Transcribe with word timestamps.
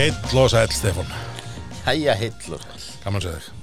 Heill 0.00 0.16
og 0.40 0.48
sæl, 0.48 0.70
Stefán. 0.72 1.08
Hæja 1.84 2.14
hillur 2.16 2.62
Gaman 3.04 3.20
að 3.20 3.24
segja 3.26 3.40
þig. 3.44 3.56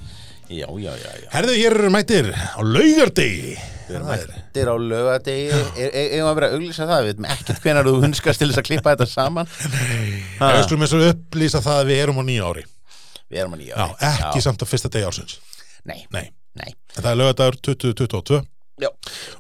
Já, 0.54 0.68
já, 0.84 0.92
já, 1.02 1.12
já. 1.24 1.30
Herðu, 1.34 1.54
hér 1.58 1.76
eru 1.80 1.90
mættir 1.90 2.28
á 2.30 2.62
laugardegi. 2.62 3.56
Við 3.88 3.96
erum 3.98 4.12
mættir 4.12 4.70
á 4.70 4.76
Er- 4.78 5.96
er- 5.98 6.12
Eigum 6.14 6.30
að 6.30 6.36
vera 6.38 6.50
að 6.52 6.54
auglýsa 6.60 6.86
það? 6.92 7.02
Við 7.02 7.10
veitum 7.10 7.26
ekkert 7.34 7.64
hvenær 7.64 7.90
þú 7.90 7.96
hunskast 8.04 8.40
til 8.44 8.50
þess 8.52 8.62
að 8.62 8.68
klippa 8.70 8.94
þetta 8.94 9.08
saman. 9.10 9.50
Ha, 10.38 10.52
Við 10.54 10.64
skulum 10.68 10.86
eins 10.86 10.94
og 10.94 11.06
upplýsa 11.08 11.62
það 11.66 11.80
að 11.82 11.90
við 11.90 12.04
erum 12.04 12.22
á 12.22 12.24
nýja 12.30 12.46
ári. 12.52 12.64
Við 13.34 13.42
erum 13.42 13.58
að 13.58 13.62
nýja 13.64 13.74
Já, 13.82 13.88
ekki 14.12 14.42
samt 14.46 14.62
á 14.62 14.66
fyrsta 14.70 14.90
degi 14.94 15.10
ársins. 15.10 15.40
Nei, 15.90 16.06
Nei, 16.14 16.30
nei. 16.54 16.70
Það 16.94 17.10
er 17.12 17.18
laugardagur 17.18 17.58
2022 17.66 18.44
Já, 18.78 18.90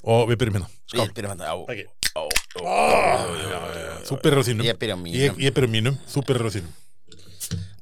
og 0.04 0.26
við 0.34 0.42
byrjum 0.42 0.58
hérna. 0.58 0.70
Skál. 0.90 1.06
Við 1.06 1.14
byrjum 1.14 1.38
þetta 1.38 1.46
á 1.46 1.58
Ekki. 1.70 1.86
á- 2.18 2.26
á- 2.66 4.02
Þú 4.10 4.18
byrjar 4.24 4.42
á 4.42 4.46
þínum. 4.50 4.66
Ég 4.66 4.78
byrja 4.82 4.96
á 4.98 4.98
mínum. 4.98 5.22
Ég, 5.22 5.38
ég 5.46 5.54
byrja 5.54 5.70
á 5.70 5.76
mínum, 5.78 5.98
þú 6.10 6.26
byrjar 6.26 6.50
á 6.50 6.54
þínum 6.58 6.74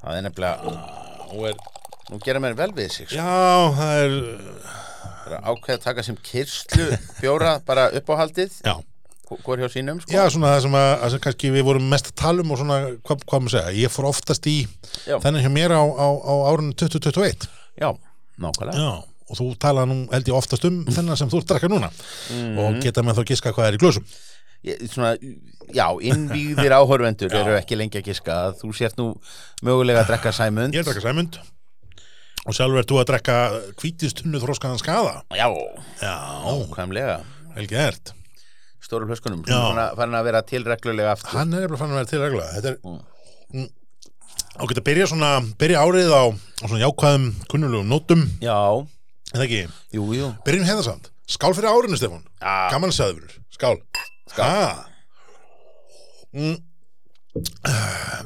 Það 0.05 0.19
er 0.19 0.25
nefnilega 0.27 0.73
Nú 1.33 1.45
er 1.49 1.55
Nú 2.11 2.19
gera 2.21 2.41
mér 2.43 2.53
vel 2.57 2.69
við 2.77 2.91
sig 2.93 3.07
sko. 3.09 3.17
Já, 3.17 3.71
það 3.73 4.01
er 4.03 4.17
Það 5.25 5.31
er 5.33 5.47
ákveð 5.49 5.73
að 5.73 5.85
taka 5.87 6.03
sem 6.05 6.17
kyrslu 6.21 6.83
bjóra 7.17 7.55
bara 7.69 7.87
uppáhaldið. 7.97 8.59
Já, 8.61 8.75
Hvor 9.25 9.57
hjá 9.57 9.65
sínum 9.73 9.97
sko. 10.03 10.11
Já 10.13 10.21
svona 10.29 10.51
það 10.53 10.59
sem, 10.67 10.75
að, 10.77 10.89
að 11.01 11.13
sem 11.15 11.23
kannski 11.25 11.49
við 11.55 11.65
vorum 11.65 11.87
mest 11.89 12.11
að 12.11 12.15
tala 12.21 12.45
um 12.45 12.53
og 12.53 12.59
svona, 12.61 12.77
hvað, 13.09 13.23
hvað 13.25 13.41
maður 13.41 13.55
segja 13.55 13.73
Ég 13.81 13.93
fór 13.95 14.07
oftast 14.11 14.45
í 14.51 14.55
Já. 15.09 15.17
þennan 15.23 15.41
hjá 15.47 15.49
mér 15.55 15.73
á, 15.73 15.81
á, 15.81 16.07
á 16.13 16.33
árunni 16.51 16.77
2021 16.77 17.49
Já, 17.81 17.89
nákvæmlega. 18.45 18.85
Já, 18.85 18.91
og 19.25 19.39
þú 19.41 19.49
talaði 19.65 19.89
nú 19.95 19.97
held 20.13 20.29
ég 20.29 20.37
oftast 20.37 20.69
um 20.69 20.77
þennan 20.93 21.17
sem 21.17 21.34
þú 21.34 21.41
ert 21.41 21.49
að 21.49 21.55
drekka 21.55 21.71
núna. 21.73 21.90
Og 22.62 22.77
geta 22.85 23.01
með 23.01 23.17
þá 23.17 23.25
giska 23.34 23.55
hvað 23.57 23.71
er 23.71 23.79
í 23.79 23.81
glösum 23.81 24.05
svona, 24.91 25.16
já, 25.76 25.88
innvíðir 26.02 26.76
áhorfendur 26.80 27.34
eru 27.35 27.58
ekki 27.58 27.77
lengi 27.80 28.02
að 28.02 28.10
giska. 28.12 28.40
Að 28.48 28.58
þú 28.63 28.71
sért 28.77 28.98
nú 29.02 29.12
mögulega 29.66 30.04
að 30.04 30.13
drekka 30.13 30.34
sæmund 30.35 30.76
Ég 30.76 30.82
er 30.82 30.88
að 30.88 30.94
drekka 30.94 31.08
sæmund 31.10 31.40
og 32.46 32.54
sjálfur 32.54 32.82
ert 32.82 32.91
þú 32.91 32.99
að 33.02 33.08
drekka 33.10 33.38
hvítistunnu 33.82 34.41
þróskaðan 34.43 34.82
skada 34.82 35.16
Já, 35.34 35.48
Já, 36.02 36.13
vel 37.55 37.68
gert. 37.71 38.13
Stóru 38.86 39.08
flöskunum, 39.10 39.41
Já. 39.49 39.58
farin 39.98 40.13
að, 40.13 40.20
að 40.20 40.27
vera 40.27 40.41
tilreglulega 40.46 41.16
aftur. 41.16 41.34
Hann 41.40 41.55
er 41.58 41.66
eftir 41.66 41.82
fann 41.82 41.93
að 41.96 41.99
vera 42.02 42.10
til 42.12 42.21
regla 42.21 42.49
Þetta 42.54 42.74
er 42.74 42.77
mm. 43.55 43.70
og 44.62 44.70
geta 44.71 44.84
byrja 44.86 45.08
svona 45.10 45.32
byrja 45.58 45.82
árið 45.82 46.13
á, 46.13 46.24
á 46.30 46.66
svona 46.68 46.84
jákvæðum 46.84 47.26
kunnulegum 47.49 47.90
nótum, 47.90 48.27
Já, 48.43 48.60
en 49.34 49.40
það 49.40 49.46
ekki? 49.48 49.63
Jú, 49.98 50.10
jú. 50.20 50.30
Byrjum 50.46 50.68
hefða 50.70 50.86
samt, 50.91 51.10
skál 51.26 51.55
fyrir 51.58 51.71
árinu 51.74 51.98
Stefán. 51.98 52.21
Já. 52.38 52.70
Gaman 52.76 52.93
sæður, 52.93 53.40
skál 53.58 53.80
Skál 54.31 54.85
mm. 56.35 56.57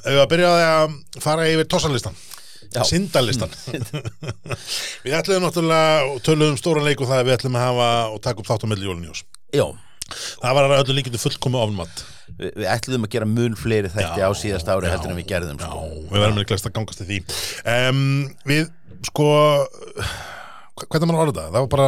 Við 0.06 0.20
að 0.22 0.30
byrja 0.32 0.50
á 0.50 0.56
því 0.56 0.68
að 0.70 1.24
fara 1.24 1.48
yfir 1.50 1.70
tossanlistan 1.72 2.18
Já. 2.70 2.84
Sindalistan 2.86 3.50
Við 5.06 5.16
ætlum 5.18 5.42
náttúrulega 5.42 6.08
og 6.12 6.20
töluðum 6.26 6.60
stóran 6.60 6.86
leik 6.86 7.02
og 7.02 7.10
það 7.10 7.24
að 7.24 7.30
við 7.30 7.38
ætlum 7.40 7.58
að 7.58 7.66
hafa 7.66 7.92
og 8.14 8.20
taka 8.26 8.44
upp 8.44 8.50
þátt 8.52 8.66
á 8.66 8.70
milli 8.70 8.86
jólinjós 8.86 9.24
Já, 9.50 9.66
Það 10.44 10.56
var 10.58 10.68
að 10.68 10.82
öllu 10.84 10.96
líkindu 11.00 11.22
fullkomu 11.22 11.62
ofnmatt 11.64 12.04
við, 12.40 12.52
við 12.54 12.68
ætluðum 12.72 13.08
að 13.08 13.14
gera 13.16 13.30
mun 13.30 13.58
fleiri 13.60 13.92
þætti 13.94 14.26
á 14.26 14.30
síðast 14.38 14.70
ári 14.72 14.92
heldur 14.92 15.14
en 15.14 15.20
við 15.20 15.30
gerðum 15.32 15.62
Já, 15.62 15.70
sko. 15.70 16.04
við 16.10 16.24
verðum 16.24 16.40
með 16.40 16.50
glæst 16.52 16.70
að 16.70 16.76
gangast 16.78 17.02
til 17.02 17.08
því. 17.10 17.20
Um, 17.74 18.04
Við, 18.50 18.70
sko 19.10 19.30
Hvernig 20.80 21.10
mann 21.10 21.20
orða 21.20 21.36
það? 21.36 21.50
Það 21.50 21.60
var 21.60 21.72
bara 21.74 21.88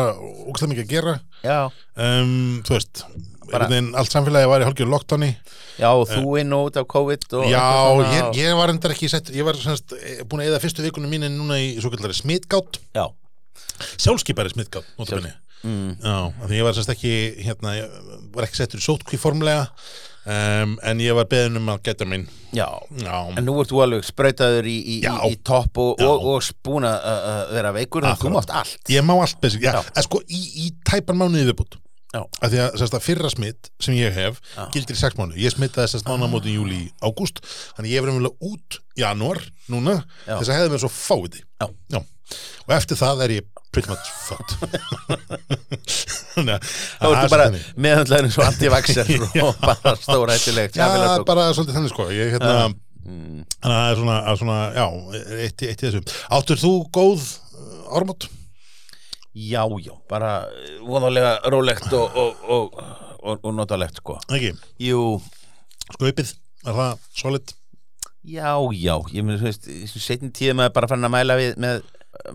ógstæð 0.51 0.71
mikið 0.73 0.83
að 0.83 0.89
gera. 0.91 1.13
Já, 1.45 1.59
um, 2.05 2.33
Þú 2.67 2.75
veist 2.75 3.03
Bara, 3.51 3.67
Allt 3.99 4.13
samfélagi 4.13 4.49
var 4.51 4.63
í 4.63 4.67
hálfgjör 4.67 4.89
lockdowni 4.91 5.29
já, 5.79 5.89
og 5.91 6.05
þú 6.09 6.35
inn 6.41 6.53
og 6.55 6.69
út 6.69 6.77
af 6.81 6.87
COVID 6.91 7.25
Já, 7.51 7.63
ég, 8.11 8.29
ég 8.41 8.57
var 8.59 8.73
endar 8.73 8.93
ekki 8.95 9.09
sett 9.11 9.31
Ég 9.35 9.47
var 9.47 9.59
semst, 9.59 9.95
eh, 9.97 10.21
búin 10.27 10.43
að 10.43 10.51
eða 10.51 10.61
fyrstu 10.63 10.85
vikunum 10.85 11.11
mínu 11.11 11.31
núna 11.33 11.57
í 11.61 11.73
svo 11.81 11.91
kallari 11.93 12.15
smitgátt. 12.17 12.79
Já, 12.95 13.07
Sjálfskipari 13.97 14.53
smitgátt 14.53 14.87
notabenni. 14.99 15.33
mm, 15.63 15.97
Já, 16.03 16.15
því 16.47 16.59
ég 16.59 16.63
var 16.67 16.77
semst 16.77 16.93
ekki 16.93 17.13
hérna, 17.45 17.75
ég 17.79 17.99
var 18.35 18.47
ekki 18.47 18.61
settur 18.61 18.81
í 18.81 18.85
sótkví 18.85 19.19
formlega 19.21 19.67
um, 20.25 20.77
en 20.83 21.01
ég 21.01 21.15
var 21.17 21.27
beðin 21.29 21.57
um 21.61 21.69
að 21.73 21.83
geta 21.89 22.07
minn 22.09 22.27
já. 22.53 22.67
Já, 23.01 23.17
En 23.37 23.45
nú 23.47 23.55
ert 23.61 23.71
þú 23.71 23.83
alveg 23.85 24.05
sprautaður 24.05 24.67
í, 24.69 24.77
í, 24.79 24.97
í, 25.01 25.37
topp 25.47 25.79
og, 25.81 26.01
og, 26.01 26.25
og 26.35 26.49
búin 26.65 26.87
að 26.89 27.07
að 27.11 27.53
vera 27.57 27.73
veikur 27.77 28.05
en 28.05 28.13
þú 28.13 28.17
Akkurat. 28.17 28.35
mátt 28.39 28.55
allt. 28.61 28.81
Ég 28.91 29.05
má 29.07 29.15
allt 29.17 29.47
Já, 29.61 29.71
Já. 29.71 29.81
en 29.95 30.07
sko 30.07 30.21
í, 30.27 30.41
í 30.67 30.73
tæpan 30.87 31.19
mánuði 31.21 31.49
viðbútt 31.51 31.79
af 32.11 32.49
því 32.51 32.59
að 32.65 32.73
sérst, 32.81 32.97
fyrra 33.05 33.29
smitt 33.31 33.69
sem 33.79 33.95
ég 33.95 34.11
hef 34.17 34.41
Já. 34.55 34.65
gildir 34.73 34.97
í 34.97 34.99
sex 34.99 35.15
mánu, 35.19 35.37
ég 35.39 35.53
smittaði 35.53 35.93
sérst 35.93 36.09
mánuðamótin 36.09 36.57
júli 36.57 36.81
ágúst, 36.99 37.39
þannig 37.77 37.93
ég 37.93 38.01
hef 38.01 38.09
verið 38.09 38.33
út 38.51 38.79
janúar 38.99 39.39
núna, 39.71 40.01
Já. 40.27 40.35
þess 40.41 40.49
að 40.51 40.57
hefði 40.59 40.73
verið 40.73 40.83
svo 40.83 40.91
fáiði 40.97 41.43
Já. 41.61 42.01
og 42.67 42.75
eftir 42.75 42.99
það 42.99 43.23
er 43.27 43.35
ég 43.37 43.47
pretty 43.71 43.87
much 43.87 44.07
fucked. 44.27 44.51
Þá 46.35 47.07
ertu 47.07 47.23
er 47.23 47.31
bara 47.31 47.45
þannig. 47.47 47.65
meðhandlæðin 47.85 48.33
svo 48.35 48.43
anti-vaxxer 48.47 49.11
og 49.45 49.61
bara 49.63 49.93
stóra 49.99 50.35
hættulegt 50.35 50.75
já, 50.79 50.87
bara 51.27 51.47
svolítið 51.55 51.77
þannig 51.79 51.93
sko. 51.93 52.07
Ég, 52.11 52.33
hérna, 52.35 52.53
þannig 53.07 53.47
að 53.63 53.77
það 53.77 53.87
er 53.93 54.01
svona, 54.01 54.17
svona 54.41 54.59
já, 54.75 54.85
eitt, 55.47 55.63
í- 55.63 55.71
í 55.71 55.77
þessu. 55.81 56.03
Áttur 56.37 56.61
þú 56.61 56.73
góð 56.99 57.23
uh, 57.23 57.97
ármót? 57.99 58.27
Já, 59.33 59.63
já, 59.79 59.93
bara 60.11 60.31
eh, 60.51 60.77
voðalega 60.83 61.37
rólegt 61.53 61.93
og, 61.95 62.17
og, 62.19 62.41
og, 62.51 62.81
og, 63.21 63.39
og 63.47 63.53
notalegt 63.55 64.01
sko. 64.01 64.17
Ekki, 64.33 64.51
Jú, 64.83 65.21
skaupið, 65.95 66.33
er 66.67 66.75
það 66.81 67.05
solid? 67.15 67.53
já, 68.27 68.51
já, 68.77 68.93
ég 69.15 69.23
með, 69.25 69.39
veist, 69.47 69.65
í 69.71 69.87
setjum 69.89 70.29
tíð 70.35 70.53
maður 70.59 70.75
bara 70.75 70.89
fann 70.91 71.07
að 71.07 71.13
mæla 71.15 71.37
við 71.39 71.55
með 71.63 71.79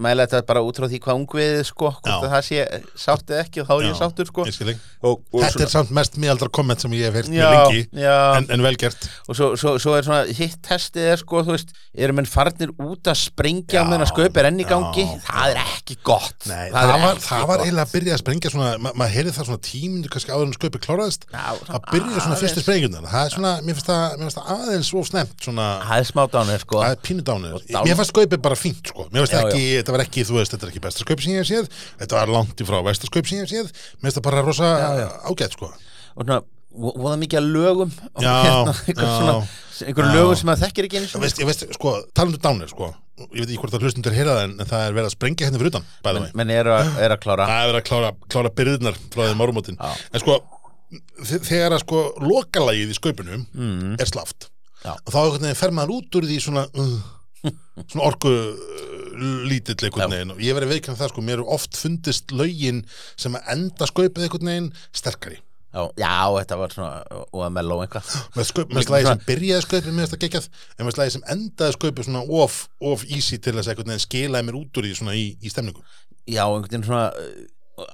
mæla 0.02 0.26
þetta 0.26 0.42
bara 0.48 0.62
út 0.66 0.80
frá 0.80 0.88
því 0.90 1.00
hvað 1.04 1.20
ungviðið 1.20 1.62
sko, 1.70 1.92
hvort 2.00 2.26
það 2.26 2.46
sé 2.48 2.66
sátt 2.98 3.32
eða 3.32 3.44
ekki 3.44 3.62
og 3.62 3.68
þá 3.70 3.74
er 3.76 3.86
ég 3.86 3.98
sáttur 4.00 4.30
sko. 4.30 4.46
og, 4.46 5.22
og, 5.32 5.40
Þetta 5.46 5.66
er 5.66 5.72
samt 5.72 5.92
mest 5.96 6.18
miðaldra 6.20 6.50
komment 6.52 6.82
sem 6.82 6.96
ég 6.96 7.10
hef 7.10 7.30
já, 7.30 7.32
mjög 7.32 7.56
lengi 7.56 8.02
já, 8.02 8.16
en, 8.38 8.48
en 8.56 8.64
velgert 8.66 9.08
og 9.26 9.38
svo, 9.38 9.52
svo, 9.60 9.76
svo 9.82 9.96
er 9.98 10.06
svona 10.06 10.36
hitt 10.36 10.58
testið 10.66 11.10
er 11.12 11.20
sko, 11.20 11.42
þú 11.46 11.54
veist, 11.56 11.72
eru 11.96 12.16
menn 12.16 12.28
farnir 12.28 12.72
út 12.82 13.10
að 13.10 13.18
sprengja 13.20 13.80
Já, 13.80 13.84
meðan 13.86 14.04
að 14.06 14.12
sköp 14.12 14.40
er 14.40 14.48
enn 14.50 14.60
í 14.62 14.66
gangi? 14.68 15.04
já, 15.06 15.22
það 15.26 15.52
er 15.52 15.60
ekki 15.62 15.96
gott. 16.06 16.46
Nei, 16.48 16.66
er 16.68 16.74
það, 16.74 16.92
var, 17.02 17.16
ekki 17.16 17.26
það 17.26 17.46
var 17.50 17.64
eiginlega 17.64 17.86
að 17.86 17.94
byrja 17.96 18.16
að 18.16 18.22
sprengja 18.22 18.52
svona, 18.52 18.70
ma 18.82 18.92
maður 18.96 19.14
heyrði 19.16 19.34
það 19.36 19.48
svona 19.50 19.62
tímundu 19.66 20.12
kannski 20.12 20.34
áður 20.34 20.46
en 20.46 20.54
sköpið 20.56 20.84
kláraðist. 20.86 21.26
Já, 21.32 21.44
svona 21.60 21.78
að 21.78 21.88
byrja 21.92 22.24
svona 22.24 22.38
fyrstu 22.40 22.60
aðeins. 22.60 22.66
sprengjundar 22.66 23.08
það 23.12 23.26
er 23.26 23.34
svona, 23.36 23.52
mér 23.66 23.78
finnst 23.78 23.90
það, 23.90 24.16
finnst 24.22 24.40
það 24.40 24.52
aðeins 24.56 24.90
svo 24.92 25.04
snemt 25.06 25.46
svona, 25.46 25.68
það 25.86 26.02
er 26.02 26.08
smá 26.10 26.22
dánir 26.36 26.64
sko. 26.64 26.82
Það 26.82 26.96
er 26.96 27.86
mér 27.86 27.98
fannst 28.00 28.14
sköpið 28.14 28.42
bara 28.46 28.58
fínt 28.58 28.92
sko, 28.92 29.08
mér 29.12 29.24
finnst 29.24 29.36
Já, 29.36 29.42
ekki, 29.44 29.64
þetta 29.82 29.94
var 29.96 30.04
ekki 30.06 30.24
þú 30.28 30.38
veist, 30.40 30.52
þetta 30.54 30.66
er 30.68 30.72
ekki 30.74 30.84
besta 30.86 31.04
sköp 31.04 31.22
sem 31.24 31.32
ég 31.36 31.42
hef 31.44 31.48
séð 31.50 31.70
þetta 32.02 32.18
var 32.20 32.32
langt 32.36 32.60
í 32.62 32.66
frá 32.68 32.78
besta 32.86 33.08
sköp 33.10 33.28
sem 33.30 33.38
ég 33.40 33.46
hef 33.46 33.52
séð 33.54 33.70
mér 33.70 34.06
finnst 34.08 34.18
það 34.20 34.26
bara 34.28 34.44
rosa 34.46 34.70
já. 35.00 35.08
ágætt 35.30 35.56
sko 35.58 35.70
og 35.70 36.22
svona, 36.24 36.38
vo- 36.76 36.94
voða 36.96 37.16
mikið 37.22 37.40
að 37.40 37.48
lögum 37.56 37.90
og 38.14 38.22
Já, 38.24 38.34
einhver, 38.36 39.04
já. 39.04 39.16
svona, 39.16 39.34
einhver 39.86 40.06
Já. 40.08 40.14
lögum 40.16 40.36
sem 40.40 40.48
maður 40.50 40.62
þekkir 40.66 40.88
ekki 40.88 41.00
Ég 41.00 41.08
sinni. 41.10 41.24
veist, 41.26 41.40
ég 41.42 41.48
veist, 41.50 41.66
sko, 41.76 41.94
talandu 42.16 42.40
dánir 42.40 42.70
sko 42.72 42.90
ég 43.32 43.40
veit 43.40 43.48
ekki 43.48 43.60
hvort 43.62 43.76
að 43.78 43.84
hlustundur 43.86 44.12
heyra 44.16 44.34
það 44.36 44.42
en, 44.46 44.54
það 44.68 44.82
er 44.86 44.96
verið 44.96 45.08
að 45.08 45.14
sprengja 45.16 45.46
hérna 45.48 45.60
fyrir 45.62 45.70
utan 45.72 45.86
mig 46.20 46.34
menn 46.36 46.50
er 46.52 46.68
að, 46.68 46.90
er 47.00 47.14
að 47.14 47.20
klára 47.24 47.46
Það 47.48 47.62
er 47.62 47.70
verið 47.70 47.80
að 47.80 47.86
klára, 47.88 48.10
klára 48.34 48.50
byrðnar 48.60 48.98
frá 49.14 49.22
þeim 49.30 49.44
árumótin 49.46 49.78
Já. 49.80 49.92
En 50.12 50.20
sko, 50.24 50.36
þe- 51.30 51.40
þegar 51.48 51.76
að 51.78 51.84
sko 51.86 52.02
lokalagið 52.28 52.92
í 52.92 52.96
skaupunum 52.98 53.46
mm, 53.56 53.94
er 54.04 54.10
slaft 54.10 54.50
Já. 54.84 54.92
og 55.00 55.12
þá 55.16 55.48
fer 55.56 55.72
maður 55.74 55.94
út 55.96 56.18
úr 56.20 56.28
því 56.28 56.36
svona 56.44 56.66
uh, 56.76 56.98
svona 57.88 58.04
orku 58.10 58.32
uh, 58.32 58.95
lítill 59.50 59.78
einhvern 59.88 60.12
veginn 60.12 60.34
og 60.34 60.44
ég 60.44 60.56
verið 60.56 60.76
veikinn 60.76 60.98
það 60.98 61.12
sko, 61.12 61.24
mér 61.24 61.40
eru 61.40 61.48
oft 61.56 61.76
fundist 61.78 62.34
lögin 62.36 62.84
sem 63.16 63.36
að 63.38 63.50
enda 63.56 63.88
skaupið 63.90 64.26
einhvern 64.26 64.50
veginn 64.52 64.70
sterkari. 64.96 65.40
Já, 65.76 65.82
já, 66.00 66.12
þetta 66.38 66.56
var 66.56 66.72
svona 66.72 67.18
og 67.26 67.42
að 67.44 67.52
mello 67.58 67.80
eitthvað. 67.84 68.12
Með, 68.36 68.52
með 68.72 68.86
slæði 68.86 69.08
sem 69.10 69.24
byrjaði 69.26 69.66
skaupið 69.66 69.96
mér 69.98 70.12
það 70.12 70.22
geggjað 70.22 70.46
en 70.78 70.86
með 70.88 70.96
slæði 70.96 71.14
sem 71.16 71.26
endaði 71.34 71.76
skaupið 71.76 72.08
svona 72.08 72.22
of, 72.40 72.62
of 72.92 73.04
easy 73.10 73.40
til 73.42 73.56
að 73.56 73.68
einhvern 73.72 73.92
veginn 73.92 74.06
skilaði 74.06 74.48
mér 74.48 74.58
út 74.62 74.80
úr 74.80 74.88
því 74.88 74.94
svona 75.00 75.18
í, 75.18 75.26
í 75.36 75.52
stemningu. 75.52 75.84
Já, 76.24 76.46
einhvern 76.46 76.70
veginn 76.70 76.86
svona 76.88 77.10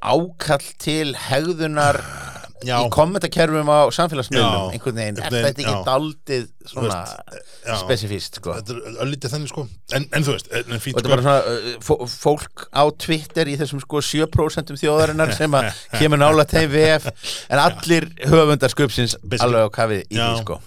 ákall 0.02 0.68
til 0.82 1.14
hegðunar 1.28 2.00
Já. 2.62 2.76
í 2.78 2.90
kommentakerfum 2.94 3.66
á 3.66 3.90
samfélagsmiðlum 3.94 4.74
einhvern 4.76 4.98
veginn, 4.98 5.16
er 5.18 5.34
þetta 5.34 5.62
ekki 5.64 5.72
daldið 5.86 6.44
svona 6.70 7.00
já. 7.02 7.74
spesifíst 7.80 8.38
sko? 8.38 8.54
Þetta 8.58 8.76
er 8.76 9.00
öllítið 9.02 9.34
þannig 9.34 9.50
sko. 9.50 9.64
En, 9.98 10.06
en 10.14 10.26
þú 10.26 10.36
veist, 10.36 10.50
en, 10.60 10.82
fínt 10.84 11.00
er 11.02 11.08
bara 11.10 11.24
svona 11.26 11.74
fó- 11.82 12.06
fólk 12.06 12.66
á 12.70 12.82
Twitter 13.02 13.50
í 13.50 13.56
þessum 13.58 13.82
sko 13.82 14.02
7% 14.12 14.74
þjóðarinnar 14.78 15.34
sem 15.34 15.58
að 15.58 15.70
kemur 15.98 16.22
nála 16.22 16.46
þeim 16.54 16.70
VF 16.76 17.10
en 17.50 17.62
allir 17.64 18.08
höfundar 18.30 18.76
Basically. 18.78 19.42
alveg 19.42 19.66
á 19.66 19.70
kafið 19.74 20.04
í 20.06 20.20
því 20.20 20.32
sko. 20.44 20.60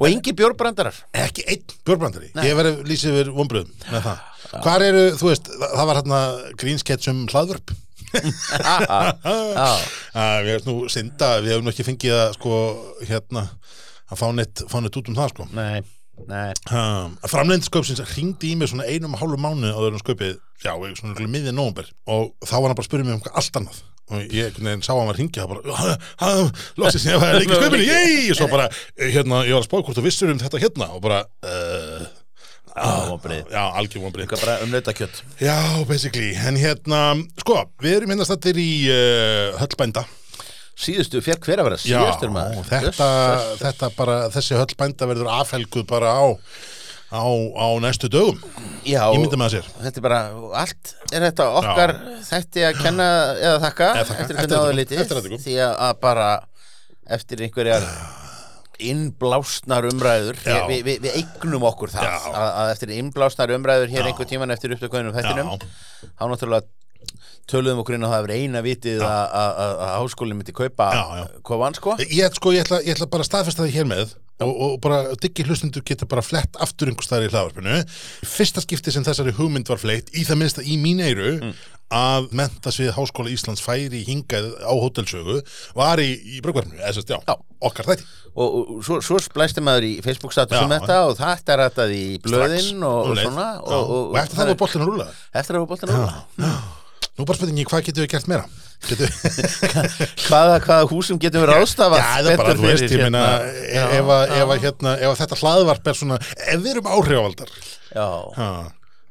Og 0.00 0.08
engi 0.12 0.36
bjórbrandarar 0.36 1.04
ekki 1.24 1.46
einn 1.48 1.78
björbrandari 1.88 2.34
ég 2.44 2.58
verið 2.58 2.82
lýsið 2.88 3.16
við 3.16 3.32
vonbröðum 3.36 3.88
með 3.88 4.10
það. 4.10 4.26
Hvar 4.50 4.82
eru, 4.82 5.02
þú 5.14 5.28
veist, 5.30 5.46
það, 5.46 5.84
var 5.86 5.98
hérna 6.00 6.20
grínsketsum 6.58 7.24
hlaðvörp 7.30 7.72
við 10.44 10.52
erum 10.56 10.66
nú 10.66 10.76
synda, 10.92 11.36
við 11.40 11.54
hefum 11.54 11.66
nú 11.66 11.72
ekki 11.74 11.86
fengið 11.86 12.16
að 12.16 12.34
sko, 12.38 12.58
hérna 13.06 13.46
að 14.10 14.20
fá 14.20 14.28
neitt, 14.34 14.64
fá 14.70 14.78
neitt 14.82 15.00
út 15.00 15.10
um 15.10 15.18
það 15.18 15.34
sko. 15.34 15.48
Nei 15.56 15.80
Nei, 16.28 16.50
um, 16.74 17.14
framleiðinskauppsins 17.30 18.02
ringdi 18.12 18.50
í 18.52 18.56
mig 18.58 18.68
svona 18.70 18.84
einum 18.88 19.14
og 19.16 19.22
hálfu 19.22 19.38
mánu 19.40 19.70
áður 19.72 19.96
en 19.96 20.02
skaupið, 20.02 20.34
já, 20.60 20.74
svona 20.98 21.30
miðið 21.32 21.54
nómber 21.56 21.88
og 22.10 22.34
þá 22.44 22.56
var 22.58 22.66
hann 22.68 22.76
bara 22.76 22.84
að 22.84 22.88
spyrja 22.90 23.06
mig 23.06 23.14
um 23.14 23.20
eitthvað 23.22 23.40
allt 23.40 23.60
annað. 23.60 23.78
Og 24.10 24.32
ég 24.34 24.56
sá 24.82 24.90
hann 24.90 25.06
var 25.06 25.14
að 25.14 25.20
ringja 25.20 25.44
það 25.44 25.50
bara, 25.52 25.74
"Ha, 25.78 25.90
ha, 26.20 26.30
loksins 26.82 27.06
ég 27.06 27.20
var 27.22 27.38
ekki 27.38 27.54
skaupinu, 27.60 27.84
yey, 27.94 28.30
og 28.32 28.36
svo 28.40 28.48
bara, 28.50 28.66
eh, 28.98 29.12
hérna, 29.14 29.44
ég 29.46 29.54
var 29.54 29.62
að 29.62 29.68
spá 29.68 29.76
hvort 29.78 29.96
þú 29.96 30.04
vissur 30.04 30.32
um 30.32 30.40
þetta 30.42 30.62
hérna. 30.64 30.90
Og 30.96 31.00
bara, 31.04 31.20
uh, 31.46 32.06
Já, 32.70 32.90
vonbrigði. 33.10 33.44
já, 33.50 33.62
algjör 33.80 34.02
vonbrið 34.04 34.24
eitthvað 34.26 34.42
bara 34.46 34.56
umleita 34.64 34.92
kjött 34.94 35.22
Já, 35.42 35.56
basically, 35.88 36.30
en 36.48 36.56
hérna, 36.60 37.00
sko, 37.42 37.56
við 37.82 37.96
erum 37.98 38.12
hérna 38.14 38.26
stættir 38.28 38.60
í 38.62 38.70
uh, 38.92 39.58
höllbænda 39.60 40.04
Síðustu, 40.80 41.20
fér 41.20 41.36
hver 41.44 41.60
að 41.60 41.66
vera 41.70 41.78
Já, 41.82 41.98
síðustur 42.00 42.30
maður? 42.32 42.62
þetta, 42.70 43.08
Yes, 43.10 43.48
þetta 43.60 43.90
bara, 43.98 44.14
þessi 44.32 44.56
höllbænda 44.56 45.08
verður 45.10 45.32
afhelguð 45.34 45.84
bara 45.90 46.12
á, 46.16 46.24
á, 47.10 47.24
á 47.26 47.66
næstu 47.84 48.08
dögum, 48.08 48.38
Já, 48.86 49.02
þetta 49.10 50.00
er 50.00 50.06
bara, 50.06 50.20
allt 50.62 50.94
er 51.12 51.26
þetta 51.26 51.48
okkar 51.60 51.92
þætti 52.30 52.64
að 52.70 52.80
kenna 52.80 53.10
eða 53.34 53.58
þakka 53.66 53.90
eftir 54.04 54.16
þetta- 54.40 54.62
eftir 54.78 55.02
þetta 55.04 55.20
kom. 55.26 55.42
því 55.44 55.58
að, 55.66 55.74
að 55.90 56.00
bara 56.06 56.30
eftir 57.18 57.42
einhverjar 57.44 57.84
innblásnar 58.90 59.86
umræður 59.90 60.40
Já. 60.44 60.58
við, 60.70 60.82
við, 60.86 61.00
við 61.04 61.16
eignum 61.20 61.66
okkur 61.70 61.92
það 61.94 62.08
að, 62.30 62.48
að 62.48 62.72
eftir 62.74 62.92
innblásnar 62.96 63.54
umræður 63.56 63.92
hér 63.92 64.04
Já. 64.04 64.08
einhver 64.10 64.30
tíman 64.30 64.54
eftir 64.54 64.74
upptökuðinu 64.76 65.14
þættinum 65.16 65.52
Já. 65.54 65.68
þá 66.16 66.24
náttúrulega 66.32 66.66
töluðum 67.50 67.82
okkur 67.82 67.96
inn 67.96 68.06
á 68.06 68.10
það 68.10 68.18
að 68.18 68.26
vera 68.28 68.40
eina 68.40 68.64
vitið 68.64 69.04
að, 69.06 69.84
háskólinn 69.96 70.38
myndi 70.38 70.54
kaupa 70.54 70.90
kovan 71.46 71.76
sko 71.76 71.96
Ég, 72.04 72.30
sko, 72.36 72.52
ég, 72.54 72.66
ætla, 72.66 72.82
ég 72.84 72.94
ætla 72.94 73.08
bara 73.10 73.24
að 73.24 73.30
staðfesta 73.30 73.64
það 73.64 73.78
hér 73.78 73.88
með 73.90 74.12
og, 74.44 74.52
og 74.66 74.76
bara 74.84 75.00
diggi 75.20 75.44
hlustundur 75.48 75.84
geta 75.86 76.08
bara 76.10 76.24
flett 76.24 76.56
aftur 76.62 76.90
einhver 76.90 77.06
staðar 77.06 77.28
í 77.28 77.32
hlaðvarpinu. 77.34 77.80
Fyrsta 78.26 78.64
skipti 78.64 78.94
sem 78.94 79.04
þessari 79.06 79.34
hugmynd 79.36 79.68
var 79.70 79.80
fleitt 79.82 80.10
í 80.16 80.24
það 80.28 80.40
minnsta 80.42 80.64
í 80.64 80.78
mín 80.80 81.02
eyru 81.04 81.36
að 81.90 82.28
mentasvið 82.38 82.92
Háskóla 82.94 83.32
Íslands 83.34 83.62
færi 83.64 84.04
hingað 84.06 84.52
á 84.62 84.70
hótelsögu 84.70 85.40
var 85.74 85.98
í, 85.98 86.12
í 86.36 86.42
brugvarpinu, 86.44 86.78
eða 86.78 86.92
sérst, 86.94 87.10
já, 87.10 87.18
Já. 87.26 87.34
okkar 87.66 87.88
þætti. 87.88 88.06
Og, 88.30 88.46
og 88.78 88.84
svo, 88.86 89.00
svo 89.02 89.18
splæsti 89.18 89.64
maður 89.66 89.88
í 89.88 89.92
Facebook 90.04 90.30
statusum 90.36 90.70
þetta 90.70 91.00
og 91.08 91.16
þetta 91.18 91.56
er 91.56 91.62
þetta 91.64 91.86
í 91.90 92.04
blöðin 92.22 92.84
og, 92.86 93.00
og 93.00 93.10
um 93.10 93.18
svona 93.24 93.48
og, 93.58 94.14
eftir 94.22 94.38
það 94.38 94.52
var 94.52 94.60
boltin 94.62 94.84
að 94.84 94.92
rúla 94.92 95.08
eftir 95.34 95.58
að 95.58 95.64
hafa 95.64 95.72
boltan 95.72 95.96
rúla 95.96 96.52
Nú 97.18 97.26
bara 97.26 97.36
spurningi, 97.36 97.66
hvað 97.68 97.82
getum 97.88 98.04
við 98.06 98.12
gert 98.14 98.28
meira? 98.30 98.46
Hvaða, 100.26 100.58
hvaða 100.64 100.88
húsum 100.90 101.20
getum 101.20 101.44
við 101.44 101.50
er 102.32 102.40
bara, 102.40 102.56
betur 102.56 102.64
fyrir 102.64 102.84
ég 102.86 103.04
hérna? 103.04 103.24
ef, 103.68 103.94
ef, 104.00 104.12
ef, 104.40 104.52
hérna, 104.64 104.96
ef 104.98 105.12
að 105.12 105.22
þetta 105.22 105.40
hlaðvarp 105.42 105.90
er 105.92 105.98
svona, 106.00 106.20
ef 106.40 106.60
við 106.60 106.70
erum 106.74 106.92
áhrifavaldar. 106.96 107.56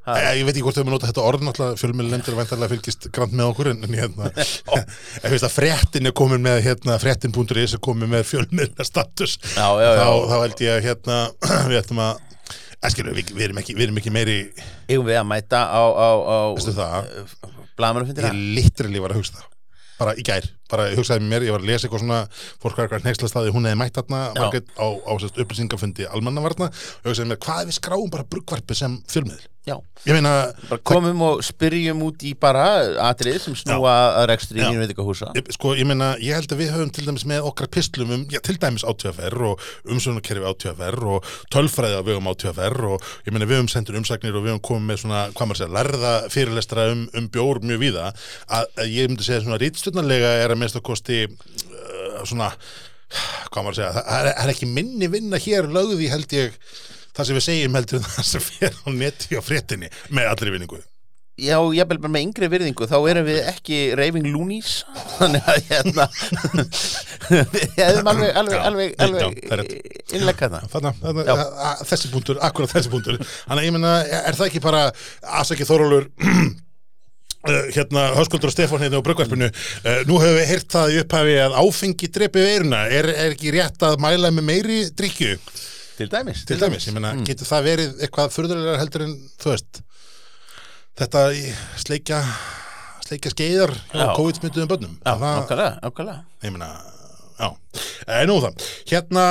Ég, 0.10 0.40
ég 0.40 0.48
veit 0.48 0.56
ekki 0.56 0.64
hvort 0.66 0.78
við 0.78 0.82
erum 0.82 0.92
að 0.92 0.96
nota 0.96 1.10
þetta 1.10 1.26
orð 1.28 1.44
náttúrulega 1.46 1.80
fjölmjölendur 1.80 2.38
væntarlega 2.38 2.72
fylgist 2.72 3.08
grant 3.14 3.36
með 3.36 3.52
okkur 3.52 3.70
en, 3.74 3.84
hérna 3.94 4.32
ég 5.26 5.28
veist 5.34 5.46
að 5.46 5.54
fréttin 5.54 6.10
er 6.10 6.16
komin 6.18 6.42
með 6.46 6.64
hérna, 6.66 6.98
fréttin.is 7.02 7.76
er 7.78 7.84
komin 7.84 8.12
með 8.12 8.26
fjölmjöla 8.32 8.88
status 8.88 9.38
Já, 9.54 9.68
já, 9.84 9.92
já. 9.92 10.02
Þá, 10.02 10.10
þá 10.32 10.36
held 10.38 10.66
ég 10.66 10.74
að 10.74 10.82
hérna 10.88 11.20
við 11.70 11.82
ætlum 11.84 12.04
að 12.08 12.26
skilur, 12.96 13.16
við, 13.18 13.32
við, 13.36 13.46
erum 13.50 13.62
ekki, 13.62 13.76
við 13.78 13.90
erum 13.90 14.02
ekki 14.02 14.16
meiri 14.16 14.40
eigum 14.90 15.08
við 15.10 15.20
að 15.20 15.30
mæta 15.30 15.64
á, 15.68 15.84
á, 15.84 16.10
á 16.26 16.40
blamanum 17.80 18.10
fyrir 18.10 18.30
ég 18.30 18.32
það 18.32 18.44
litrili 18.58 19.04
var 19.04 19.14
að 19.14 19.22
hugsa 19.22 19.42
það 19.42 19.59
bara 20.00 20.16
í 20.18 20.24
gær, 20.26 20.48
bara 20.72 20.88
hugsaði 20.96 21.28
mér 21.28 21.46
ég 21.48 21.56
var 21.56 21.64
að 21.64 21.70
lesa 21.70 21.88
eitthvað 21.88 22.04
svona, 22.06 22.20
fólk 22.64 22.80
var 22.80 22.88
eitthvað 22.88 23.08
nexla 23.10 23.30
staði 23.32 23.54
hún 23.56 23.68
hefði 23.68 23.80
mætt 23.82 24.00
þarna, 24.00 24.22
Margrét, 24.40 24.74
á, 24.80 24.88
á 24.88 25.12
sérst, 25.20 25.40
upplýsingafundi 25.44 26.10
almannavarna 26.10 26.72
hugsaði 27.06 27.30
mér, 27.34 27.42
hvað 27.44 27.64
ef 27.66 27.72
við 27.72 27.80
skráum 27.82 28.12
bara 28.14 28.28
bruggvarpi 28.32 28.80
sem 28.80 29.00
fjölmiðl 29.12 29.44
já, 29.70 29.76
ég 30.10 30.16
meina, 30.18 30.32
bara 30.70 30.82
komum 30.90 31.22
og 31.28 31.44
spyrjum 31.46 32.02
út 32.08 32.24
í 32.26 32.32
bara 32.40 32.64
atrið 33.10 33.38
sem 33.44 33.56
snúa 33.60 33.94
að 34.20 34.28
rekstri 34.32 34.60
Já. 34.64 34.70
í 34.74 34.80
veitingahúsa. 34.82 35.30
Ég- 35.38 35.52
Sko, 35.56 35.76
ég 35.78 35.86
meina, 35.90 36.10
ég 36.24 36.34
held 36.40 36.52
að 36.56 36.62
við 36.64 36.72
höfum 36.74 36.92
til 36.96 37.06
dæmis 37.08 37.26
með 37.30 37.48
okkar 37.52 37.70
pislum 37.76 38.12
um, 38.16 38.26
já, 38.34 38.40
til 38.46 38.58
dæmis 38.62 38.86
átíðaferr 38.88 39.46
og 39.52 39.64
umsögnarkerfi 39.86 40.50
átíðaferr 40.52 41.08
og 41.16 41.30
tölfræði 41.54 42.00
á 42.00 42.04
vegum 42.10 42.30
átíðaferr 42.34 42.80
og 42.90 43.08
ég 43.28 43.36
meina, 43.36 43.46
við 43.50 43.60
höfum 43.62 43.72
sendur 43.76 44.00
umsagnir 44.02 44.36
og 44.40 44.44
við 44.48 44.56
höfum 44.56 44.66
komið 44.72 44.90
með 44.94 45.02
svona, 45.06 45.24
hvað 45.38 45.52
maður 45.52 45.62
segja, 45.64 45.74
lærða 45.80 46.14
fyrirlestra 46.34 46.90
um, 46.96 47.06
um 47.20 47.30
bjór 47.36 47.62
mjög 47.70 47.84
víða. 47.86 48.10
Að, 48.50 48.70
að 48.84 48.94
ég 48.98 49.10
myndi 49.14 49.28
segja 49.30 49.44
svona 49.46 49.62
rítstjórnarlega 49.62 50.36
er 50.44 50.56
að 50.56 50.62
mest 50.66 50.80
að 50.80 50.88
kosti 50.90 51.22
uh, 51.28 52.24
svona, 52.26 52.52
hvað 53.50 53.64
maður 53.66 53.78
segja, 53.80 53.92
það 54.00 54.30
er, 54.30 54.32
er 54.44 54.52
ekki 54.54 54.68
minni 54.70 55.08
vinna 55.10 55.40
hér 55.42 55.68
lögði 55.74 56.10
held 56.12 56.36
ég 56.38 56.58
það 57.20 57.30
sem 57.30 57.40
við 57.40 57.46
segjum 57.48 57.76
heldur 57.80 58.00
en 58.00 58.08
það 58.14 58.30
sem 58.30 58.48
fer 58.48 58.80
á 58.80 58.88
neti 58.96 59.38
og 59.40 59.46
fréttinni 59.46 59.92
með 60.16 60.32
allri 60.32 60.56
vinningu. 60.56 60.80
já, 61.40 61.58
jafnvel 61.76 62.00
bara 62.04 62.14
með 62.14 62.26
yngri 62.28 62.50
virðingu 62.52 62.88
þá 62.90 62.96
erum 63.12 63.28
við 63.28 63.40
ekki 63.48 63.80
raving 64.00 64.30
loonies. 64.34 64.84
Þannig 65.18 65.50
að 65.52 65.60
hérna 65.70 66.08
við 67.30 67.76
hefum 67.78 68.10
alveg 68.12 68.40
alveg, 68.42 68.64
alveg, 69.04 69.44
alveg 69.56 69.76
innleggað 70.18 70.58
það 70.74 71.84
þessi 71.88 72.12
punktur, 72.14 72.42
akkurat 72.44 72.74
þessi 72.74 72.92
punktur. 72.92 73.20
Þannig 73.20 73.62
að 73.62 73.70
ég 73.70 73.78
meina, 73.78 73.94
er 74.24 74.40
það 74.40 74.50
ekki 74.50 74.64
bara 74.64 74.84
Asaki 75.40 75.68
Þórólur 75.70 76.10
uh, 76.10 76.44
hérna, 77.78 78.10
Höskuldur 78.18 78.52
og 78.52 78.56
Stefán 78.56 78.84
hérna 78.84 79.00
á 79.00 79.06
Bröggvarpinu 79.06 79.48
uh, 79.48 80.00
Nú 80.10 80.20
hefur 80.20 80.40
við 80.42 80.48
heyrt 80.54 80.72
það 80.76 80.96
í 80.96 81.02
upphafi 81.06 81.42
að 81.46 81.60
áfengi 81.64 82.14
drepi 82.20 82.48
veiruna. 82.48 82.86
Er, 82.92 83.12
er 83.16 83.36
ekki 83.36 83.56
rétt 83.56 83.88
að 83.88 84.00
mæla 84.04 84.34
með 84.36 84.50
meiri 84.52 84.86
drikju 84.92 85.38
til 86.00 86.10
dæmis, 86.12 86.46
til 86.48 86.60
dæmis, 86.62 86.88
ég 86.90 86.96
meina, 86.96 87.14
getur 87.28 87.48
það 87.50 87.68
verið 87.70 88.02
eitthvað 88.06 88.34
furðulegar 88.36 88.80
heldur 88.82 89.06
en, 89.06 89.14
þú 89.42 89.54
veist 89.54 89.82
þetta 91.00 91.24
sleikja 91.84 92.20
sleikja 93.06 93.32
skeiðar 93.34 93.74
á 93.96 94.14
COVID-smittuðum 94.18 94.70
bönnum 94.72 94.98
já, 95.00 95.14
ákvæðlega, 95.16 95.72
ákvæðlega 95.88 96.48
ég 96.48 96.54
meina, 96.56 96.68
já. 97.40 97.50
En 98.20 98.30
nú 98.30 98.38
það, 98.44 98.68
hérna 98.92 99.24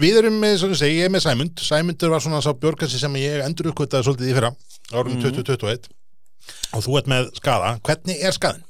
við 0.00 0.18
erum 0.22 0.36
með, 0.42 0.56
svona 0.62 0.78
segja, 0.80 1.02
ég 1.02 1.08
er 1.08 1.12
með 1.14 1.24
Sæmund. 1.26 1.60
Sæmundur 1.60 2.12
var 2.14 2.22
svona 2.24 2.38
sá 2.44 2.52
björgansi 2.56 3.00
sem 3.02 3.16
ég 3.20 3.42
endur 3.44 3.70
uppkvitaði 3.72 4.06
svolítið 4.06 4.30
í 4.30 4.36
fyrra, 4.38 4.50
árunum 4.94 5.18
Mhm. 5.18 5.24
2021 5.26 5.88
og 6.74 6.84
þú 6.86 6.98
ert 7.00 7.08
með 7.10 7.30
skada 7.36 7.72
hvernig 7.84 8.22
er 8.24 8.32
skaðin? 8.36 8.64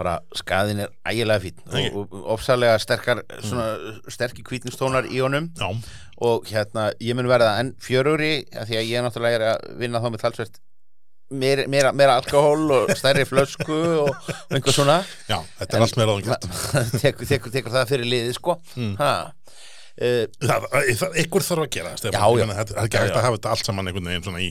Bara 0.00 0.16
skaðin 0.36 0.84
er 0.86 0.94
ægilega 1.04 1.50
Ekki. 1.50 1.90
og, 1.92 2.16
ofsalega 2.36 2.78
sterkar 2.80 3.22
svona 3.44 3.68
sterkir 4.08 4.46
kvítinstónar 4.46 5.08
í 5.10 5.20
honum. 5.20 5.50
Já, 5.60 5.68
og 6.24 6.48
hérna 6.48 6.90
ég 7.00 7.16
mun 7.16 7.28
verða 7.30 7.58
enn 7.60 7.74
fjörugri 7.80 8.40
af 8.54 8.68
því 8.70 8.80
að 8.80 8.90
ég 8.90 9.06
náttúrulega 9.06 9.40
er 9.40 9.46
að 9.52 9.70
vinna 9.80 10.02
þá 10.02 10.08
með 10.10 10.24
talsvert 10.24 10.60
meira, 11.30 11.66
meira, 11.70 11.92
meira 11.96 12.16
alkohól 12.18 12.70
og 12.78 12.94
stærri 12.98 13.26
flösku 13.28 13.76
og, 14.06 14.30
einhver 14.50 14.74
svona. 14.74 15.00
Já, 15.30 15.38
þetta 15.60 15.76
er 15.76 15.86
allt 15.86 16.00
með 16.00 16.10
ráðingjöld 16.10 16.96
tekur, 17.04 17.30
tekur, 17.34 17.54
tekur 17.54 17.76
það 17.76 17.92
fyrir 17.94 18.10
liðið 18.14 18.36
sko. 18.38 18.56
Mm. 18.76 18.96
það, 20.40 20.66
það, 20.96 21.16
ykkur 21.24 21.44
þarf 21.44 21.66
að 21.66 21.72
gera 21.74 21.90
það 21.98 22.14
er 22.14 22.78
ekki 22.86 23.00
hægt 23.02 23.16
að 23.18 23.24
hafa 23.26 23.36
þetta 23.36 23.50
allt 23.54 23.68
saman 23.68 23.90
einhvern 23.90 24.08
veginn 24.08 24.24
svona 24.24 24.40
í 24.40 24.50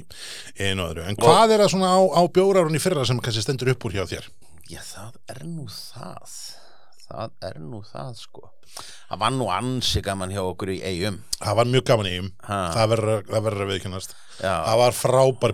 einu 0.59 0.85
öðru, 0.85 1.05
en 1.09 1.17
hvað 1.17 1.55
er 1.55 1.63
það 1.63 1.71
svona 1.73 1.93
á, 1.95 1.99
á 2.05 2.21
bjórarun 2.35 2.77
í 2.77 2.81
fyrra 2.83 3.05
sem 3.07 3.21
kannski 3.23 3.45
stendur 3.45 3.71
upp 3.73 3.87
úr 3.89 3.97
hjá 3.97 4.03
þér? 4.11 4.27
Já 4.69 4.81
það 4.85 5.19
er 5.35 5.43
nú 5.49 5.67
það. 5.73 6.39
Það 7.09 7.31
er 7.47 7.55
nú 7.65 7.79
það 7.89 8.09
sko. 8.19 8.49
Það 9.09 9.17
var 9.23 9.31
nú 9.33 9.47
ansi 9.49 10.01
gaman 10.05 10.29
hjá 10.29 10.43
okkur 10.45 10.69
í 10.75 10.77
eigum 10.85 11.15
Það 11.39 11.55
var 11.57 11.69
mjög 11.73 11.85
gaman 11.89 12.05
í 12.09 12.17
um, 12.21 12.27
Ha. 12.45 12.57
það 12.75 12.91
verður 12.91 13.11
að- 13.15 13.31
það 13.31 13.45
að 13.65 13.71
viðkennast 13.73 14.11
það 14.67 14.77
var 14.83 14.93
frábær 14.93 15.53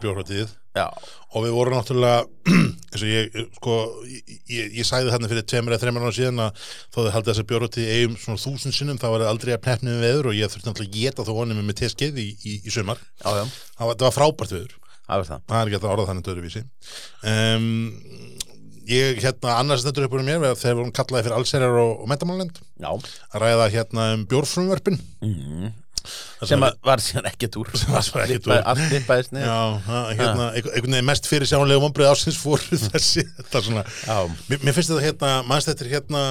já, 0.76 0.84
og 1.32 1.46
við 1.46 1.54
vorum 1.56 1.78
náttúrulega 1.78 2.26
ég, 3.08 3.40
sko, 3.56 3.78
ég, 4.04 4.36
ég, 4.52 4.76
ég 4.82 4.90
sagði 4.90 5.14
þarna 5.16 5.30
fyrir 5.32 5.48
tveimur 5.48 5.72
eða 5.78 5.84
þreimur 5.86 6.04
ára 6.10 6.18
síðan 6.20 6.44
að 6.44 6.60
þó 6.92 7.00
þið 7.00 7.12
haldið 7.16 7.32
þessi 7.32 7.48
bjórhóttíð 7.54 7.92
eigum 7.96 8.18
svona 8.20 8.44
þúsund 8.44 8.76
sinnum 8.76 9.00
þá 9.00 9.08
var 9.16 9.24
það 9.24 9.32
aldrei 9.32 9.54
að 9.56 9.64
pnefnum 9.70 10.04
veður 10.04 10.30
og 10.34 10.36
ég 10.42 10.52
þurfti 10.52 10.68
náttúrulega 10.74 10.92
að 10.92 11.00
geta 11.00 11.24
þó 11.30 11.34
honum 11.40 11.64
með 11.72 11.80
teskið 11.86 12.20
í, 12.20 12.28
í, 12.44 12.58
í 12.68 12.76
sumar. 12.76 13.00
Já, 13.24 13.32
já, 13.40 13.46
það 13.80 13.88
var, 13.88 13.96
það 13.96 14.10
var 14.10 14.18
frábært 14.20 14.56
veður. 14.60 14.76
Það 15.06 15.20
það. 15.30 15.42
Það 15.48 15.60
er 15.62 15.70
ekki 15.72 15.78
að 15.80 15.92
orða 15.96 16.06
þannig 16.10 16.26
döðruvísi 16.26 16.62
um, 17.32 17.66
ég 18.90 19.22
hérna 19.24 19.56
annars 19.60 19.84
stendur 19.84 20.08
upp 20.08 20.18
úr 20.18 20.26
mér 20.26 20.44
þegar 20.60 20.78
við 20.80 20.92
kallaði 20.96 21.28
fyrir 21.28 21.38
allserjar 21.40 21.80
og, 21.82 22.04
og 22.04 22.12
mentamálend 22.12 22.60
já, 22.60 22.92
að 22.92 23.42
ræða 23.44 23.72
hérna 23.74 24.08
um 24.16 24.26
bjórfrumverfin 24.30 25.00
mm. 25.26 25.72
sem 26.46 26.66
að 26.68 26.78
var 26.86 27.04
síðan 27.04 27.30
ekkert 27.32 27.58
úr. 27.62 27.72
Var 27.96 28.06
svo 28.06 28.22
ekkert 28.24 28.50
úr. 28.50 28.58
hérna, 30.12 30.52
einhvern 30.52 30.92
veginn 30.92 31.10
mest 31.10 31.30
fyrir 31.30 31.50
sjánlega 31.50 31.82
vombrið 31.84 32.12
ásins 32.12 32.38
fóru 32.42 32.82
þessi, 32.90 33.26
þetta 33.40 33.64
svona, 33.70 33.86
mér, 34.50 34.62
mér 34.62 34.78
finnst 34.78 34.94
þetta 34.94 35.08
hérna, 35.08 35.34
þetta 35.72 35.88
er 35.88 35.94
hérna, 35.96 36.26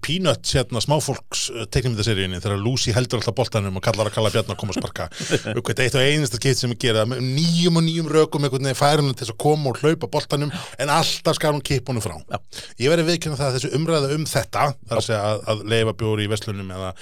Peanut, 0.00 0.46
hérna, 0.54 0.80
smáfólks 0.82 1.44
eh, 1.52 1.66
teknimyndaseríunni 1.72 2.40
þegar 2.42 2.60
Lucy 2.62 2.94
heldur 2.94 3.20
alltaf 3.20 3.36
boltanum 3.36 3.76
og 3.78 3.84
kallar 3.84 4.08
að 4.08 4.16
kalla 4.16 4.32
Bjarnar 4.32 4.56
að 4.56 4.60
koma 4.62 4.74
að 4.74 4.80
sparka. 4.80 5.08
Eitt 5.82 5.96
og 5.98 6.04
einasta 6.04 6.38
keitt 6.42 6.60
sem 6.60 6.72
ég 6.72 6.80
gera 6.80 7.04
nýjum 7.08 7.80
og 7.80 7.84
nýjum 7.86 8.10
rökum, 8.12 8.44
einhvern 8.46 8.68
veginn 8.68 8.78
færum 8.78 9.10
til 9.12 9.24
þess 9.24 9.34
að 9.34 9.40
koma 9.42 9.72
og 9.72 9.80
hlaupa 9.82 10.08
boltanum 10.12 10.52
en 10.52 10.92
alltaf 10.92 11.38
skar 11.38 11.56
hún 11.56 11.64
kipunum 11.64 12.04
frá. 12.04 12.14
Já. 12.30 12.38
ég 12.84 12.92
verði 12.92 13.06
viðkynna 13.08 13.38
það 13.40 13.48
að 13.48 13.56
þessu 13.58 13.72
umræða 13.78 14.12
um 14.16 14.26
þetta 14.28 14.66
þar 14.92 15.04
sé 15.06 15.18
að, 15.18 15.42
að 15.52 15.64
leifa 15.72 15.96
bjóri 16.02 16.26
í 16.26 16.30
vestlunum 16.30 16.72
eða 16.76 16.92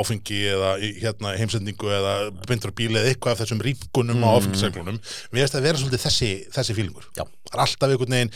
áfengi 0.00 0.40
eða 0.54 0.72
hérna, 0.82 1.34
heimsendingu 1.38 1.92
eða 1.94 2.14
byndur 2.48 2.74
bíli 2.76 2.98
eða 3.00 3.12
eitthvað 3.12 3.36
af 3.36 3.42
þessum 3.44 3.62
ríkunum 3.64 4.18
mm. 4.18 4.26
og 4.26 4.40
áfengiseglunum 4.40 5.00
við 5.30 5.44
veist 5.44 5.58
að 5.58 5.68
vera 5.68 5.80
svolítið 5.80 6.04
þessi, 6.04 6.30
þessi 6.54 6.76
fílingur. 6.76 7.08
Það 7.14 7.54
er 7.54 7.64
alltaf 7.64 7.94
einhvern 7.94 8.16
veginn, 8.16 8.32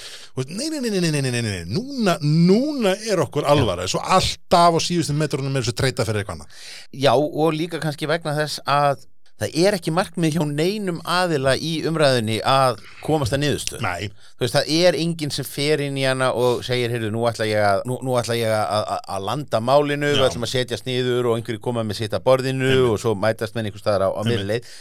nei, 0.54 0.68
nei, 0.70 1.30
nei, 1.34 1.56
núna, 1.66 2.18
núna 2.22 2.94
er 3.08 3.22
okkur 3.24 3.48
alvara 3.48 3.88
svo 3.98 4.16
alltaf 4.16 4.78
á 4.78 4.80
síðustu 4.86 5.18
metrunum 5.18 5.58
er 5.58 5.66
þessu 5.66 5.76
treyta 5.82 6.06
fyrir 6.08 6.22
eitthvað 6.24 6.40
annað 6.40 6.66
Já, 7.04 7.12
og 7.18 7.54
líka 7.56 7.82
kannski 7.82 8.08
vegna 8.10 8.36
þess 8.38 8.62
að 8.64 9.06
það 9.38 9.54
er 9.62 9.76
ekki 9.76 9.92
markmið 9.94 10.34
hjá 10.34 10.42
neinum 10.50 10.96
aðila 11.06 11.52
í 11.62 11.76
umræðinni 11.86 12.40
að 12.42 12.80
komast 13.04 13.36
að 13.36 13.44
niðurstöð. 13.44 13.84
Nei, 13.84 14.08
Þú 14.34 14.42
veist, 14.42 14.56
það 14.56 14.72
er 14.74 14.98
enginn 14.98 15.34
sem 15.34 15.46
fer 15.46 15.84
inn 15.84 16.00
í 16.00 16.02
hana 16.08 16.32
og 16.34 16.64
segir, 16.66 16.90
heyrðu, 16.90 17.12
nú 17.14 17.22
ætla 17.30 17.46
ég 17.46 17.62
að, 17.62 17.84
nú, 17.86 18.00
nú 18.02 18.16
ætla 18.18 18.34
ég 18.34 18.50
að, 18.50 18.66
að, 18.80 18.98
að 19.14 19.28
landa 19.28 19.60
málinu, 19.62 20.10
við 20.10 20.24
Já. 20.24 20.26
ætlum 20.26 20.48
að 20.48 20.54
setja 20.56 20.80
sniður 20.80 21.30
og 21.30 21.38
einhverju 21.38 21.62
koma 21.62 21.86
með 21.86 22.00
sitt 22.02 22.18
að 22.18 22.26
borðinu 22.26 22.74
og 22.88 22.98
svo 22.98 23.14
mætast 23.14 23.54
með 23.54 23.70
einhver 23.70 23.84
staðar 23.84 24.08
á, 24.08 24.18
á 24.18 24.22
miðleið. 24.26 24.72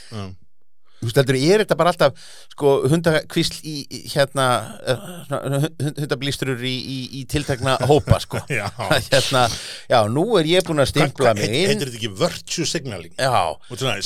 Þú 0.98 1.06
veist, 1.06 1.18
heldur, 1.22 1.38
er 1.38 1.62
þetta 1.62 1.76
bara 1.78 1.92
alltaf, 1.94 2.22
sko, 2.56 2.70
hundakvísl 2.90 3.58
í, 3.70 3.74
hérna, 4.16 4.46
uh, 4.82 5.04
svona, 5.28 5.60
hund- 5.62 6.00
hundablístrur 6.02 6.64
í, 6.66 6.72
í, 6.74 6.98
í 7.20 7.26
tiltekna 7.30 7.76
hópa, 7.86 8.18
sko. 8.24 8.42
já 8.50 8.66
hérna, 9.12 9.44
já, 9.92 10.00
nú 10.10 10.24
er 10.42 10.50
ég 10.50 10.66
búin 10.66 10.82
að 10.82 10.90
stimpla 10.96 11.36
mig 11.38 11.54
inn. 11.54 11.70
Heitir 11.76 11.92
þetta 11.92 12.00
ekki 12.02 12.14
virtue 12.24 12.66
signaling? 12.66 13.14
Já, 13.14 13.44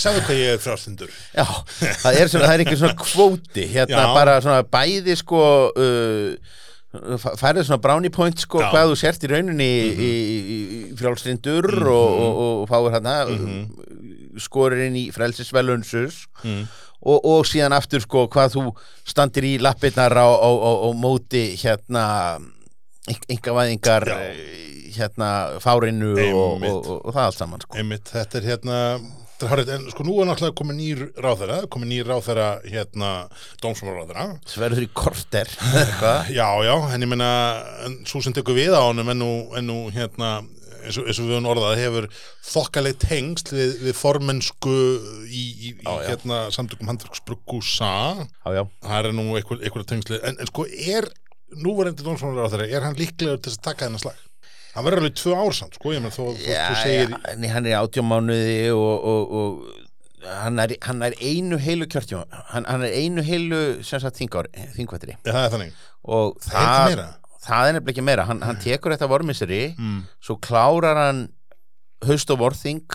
sagðu 0.03 0.25
hvað 0.27 0.41
ég 0.41 0.57
er 0.57 0.63
frástundur 0.67 1.13
Já, 1.31 1.45
það 2.03 2.19
er, 2.19 2.33
svona, 2.33 2.47
það 2.49 2.55
er 2.57 2.65
einhver 2.65 2.81
svona 2.83 2.99
kvóti 3.05 3.67
hérna 3.71 4.03
Já. 4.03 4.11
bara 4.19 4.35
svona 4.43 4.65
bæði 4.75 5.15
sko 5.23 5.41
uh, 5.71 6.57
færið 7.39 7.69
svona 7.69 7.79
brownie 7.79 8.11
point 8.11 8.35
sko 8.43 8.59
Já. 8.59 8.65
Mhm. 8.67 8.73
hvað 8.75 8.89
þú 8.91 8.95
sért 8.99 9.23
í 9.23 9.29
rauninni 9.31 9.67
í, 9.71 10.09
í, 10.11 10.57
í 10.75 10.79
frjálslindur 10.99 11.69
og, 11.87 12.19
og, 12.19 12.41
og 12.43 12.65
fáir 12.67 12.97
hérna 12.97 13.13
Mhm. 14.31 14.45
skorinn 14.45 14.97
í 14.99 15.05
frelsisvelunsus 15.13 16.25
mm. 16.43 16.63
og, 17.01 17.19
og 17.19 17.45
síðan 17.49 17.75
aftur 17.77 18.03
sko 18.03 18.27
hvað 18.31 18.57
þú 18.57 18.65
standir 19.07 19.47
í 19.47 19.53
lappirnar 19.61 20.15
á, 20.15 20.27
á, 20.27 20.49
á, 20.49 20.71
á 20.87 20.89
móti 20.95 21.51
hérna 21.61 22.05
engavæðingar 23.07 24.07
Já. 24.07 24.19
hérna 24.97 25.31
fárinu 25.63 26.13
og, 26.15 26.61
og, 26.61 26.91
og, 27.01 27.09
það 27.13 27.25
allt 27.25 27.39
saman 27.39 27.65
sko 27.65 27.81
Einmitt, 27.81 28.13
þetta 28.13 28.39
er 28.39 28.47
hérna 28.51 28.77
en 29.41 29.87
sko 29.89 30.05
nú 30.05 30.19
er 30.21 30.27
náttúrulega 30.29 30.53
komið 30.59 30.77
nýr 30.77 30.99
ráðherra 31.17 31.55
komið 31.71 31.89
nýr 31.89 32.09
ráðherra 32.11 32.49
hérna 32.61 33.11
dómsmálaráðherra 33.63 34.25
Sverður 34.45 34.85
í 34.85 34.89
korter 34.93 35.49
Já, 36.37 36.47
já, 36.61 36.75
en 36.93 37.01
ég 37.01 37.09
meina 37.09 37.31
en 37.87 37.97
svo 38.05 38.21
sem 38.21 38.35
tekur 38.37 38.57
við 38.59 38.75
á 38.77 38.85
nú, 38.93 39.31
en 39.57 39.65
nú 39.65 39.79
hérna 39.93 40.41
eins 40.85 40.97
og, 41.01 41.07
eins 41.09 41.19
og 41.21 41.27
við 41.29 41.35
höfum 41.37 41.49
orðað 41.53 41.81
hefur 41.81 42.07
þokkaleg 42.51 42.99
tengsl 43.03 43.55
við, 43.57 43.73
við 43.87 43.97
formensku 43.99 44.75
í, 45.27 45.43
í, 45.43 45.71
í 45.71 45.73
Já, 45.81 45.91
já. 45.91 46.07
hérna 46.09 46.39
samtökum 46.55 46.91
handverksbruggúsa 46.91 47.91
Já, 48.25 48.49
já. 48.59 48.63
Það 48.87 49.09
er 49.11 49.15
nú 49.17 49.27
einhver, 49.39 49.61
einhver 49.61 49.87
tengsli 49.89 50.19
en, 50.21 50.39
en 50.41 50.49
sko 50.51 50.65
er 50.71 51.07
núverandi 51.61 52.05
dómsmálaráðherra 52.05 52.69
er 52.71 52.85
hann 52.87 52.99
líklegur 52.99 53.41
til 53.43 53.51
að 53.55 53.63
taka 53.69 53.87
þennan 53.87 54.03
slag? 54.05 54.19
Hann 54.71 54.85
verður 54.87 55.01
alveg 55.03 55.15
tvö 55.19 55.33
ár 55.35 55.55
samt 55.57 55.75
sko 55.75 55.91
ég 55.91 56.03
menn 56.03 56.13
þó 56.15 56.25
Já, 56.39 56.65
þú 56.69 56.75
segir 56.85 57.09
já, 57.11 57.49
hann 57.57 57.65
er 57.67 57.79
átjómánuði 57.81 58.59
og, 58.71 59.07
og, 59.11 59.33
og 59.41 60.27
hann, 60.45 60.61
er, 60.63 60.75
hann 60.85 61.01
er 61.03 61.17
einu 61.19 61.57
heilu 61.59 61.87
kjörtjum 61.91 62.23
hann, 62.53 62.67
hann 62.69 62.85
er 62.87 62.95
einu 63.01 63.25
heilu 63.25 63.61
sem 63.83 63.99
sagt 63.99 64.21
þingvættri 64.21 65.17
ja, 65.17 65.33
það 65.33 65.41
er 65.43 65.51
þannig. 65.57 65.81
Og 66.07 66.37
Það 66.45 66.95
það? 66.95 67.01
Það 67.45 67.67
er 67.69 67.77
nefnilega 67.77 67.95
ekki 67.95 68.05
meira. 68.07 68.27
Hann, 68.29 68.43
hann 68.45 68.59
tekur 68.61 68.95
þetta 68.95 69.09
vormisseri 69.11 69.61
mm, 69.73 70.01
svo 70.23 70.37
klárar 70.43 70.99
hann 70.99 71.25
haust 72.07 72.33
og 72.33 72.41
vorþing 72.41 72.85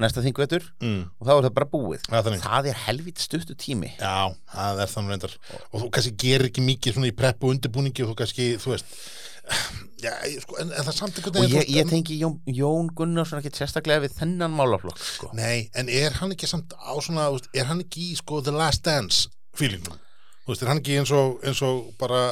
næsta 0.00 0.22
þingvettur 0.24 0.64
mm, 0.82 1.02
og 1.20 1.26
þá 1.26 1.32
er 1.36 1.44
það 1.46 1.52
bara 1.58 1.70
búið. 1.70 2.06
Það 2.08 2.16
er 2.18 2.24
þannig. 2.28 2.46
Það 2.46 2.70
er 2.70 2.80
helvít 2.88 3.22
stuttu 3.22 3.54
tími. 3.58 3.92
Já, 4.00 4.34
það 4.54 4.80
er 4.84 4.90
þannig 4.94 5.14
reyndar. 5.14 5.36
Og 5.70 5.84
þú 5.84 5.90
kannski 5.94 6.16
gerir 6.24 6.48
ekki 6.50 6.64
mikið 6.66 6.96
svona 6.96 7.10
í 7.10 7.14
prepp 7.18 7.46
og 7.46 7.54
undirbúningi 7.54 8.02
og 8.02 8.10
þú 8.12 8.18
kannski, 8.22 8.48
þú 8.62 8.74
veist 8.74 8.96
Já, 10.04 10.10
sko, 10.42 10.58
en, 10.60 10.70
en 10.72 10.84
það 10.84 10.90
er 10.90 10.96
samt 10.98 11.18
einhvern 11.20 11.38
og 11.40 11.52
ég, 11.52 11.68
ég 11.72 11.88
tengi 11.88 12.16
Jón, 12.20 12.36
Jón 12.50 12.90
Gunnarsson 12.96 13.40
ekki 13.40 13.52
sérstaklega 13.56 14.02
við 14.04 14.16
þennan 14.18 14.52
málaflokk 14.52 15.00
sko. 15.00 15.30
Nei, 15.36 15.70
en 15.78 15.88
er 15.92 16.16
hann 16.18 16.34
ekki 16.34 16.48
samt 16.50 16.74
á 16.76 16.92
svona, 17.04 17.30
er 17.56 17.68
hann 17.70 17.80
ekki 17.84 18.10
í 18.12 18.18
sko 18.18 18.42
The 18.44 18.52
Last 18.56 18.84
Dance 18.84 19.30
feelingum? 19.56 19.96
Þú 20.44 20.52
veist, 20.52 20.64
er 20.64 20.72
hann 20.72 20.82
ekki 20.82 20.98
eins 21.00 21.12
og, 21.16 21.38
eins 21.46 21.62
og 21.64 21.94
bara 22.00 22.26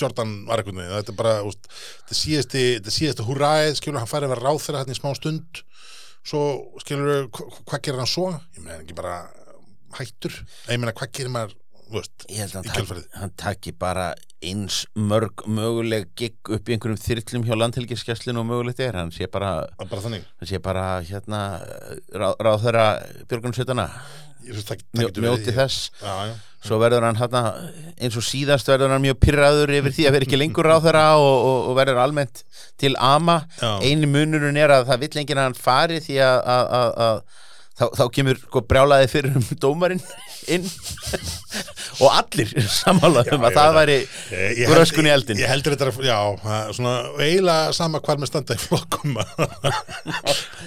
Jordan 0.00 0.34
var 0.48 0.62
einhvern 0.62 0.80
veginn, 0.82 0.94
þetta 0.96 1.14
er 1.14 1.18
bara, 1.18 1.34
veist, 1.46 1.70
þetta 2.02 2.18
síðasti, 2.20 2.64
þetta 2.78 2.94
síðasti 2.94 3.28
húræð, 3.28 3.70
skilur 3.80 4.00
hann 4.02 4.10
færi 4.10 4.28
að 4.28 4.34
vera 4.34 4.46
ráð 4.46 4.62
þeirra 4.66 4.82
hann 4.84 4.94
í 4.94 4.98
smá 4.98 5.10
stund, 5.18 5.62
svo 6.28 6.42
skilur, 6.84 7.28
hvað 7.34 7.82
gerir 7.86 8.02
hann 8.02 8.10
svo? 8.10 8.30
Ég 8.56 8.64
meina 8.64 8.80
ekki 8.82 8.98
bara 8.98 9.16
hættur, 9.98 10.38
ég 10.68 10.80
meina 10.80 10.94
hvað 10.96 11.14
gerir 11.18 11.34
maður, 11.34 11.56
veist, 11.92 12.28
Í 12.28 12.42
taki, 12.52 13.02
hann 13.18 13.36
taki 13.40 13.74
bara 13.76 14.10
eins 14.44 14.84
mörg 14.94 15.42
möguleg 15.50 16.10
gigg 16.18 16.50
upp 16.54 16.68
í 16.68 16.74
einhverjum 16.76 17.00
þyrlum 17.00 17.46
hjá 17.48 17.56
landhelgiskesslinu 17.58 18.42
og 18.42 18.46
mögulegt 18.46 18.82
er. 18.84 18.94
Hann 19.00 19.10
sé 19.14 19.26
bara, 19.30 19.66
bara 19.80 20.02
þannig. 20.04 20.26
hann 20.38 20.50
sé 20.50 20.60
bara 20.62 20.84
hérna 21.08 21.40
ráð, 22.12 22.36
ráð 22.46 22.66
þeirra 22.66 22.84
björgunsveitana 23.30 23.88
mjóti 24.46 25.54
þess. 25.56 25.90
Já, 25.98 26.14
já. 26.30 26.36
Svo 26.64 26.78
verður 26.82 27.06
hann 27.06 27.18
hérna 27.18 27.42
eins 27.98 28.16
og 28.18 28.24
síðast 28.26 28.68
verður 28.70 28.94
hann 28.94 29.04
mjög 29.04 29.18
pyrraður 29.22 29.74
yfir 29.78 29.94
því 29.94 30.06
að 30.08 30.16
vera 30.16 30.26
ekki 30.26 30.40
lengur 30.40 30.66
ráð 30.66 30.88
þeirra 30.88 31.04
og, 31.20 31.34
og, 31.50 31.58
og 31.70 31.76
verður 31.78 32.00
almennt 32.02 32.42
til 32.80 32.94
ama 32.98 33.40
Já. 33.60 33.78
eini 33.84 34.08
munurinn 34.10 34.58
er 34.58 34.74
að 34.74 34.88
það 34.90 35.04
vill 35.04 35.20
enginn 35.22 35.42
að 35.42 35.48
hann 35.48 35.58
fari 35.58 36.00
því 36.02 36.18
að, 36.26 36.40
að, 36.56 36.72
að, 36.80 36.90
að 37.06 37.44
þá, 37.78 37.84
þá 37.98 38.04
kemur 38.18 38.40
sko 38.42 38.62
brjálaði 38.68 39.08
fyrir 39.12 39.38
um 39.38 39.46
dómarinn 39.62 40.02
inn. 40.48 40.66
Og 41.98 42.12
allir 42.14 42.50
samálaðum 42.70 43.44
að 43.48 43.56
það 43.58 43.72
væri 43.78 43.96
held- 44.30 44.70
gröskun 44.70 45.08
í 45.08 45.12
eldin 45.12 45.40
Ég 45.40 45.50
heldur 45.50 45.74
þetta, 45.74 45.88
að- 45.90 46.04
já, 46.06 46.18
svona 46.76 46.92
eiginlega 47.18 47.72
sama 47.76 48.00
hvar 48.04 48.20
með 48.22 48.30
standa 48.30 48.54
í 48.58 48.62
flokkum. 48.62 49.16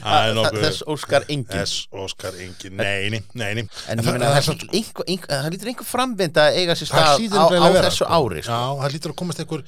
Þess 0.01 0.81
óskar 0.89 1.25
enginn. 1.29 1.51
Þess 1.51 1.85
Óskar 1.91 2.35
engin, 2.41 2.75
nei, 2.79 3.09
nei, 3.13 3.21
nei, 3.37 3.51
nei. 3.61 3.65
en 3.91 4.01
ég 4.01 4.07
það, 4.07 5.45
er 5.45 5.53
lítur 5.55 5.71
einhver 5.71 5.87
framvinda 5.87 6.47
að 6.49 6.59
eiga 6.61 6.75
sér 6.79 6.89
stað 6.89 7.37
á, 7.37 7.69
þessu 7.85 8.07
ári 8.07 8.43
sko. 8.43 8.51
Já, 8.51 8.61
það 8.81 8.95
lítur 8.95 9.13
að 9.13 9.17
komast 9.21 9.43
einhver, 9.43 9.63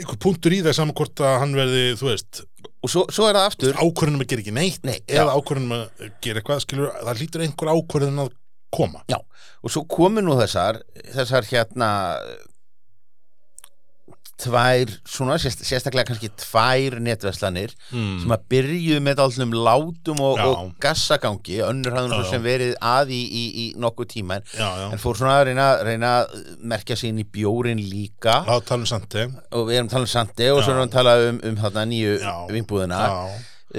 einhver 0.00 0.20
punktur 0.26 0.56
í 0.56 0.62
það 0.66 0.78
saman 0.80 0.96
hvort 0.96 1.24
að 1.26 1.38
hann 1.42 1.56
verði, 1.58 1.84
þú 2.00 2.10
veist 2.12 2.42
og 2.86 2.92
svo, 2.92 3.04
svo 3.10 3.26
er 3.26 3.34
það 3.34 3.48
aftur 3.50 3.78
ákvörðunum 3.80 4.22
að 4.22 4.28
gera 4.30 4.44
ekki 4.44 4.54
neitt 4.54 4.84
Nei, 4.86 4.98
eða 5.10 5.32
já. 5.32 5.38
ákvörðunum 5.40 5.76
að 5.76 6.10
gera 6.22 6.42
eitthvað 6.42 6.60
skilur, 6.62 6.92
það 7.02 7.22
lítur 7.22 7.46
einhver 7.46 7.70
ákvörðun 7.74 8.20
að 8.22 8.34
koma 8.76 9.02
Já, 9.10 9.18
og 9.62 9.72
svo 9.74 9.82
komu 9.90 10.22
nú 10.22 10.36
þessar 10.38 10.78
þessar 11.16 11.48
hérna 11.50 11.88
tvær, 14.40 14.90
svona 15.08 15.38
sérst, 15.40 15.62
sérstaklega 15.64 16.10
kannski 16.10 16.28
tvær 16.36 16.98
netverslanir 17.00 17.72
mm. 17.88 18.18
sem 18.22 18.34
að 18.34 18.42
byrju 18.52 18.98
með 19.04 19.22
allum 19.24 19.54
látum 19.56 20.20
og, 20.20 20.40
Já. 20.40 20.48
og 20.50 20.74
gassagangi 20.82 21.62
önnur 21.64 21.96
hafði 21.96 22.12
Já, 22.12 22.20
já. 22.20 22.28
sem 22.32 22.44
verið 22.44 22.74
að 22.84 23.12
í, 23.16 23.20
í, 23.24 23.44
í 23.62 23.66
nokkuð 23.80 24.10
tíma 24.12 24.38
en, 24.40 24.50
Já, 24.52 24.66
já, 24.82 24.86
en 24.92 25.00
fór 25.00 25.20
svona 25.20 25.38
að 25.40 25.46
reyna, 25.50 25.68
reyna 25.88 26.10
að 26.20 26.36
merkja 26.74 26.98
sig 27.00 27.14
inn 27.14 27.22
í 27.24 27.26
bjórin 27.38 27.80
líka 27.80 28.42
þá 28.44 28.68
talum 28.68 28.84
samt 28.88 29.16
eh? 29.22 29.32
og 29.56 29.70
við 29.70 29.80
erum 29.80 29.90
talað 29.94 30.08
um 30.08 30.12
Sandi 30.12 30.50
og 30.52 30.60
Já. 30.60 30.66
svo 30.66 30.74
erum 30.74 30.82
við 30.82 30.90
að 30.90 30.98
tala 30.98 31.16
um, 31.30 31.40
um 31.50 31.58
þarna 31.64 31.86
nýju 31.94 32.18
Já. 32.20 32.34
vinnbúðina 32.52 33.00
Já, 33.06 33.16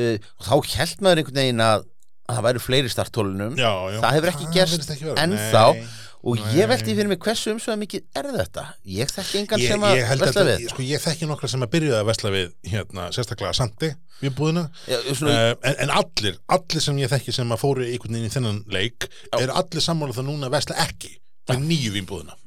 uh, 0.01 0.33
og 0.41 0.49
þá 0.49 0.81
held 0.81 1.05
maður 1.05 1.23
einhvern 1.23 1.41
veginn 1.43 1.65
að, 1.67 1.87
að 2.25 2.39
það 2.39 2.49
væru 2.49 2.65
fleiri 2.65 2.95
startólunum 2.95 3.61
já, 3.61 3.71
já 3.93 4.01
Það 4.01 4.17
hefur 4.17 4.33
ekki 4.33 4.51
gerst 4.57 4.91
ennþá 4.97 5.65
Nei. 5.77 5.87
Og 6.23 6.39
Nei. 6.39 6.47
ég 6.57 6.69
veldi 6.71 6.95
fyrir 6.97 7.09
mig 7.11 7.19
hversu 7.21 7.51
umsveða 7.53 7.79
mikið 7.83 8.19
er 8.19 8.29
þetta? 8.33 8.63
Ég 8.89 9.11
þekki 9.13 9.41
engan 9.41 9.61
ég, 9.61 9.73
sem 9.73 9.85
að 9.85 10.01
að, 10.27 10.39
við. 10.49 10.65
sko, 10.71 10.85
ég 10.87 11.03
þekki 11.03 11.29
nokkra 11.29 11.51
sem 11.51 11.65
að 11.65 11.71
byrjuði 11.75 11.99
að 11.99 12.09
vesla 12.09 12.31
við 12.33 12.49
hérna, 12.71 13.05
sérstaklega 13.15 13.53
Sandi 13.57 13.91
við 14.23 14.33
búðina. 14.39 14.65
Já, 14.89 14.97
svona, 15.11 15.37
uh, 15.37 15.53
en, 15.61 15.77
en 15.85 15.93
allir, 16.01 16.41
allir 16.57 16.83
sem 16.87 16.99
ég 17.03 17.13
þekki 17.13 17.35
sem 17.37 17.53
að 17.53 17.63
fóru 17.63 17.85
einhvern 17.85 18.17
veginn 18.17 18.31
í 18.31 18.33
þennan 18.33 18.59
leik 18.73 19.07
eru 19.37 19.55
allir 19.61 19.85
sammála 19.85 20.17
það 20.17 20.29
núna 20.31 20.49
að 20.49 20.57
vesla 20.57 20.81
ekki 20.87 21.13
með 21.47 21.65
nýju 21.69 21.95
vínbúðina 21.95 22.37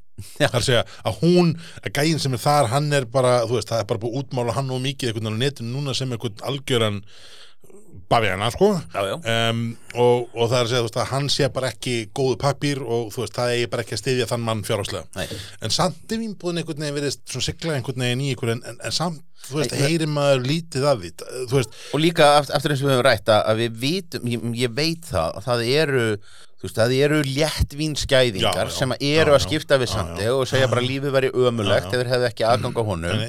Já. 0.41 0.49
það 0.51 0.55
er 0.55 0.59
að 0.59 0.67
segja 0.67 0.85
að 1.09 1.21
hún, 1.23 1.53
að 1.81 1.93
gæinn 1.97 2.23
sem 2.23 2.35
er 2.37 2.43
þar 2.43 2.71
hann 2.75 2.91
er 2.97 3.07
bara, 3.11 3.37
þú 3.49 3.57
veist, 3.57 3.71
það 3.71 3.85
er 3.85 3.91
bara 3.93 4.03
búið 4.03 4.19
útmála 4.21 4.57
hann 4.57 4.73
og 4.75 4.83
mikið 4.85 5.15
veginn 5.15 5.33
á 5.33 5.41
netinu 5.41 5.73
núna 5.77 5.95
sem 5.97 6.13
einhvern 6.13 6.43
algjöran 6.51 7.01
Baviana, 8.11 8.51
sko. 8.51 8.73
Já, 8.91 9.01
já. 9.07 9.15
um, 9.15 9.61
og, 9.95 10.31
og 10.35 10.49
það 10.51 10.57
er 10.57 10.65
að 10.65 10.71
segja, 10.73 10.83
veist, 10.83 10.97
að 10.99 11.11
hann 11.13 11.29
sé 11.31 11.49
bara 11.55 11.69
ekki 11.71 11.93
góðu 12.11 12.39
pappír 12.43 12.81
og 12.83 13.13
þú 13.15 13.23
veist, 13.23 13.37
það 13.37 13.53
eigi 13.55 13.69
bara 13.71 13.85
ekki 13.85 13.95
að 13.95 14.01
styðja 14.03 14.27
þann 14.33 14.47
mann 14.49 14.65
fjárháslega 14.67 15.27
en 15.63 15.75
samt 15.75 16.11
er 16.11 16.19
vínbúðin 16.19 16.59
einhvern 16.65 16.83
veginn 16.83 16.99
verið 16.99 17.17
svona 17.21 17.47
sigla 17.47 17.77
einhvern 17.77 18.03
veginn 18.03 18.25
í 18.27 18.33
einhvern 18.35 18.65
en, 18.67 18.83
en 18.83 18.97
samt, 18.97 19.23
þú 19.47 19.61
veist, 19.61 19.77
Nei, 19.77 19.85
heyrir 19.87 20.11
maður 20.11 20.45
lítið 20.51 20.91
af 20.91 21.05
því, 21.05 21.13
og 21.95 22.03
líka 22.03 22.31
eftir, 22.43 22.75
eins 22.75 22.83
og 22.83 22.91
við 22.91 22.95
höfum 22.97 23.07
rætt 23.07 23.35
að 23.39 23.63
við 23.63 23.81
vitum, 23.87 24.31
ég, 24.35 24.47
ég 24.65 24.77
veit 24.83 25.11
það 25.15 25.39
að 25.39 25.47
það 25.47 25.67
eru, 25.79 26.07
þú 26.59 26.67
veist, 26.67 26.83
það 26.83 26.99
eru 26.99 27.25
léttvinskæðingar 27.31 28.75
sem 28.75 28.99
eru 28.99 29.37
já, 29.37 29.39
að 29.39 29.45
skipta 29.47 29.79
við 29.79 29.95
sandi 29.95 30.33
og 30.35 30.49
segja 30.51 30.71
bara 30.73 30.83
lífið 30.83 31.15
væri 31.15 31.31
ömulegt 31.47 31.95
þeir 31.95 32.11
hefðu 32.17 32.33
ekki 32.35 32.51
aðgang 32.51 32.75
á 32.75 32.85
honum. 32.91 33.29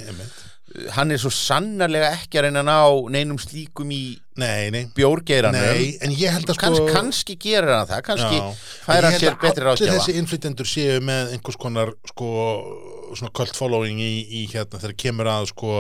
Hann 0.96 1.12
er 1.12 1.20
svo 1.22 1.32
sannarlega 1.34 2.12
ekki 2.16 2.40
að 2.40 2.46
reyna 2.48 2.62
að 2.64 2.70
ná 2.70 3.10
neinum 3.18 3.40
slíkum 3.42 3.92
í 3.92 4.02
nei, 4.40 4.70
nei, 4.74 4.84
bjórgeiranum. 4.96 5.60
Nei, 5.60 5.98
en 6.06 6.14
ég 6.16 6.32
held 6.34 6.50
að 6.50 6.58
sko 6.58 6.70
Kans, 6.72 6.94
kannski 6.96 7.36
gerir 7.42 7.74
hann 7.76 7.90
það, 7.90 8.04
kannski 8.08 8.40
Já. 8.40 8.46
fær 8.86 8.96
Ég 8.96 9.04
hann 9.04 9.16
held 9.16 9.24
sér 9.26 9.34
að 9.36 9.42
betri 9.44 9.64
allir 9.64 9.68
ráðgjafa. 9.70 9.98
þessi 10.00 10.16
innflytjendur 10.22 10.70
séu 10.72 11.02
með 11.04 11.34
einhvers 11.36 11.60
konar 11.62 11.94
sko, 12.14 12.32
svona 13.16 13.34
cult 13.38 13.58
following 13.58 14.02
í, 14.02 14.12
í 14.42 14.48
hérna 14.52 14.82
þegar 14.82 14.98
kemur 15.06 15.30
að 15.32 15.50
sko 15.52 15.72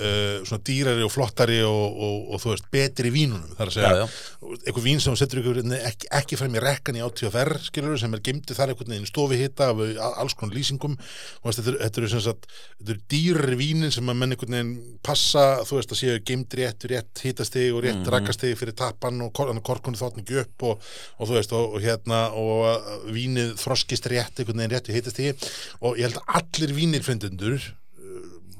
uh, 0.00 0.42
svona 0.46 0.62
dýrari 0.66 1.04
og 1.06 1.12
flottari 1.12 1.60
og, 1.66 1.98
og, 2.06 2.16
og 2.34 2.42
þú 2.42 2.52
veist, 2.52 2.68
betri 2.72 3.12
vínunum 3.14 3.54
þar 3.58 3.70
að 3.70 3.76
segja, 3.76 3.92
Já, 3.94 4.02
já. 4.04 4.54
einhver 4.66 4.84
vín 4.84 5.02
sem 5.02 5.16
setur 5.18 5.42
ykkur 5.42 5.60
ekki, 5.78 6.10
ekki 6.20 6.38
frem 6.40 6.56
í 6.58 6.62
rekkan 6.64 6.98
í 6.98 7.04
átíðafer 7.04 7.52
skilur 7.68 7.98
sem 8.00 8.16
er 8.16 8.22
gemdi 8.24 8.56
þar 8.56 8.72
einhvern 8.72 8.94
veginn 8.94 9.10
stofi 9.10 9.38
hitta 9.40 9.70
af 9.72 9.82
alls 10.22 10.36
konar 10.38 10.56
lýsingum 10.56 10.96
og 10.96 11.48
veist, 11.48 11.60
þetta, 11.60 11.76
þetta 11.84 12.02
eru 12.02 12.12
sem 12.14 12.24
sagt 12.26 12.48
þetta 12.50 12.94
eru 12.94 13.04
dýrari 13.14 13.60
vínin 13.60 13.94
sem 13.94 14.10
að 14.10 14.20
menn 14.20 14.36
einhvern 14.36 14.58
veginn 14.58 14.74
passa, 15.04 15.46
þú 15.68 15.78
veist, 15.78 15.94
að 15.94 16.02
séu 16.02 16.24
gemdi 16.26 16.62
rétt 16.62 16.88
rétt 16.90 17.24
hitastig 17.24 17.70
og 17.74 17.84
rétt 17.84 18.02
mm 18.02 18.10
-hmm. 18.10 18.56
fyrir 18.58 18.74
tappan 18.74 19.22
og 19.22 19.32
kor, 19.32 19.52
korkunni 19.62 19.98
þátt 19.98 20.18
ekki 20.18 20.40
upp 20.42 20.62
og, 20.62 20.80
og 21.18 21.28
þú 21.28 21.34
veist, 21.38 21.52
og, 21.52 21.80
hérna 21.82 22.32
og 22.34 23.10
vínið 23.12 23.54
þroskist 23.60 24.06
rétt 24.06 24.38
einhvern 24.38 24.58
veginn 24.58 24.74
rétt 24.74 24.88
við 24.88 24.96
hitastigi 24.98 25.34
og 25.80 25.98
ég 25.98 26.08
held 26.08 26.18
að 26.18 26.34
allir 26.38 26.63
vínirfendendur 26.72 27.66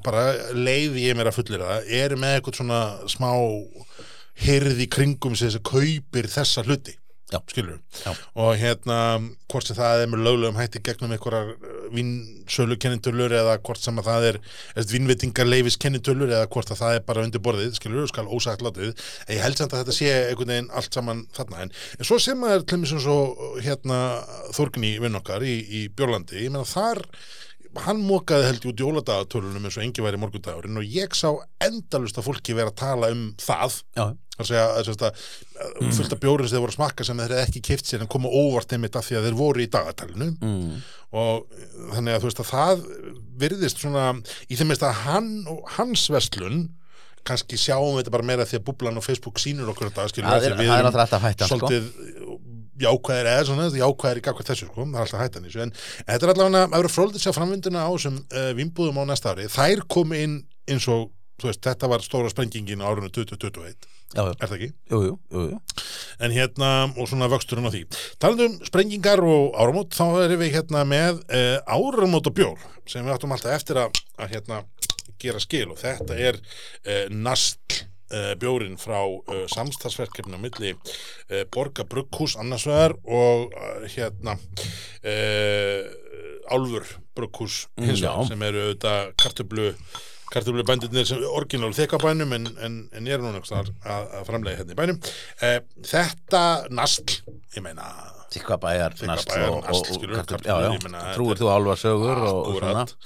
bara 0.04 0.26
leiði 0.52 1.06
ég 1.08 1.16
mér 1.16 1.30
að 1.30 1.38
fullir 1.38 1.64
það 1.64 1.94
eru 2.02 2.18
með 2.20 2.36
eitthvað 2.36 2.58
svona 2.60 2.82
smá 3.08 3.30
hyrði 4.44 4.90
kringum 4.90 5.38
sem 5.38 5.54
að 5.54 5.64
kaupir 5.70 6.28
þessa 6.28 6.66
hluti 6.66 6.98
Já. 7.32 7.40
Já. 8.04 8.12
og 8.36 8.50
hérna 8.60 8.96
hvort 9.50 9.66
sem 9.66 9.76
það 9.78 10.02
er 10.02 10.10
með 10.12 10.20
löglegum 10.26 10.58
hætti 10.60 10.82
gegnum 10.84 11.14
einhverjar 11.14 11.54
vinsölu 11.94 12.76
kennintölur 12.78 13.32
eða 13.34 13.56
hvort 13.64 13.80
sem 13.80 13.98
að 13.98 14.10
það 14.10 14.26
er 14.28 14.38
vinnvitingar 14.92 15.48
leifis 15.48 15.78
kennintölur 15.80 16.28
eða 16.28 16.50
hvort 16.52 16.70
að 16.70 16.82
það 16.82 16.98
er 16.98 17.06
bara 17.08 17.24
undir 17.24 17.42
borðið 17.42 17.78
skilur, 17.78 18.06
skal 18.12 18.28
ósagt 18.28 18.62
látið 18.62 18.92
en 18.92 19.32
ég 19.34 19.42
held 19.42 19.58
samt 19.58 19.72
að 19.72 19.82
þetta 19.82 19.96
sé 19.96 20.12
einhvern 20.18 20.52
veginn 20.52 20.70
allt 20.76 20.98
saman 21.00 21.24
þarna 21.34 21.64
en, 21.64 21.74
en 21.98 22.10
svo 22.10 22.20
sem 22.22 22.38
maður 22.38 22.68
til 22.68 22.80
mér 22.82 22.92
svo 23.06 23.18
hérna 23.64 24.02
Þórgni 24.54 24.92
vinn 25.02 25.18
okkar 25.18 25.48
í, 25.48 25.56
í 25.64 25.86
Björlandi, 25.96 26.44
ég 26.44 26.52
meina 26.52 26.68
þar 26.68 27.02
hann 27.84 28.02
mókaði 28.04 28.48
held 28.48 28.64
ég 28.64 28.70
út 28.72 28.82
jóladagatölunum 28.84 29.64
eins 29.66 29.78
og 29.78 29.84
engi 29.84 30.04
væri 30.04 30.20
morgundagurinn 30.20 30.80
og 30.80 30.96
ég 30.96 31.16
sá 31.16 31.30
endalust 31.64 32.18
að 32.20 32.28
fólki 32.28 32.56
vera 32.56 32.72
að 32.72 32.78
tala 32.80 33.10
um 33.14 33.24
það 33.40 33.80
Já, 33.96 34.04
að 34.38 34.50
segja 34.50 34.66
að, 34.66 34.92
að, 34.94 35.24
að 35.80 35.96
fullt 35.98 36.14
af 36.16 36.22
bjórinn 36.22 36.48
sem 36.48 36.56
þeir 36.56 36.64
voru 36.64 36.74
að 36.74 36.78
smakka 36.78 37.06
sem 37.06 37.20
þeir 37.22 37.34
hefði 37.36 37.48
ekki 37.48 37.64
keift 37.70 37.90
sér 37.90 38.04
en 38.04 38.12
koma 38.14 38.30
óvart 38.30 38.74
einmitt 38.74 38.98
af 38.98 39.08
því 39.08 39.18
að 39.18 39.28
þeir 39.28 39.40
voru 39.40 39.64
í 39.64 39.70
dagatalinu 39.74 40.30
mm. 40.34 40.78
og 41.20 41.60
þannig 41.96 42.16
að 42.16 42.22
þú 42.22 42.30
veist 42.30 42.44
að 42.44 42.52
það 42.52 42.86
virðist 43.44 43.84
svona 43.84 44.06
í 44.48 44.58
þeim 44.58 44.74
veist 44.74 44.88
að 44.88 45.04
hann 45.04 45.30
og 45.50 45.68
hans 45.76 46.08
verslun 46.14 46.64
kannski 47.24 47.56
sjáum 47.56 47.94
við 47.94 48.02
þetta 48.02 48.14
bara 48.18 48.26
meira 48.28 48.46
því 48.48 48.58
að 48.58 48.66
búblan 48.66 49.00
og 49.00 49.04
Facebook 49.06 49.40
sýnur 49.40 49.70
okkur 49.72 49.90
þetta 49.90 50.08
það 50.26 50.42
við, 50.44 50.56
við 50.58 50.72
er 50.74 50.80
erum 50.82 50.98
sko. 51.48 51.48
svolítið 51.54 52.33
jákvæðir 52.82 53.30
eða 53.30 53.48
svona, 53.48 53.66
jákvæðir 53.78 54.20
í 54.20 54.24
gagvað 54.24 54.50
þessu 54.50 54.68
sko, 54.68 54.86
það 54.86 54.94
er 54.94 55.04
alltaf 55.04 55.24
hættan 55.24 55.48
þessu. 55.48 55.64
En 55.64 55.74
þetta 56.08 56.26
er 56.26 56.32
allavega 56.34 56.62
að 56.64 56.78
vera 56.78 56.94
fróldið 56.94 57.24
sér 57.24 57.36
framvinduna 57.36 57.84
á 57.86 57.90
þessum 57.92 58.22
uh, 58.22 58.48
vinnbúðum 58.58 59.02
á 59.02 59.04
næsta 59.10 59.34
ári. 59.34 59.50
Þær 59.52 59.84
komu 59.94 60.18
inn 60.18 60.40
eins 60.70 60.88
og 60.90 61.10
þú 61.40 61.50
veist, 61.50 61.62
þetta 61.66 61.90
var 61.90 62.04
stóra 62.04 62.30
sprengingin 62.30 62.82
á 62.82 62.88
árunum 62.88 63.10
2021, 63.12 63.88
já, 64.14 64.20
já, 64.22 64.32
er 64.32 64.50
það 64.50 64.56
ekki? 64.56 64.68
jú, 64.90 65.00
jú, 65.02 65.14
jú, 65.34 65.46
jú. 65.50 65.58
en 66.22 66.34
hérna, 66.34 66.68
og 66.94 67.08
svona 67.10 67.28
vöxturinn 67.32 67.66
á 67.66 67.74
því. 67.74 67.82
Talandi 68.22 68.46
um 68.48 68.54
sprengingar 68.68 69.22
og 69.26 69.58
áramót 69.58 69.96
þá 69.98 70.04
erum 70.24 70.44
við 70.44 70.54
hérna 70.54 70.84
með 70.88 71.24
uh, 71.26 71.58
áramót 71.66 72.30
og 72.30 72.36
bjór 72.38 72.68
sem 72.86 73.02
við 73.02 73.16
áttum 73.16 73.34
alltaf 73.34 73.56
eftir 73.56 73.82
að, 73.82 73.98
að 74.18 74.36
hérna 74.36 74.62
gera 75.20 75.42
skil. 75.42 75.66
Og 75.74 75.80
þetta 75.80 76.20
er 76.30 76.38
uh, 76.38 77.04
nastl 77.10 77.82
bjórin 78.40 78.78
frá 78.80 79.00
uh, 79.04 79.44
samstagsverkefni 79.52 80.38
á 80.38 80.40
milli 80.40 80.74
uh, 80.74 81.44
Borga 81.54 81.86
Brugghús 81.88 82.36
annars 82.40 82.66
vegar 82.70 82.96
og 83.04 83.54
hérna 83.94 84.38
Álfur 86.50 86.86
Brugghús 87.16 87.66
hins 87.76 88.00
vegar 88.00 88.24
já. 88.24 88.28
sem 88.28 88.42
eru 88.48 88.66
auðvitað 88.66 89.14
kartöflu 89.20 89.68
kartöflu 90.32 90.64
bændurnir 90.66 91.06
sem 91.06 91.22
orginal 91.30 91.74
þekabænum 91.76 92.32
en, 92.34 92.48
en, 92.58 92.80
en 92.92 93.06
ég 93.06 93.16
er 93.16 93.22
núna 93.22 93.42
að, 93.44 93.70
að 93.84 94.26
framlega 94.26 94.62
hérna 94.62 94.74
í 94.74 94.78
bænum. 94.80 94.98
Uh, 95.38 95.60
þetta 95.86 96.42
nastl, 96.74 97.20
ég 97.54 97.64
meina 97.64 97.86
Nastl 97.86 98.40
Þykkvabæjar, 98.40 98.96
og, 98.98 99.06
Nastl, 99.06 99.34
og, 99.46 99.56
og 99.60 99.66
kartöflur, 99.68 100.16
kartöflur, 100.18 100.48
já, 100.50 100.70
meina, 100.82 100.98
já, 100.98 101.04
þetta 101.04 101.14
trúir 101.14 101.38
þú 101.38 101.50
álfarsögur 101.54 102.22
og, 102.24 102.40
og 102.40 102.56
svona? 102.58 102.82
Akkurat, 102.82 102.96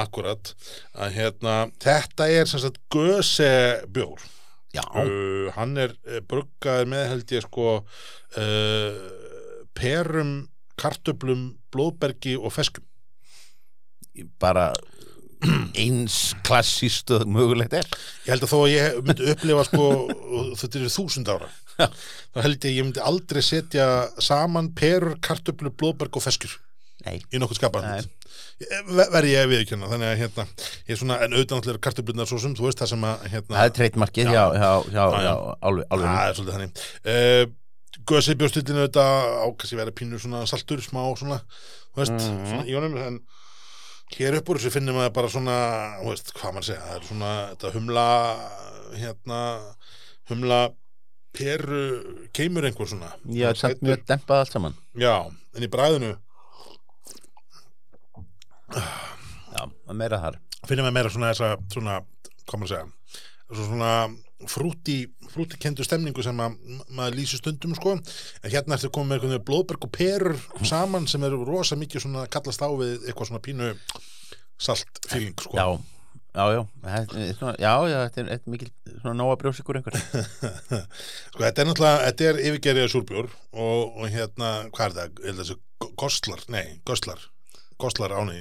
akkurat. 0.00 0.52
Að 0.96 1.18
hérna, 1.18 1.56
þetta 1.84 2.28
er 2.32 2.48
sem 2.48 2.62
sagt 2.64 2.80
göse 2.94 3.50
bjór 3.92 4.24
uh, 4.76 5.48
hann 5.56 5.78
er 5.80 5.94
uh, 6.04 6.20
bruggaður 6.28 6.90
með 6.92 7.06
held 7.12 7.34
ég 7.36 7.46
sko 7.46 7.78
uh, 7.80 9.00
perum, 9.78 10.34
kartöflum 10.78 11.50
blóðbergi 11.72 12.36
og 12.38 12.52
feskum. 12.54 12.84
Bara 14.42 14.72
eins 15.78 16.34
klassíst 16.46 17.12
og 17.14 17.28
mögulegt 17.30 17.76
er. 17.78 17.88
Ég 18.26 18.34
held 18.34 18.44
að 18.44 18.52
þó 18.52 18.58
að 18.64 18.72
ég 18.74 19.00
myndi 19.06 19.32
upplifa 19.32 19.66
sko 19.68 19.88
þetta 20.58 20.80
eru 20.80 20.92
þúsund 20.92 21.30
ára 21.30 21.50
þá 21.78 22.40
held 22.42 22.56
ég 22.56 22.70
að 22.70 22.76
ég 22.76 22.86
myndi 22.86 23.04
aldrei 23.04 23.42
setja 23.44 23.86
saman 24.22 24.72
perur, 24.76 25.18
kartöflu, 25.22 25.70
blóðberg 25.70 26.18
og 26.18 26.24
feskur 26.24 26.56
Nei, 27.06 27.20
í 27.30 27.38
nokkuð 27.38 27.60
skapan 27.60 27.86
Nei. 27.86 28.00
Verði 28.58 29.30
ég 29.34 29.44
að 29.44 29.52
viðkjöna 29.54 29.88
þannig 29.92 30.08
að 30.12 30.18
hérna, 30.22 30.44
ég 30.88 30.94
er 30.94 30.98
svona 30.98 31.18
en 31.22 31.34
auðvitað 31.36 31.58
náttúrulega 31.60 31.84
kartöflunar 31.86 32.26
svo 32.30 32.38
sem, 32.42 32.54
þú 32.58 32.64
veist 32.66 32.80
það 32.82 32.90
sem 32.92 33.04
að 33.06 33.26
hérna, 33.34 33.54
það 33.54 33.68
er 33.68 33.74
treytmarkið 33.78 34.30
Já. 34.34 34.44
Já, 34.58 34.70
já. 34.90 35.04
hjá 35.22 35.34
alveg, 35.68 35.86
alveg. 35.94 36.08
það 36.08 36.28
er 36.32 36.38
svolítið 36.38 36.56
þannig 36.56 36.84
uh, 37.14 37.54
Gösi 38.08 38.34
bjóstillinu 38.40 38.82
auðvitað 38.82 39.36
ákast 39.44 39.72
ég 39.74 39.78
vera 39.82 39.92
pínu 40.00 40.18
svona 40.22 40.42
saltur, 40.48 40.80
smá 40.80 41.02
svona, 41.20 41.38
þú 41.92 42.00
veist, 42.02 42.14
Mhm. 42.18 42.46
svona 42.48 42.64
í 42.66 42.74
honum 42.78 42.96
en 43.04 43.18
hér 44.16 44.38
upp 44.38 44.48
úr 44.48 44.58
þessu 44.62 44.72
finnum 44.72 44.96
maður 44.96 45.12
bara 45.18 45.28
svona, 45.32 45.56
þú 46.00 46.12
veist, 46.14 46.32
hvað 46.38 46.54
maður 46.56 46.68
segja 46.70 46.86
það 46.86 46.96
er 46.98 47.08
svona, 47.10 47.32
þetta 47.52 47.72
humla 47.76 48.06
hérna, 48.96 49.40
humla 50.32 50.60
peru, 51.36 51.82
keimur 52.34 52.64
einhver 52.68 52.88
svona 52.90 53.10
Já, 53.28 53.52
samt 53.54 53.82
mjög 53.84 54.06
dempað 54.08 54.40
allt 54.42 54.54
saman 54.56 54.74
já, 54.98 55.12
en 55.54 55.62
í 55.66 55.68
bræðinu 55.70 56.14
Já, 58.74 59.62
það 59.64 59.92
er 59.92 60.00
meira 60.02 60.22
þar. 60.22 60.40
Finnum 60.68 60.88
við 60.88 60.96
meira 60.98 61.12
svona 61.12 61.32
þessa 61.32 61.54
svona, 61.72 62.00
hvað 62.44 62.62
maður 62.62 62.74
segja 62.74 62.86
svo 63.48 63.64
svona 63.64 63.92
frúti 64.48 64.96
frúti 65.32 65.58
kendu 65.60 65.84
stemningu 65.84 66.22
sem 66.24 66.40
að 66.40 66.56
maður 66.94 67.16
lýsir 67.18 67.40
stundum 67.40 67.74
sko, 67.76 67.96
en 67.98 68.52
hérna 68.52 68.76
eftir 68.76 68.92
komið 68.94 69.08
með 69.08 69.16
einhvern 69.16 69.34
veginn 69.34 69.46
blóðberg 69.48 69.86
og 69.88 69.92
perur 69.94 70.66
saman 70.68 71.08
sem 71.10 71.24
eru 71.26 71.40
rosa 71.48 71.78
mikið 71.80 72.04
svona 72.04 72.26
kallast 72.32 72.62
á 72.64 72.68
við 72.70 73.08
eitthvað 73.08 73.30
svona 73.30 73.44
pínu 73.44 73.70
salt 74.60 75.00
fíling 75.08 75.34
sko. 75.42 75.56
Já, 75.58 75.66
já, 76.38 76.44
já, 76.54 76.62
er 76.92 77.34
svona, 77.38 77.54
já, 77.58 77.72
já, 77.90 77.98
þetta 78.06 78.22
er, 78.22 78.30
er 78.36 78.52
mikil 78.54 78.70
svona 79.00 79.16
nóga 79.18 79.38
brjósikur 79.42 79.80
einhver. 79.80 79.98
Sko 81.32 81.44
þetta 81.44 81.64
er 81.64 81.70
náttúrulega, 81.70 82.04
þetta 82.06 82.28
er 82.30 82.40
yfirgerðið 82.44 82.92
súrbjór 82.94 83.32
og, 83.32 83.98
og 83.98 84.06
hérna, 84.12 84.52
hvað 84.76 84.86
er 84.88 84.96
það, 85.00 85.18
ég 85.24 85.32
held 85.32 85.34
að 85.34 85.44
þessu 85.44 85.92
goslar, 86.04 86.46
nei, 86.52 86.64
goslar 86.88 87.26
goslar 87.78 88.14
áni, 88.18 88.40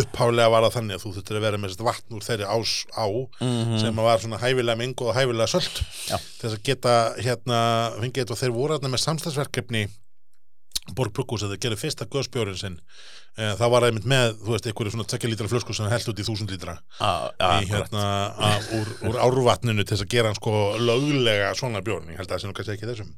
upphálega 0.00 0.50
var 0.52 0.66
það 0.68 0.76
þannig 0.76 0.98
að 0.98 1.02
þú 1.06 1.14
þurftir 1.16 1.38
að 1.40 1.46
vera 1.46 1.62
með 1.62 1.76
vatn 1.88 2.16
úr 2.18 2.26
þeirri 2.26 2.46
ás 2.48 2.74
á 2.94 3.06
Mhm. 3.40 3.78
sem 3.82 3.98
að 3.98 4.08
var 4.08 4.18
svona 4.22 4.38
hæfilega 4.42 4.78
mengu 4.78 5.08
og 5.08 5.14
hæfilega 5.16 5.48
til 5.50 6.48
þess 6.48 6.54
að 6.58 6.62
geta 6.62 6.94
hérna 7.18 7.58
fengið 7.98 8.22
þetta 8.24 8.36
og 8.36 8.38
þeir 8.42 8.54
voru 8.56 8.78
hérna 8.78 8.92
með 8.94 9.04
samstagsverkefni 9.06 9.88
Borg 10.98 11.12
Bruggús 11.14 11.44
að 11.46 11.52
þeir 11.54 11.60
gerði 11.62 11.76
fyrsta 11.78 12.06
göðspjórin 12.10 12.56
sinn. 12.58 12.80
E, 13.38 13.52
það 13.54 13.70
var 13.70 13.84
einmitt 13.86 14.04
með, 14.10 14.32
þú 14.42 14.50
veist, 14.50 14.66
einhverju 14.66 14.90
svona 14.92 15.06
2 15.06 15.28
lítra 15.30 15.46
flösku 15.48 15.74
sem 15.76 15.86
held 15.88 16.08
út 16.10 16.18
í 16.18 16.24
1000 16.26 16.50
lítra 16.50 16.74
já, 17.38 17.62
í, 17.62 17.68
hérna, 17.70 18.02
úr, 18.76 18.90
úr 19.08 19.20
árvatninu 19.22 19.84
til 19.86 19.94
þess 19.94 20.02
að 20.04 20.10
gera 20.10 20.32
hann 20.32 20.40
sko 20.40 20.56
löglega 20.82 21.52
svona 21.54 21.80
bjórn, 21.86 22.10
ég 22.10 22.18
held 22.18 22.26
að 22.28 22.34
það 22.34 22.42
sé 22.42 22.50
nú 22.50 22.56
kannski 22.58 22.74
ekki 22.74 22.90
þessum. 22.90 23.14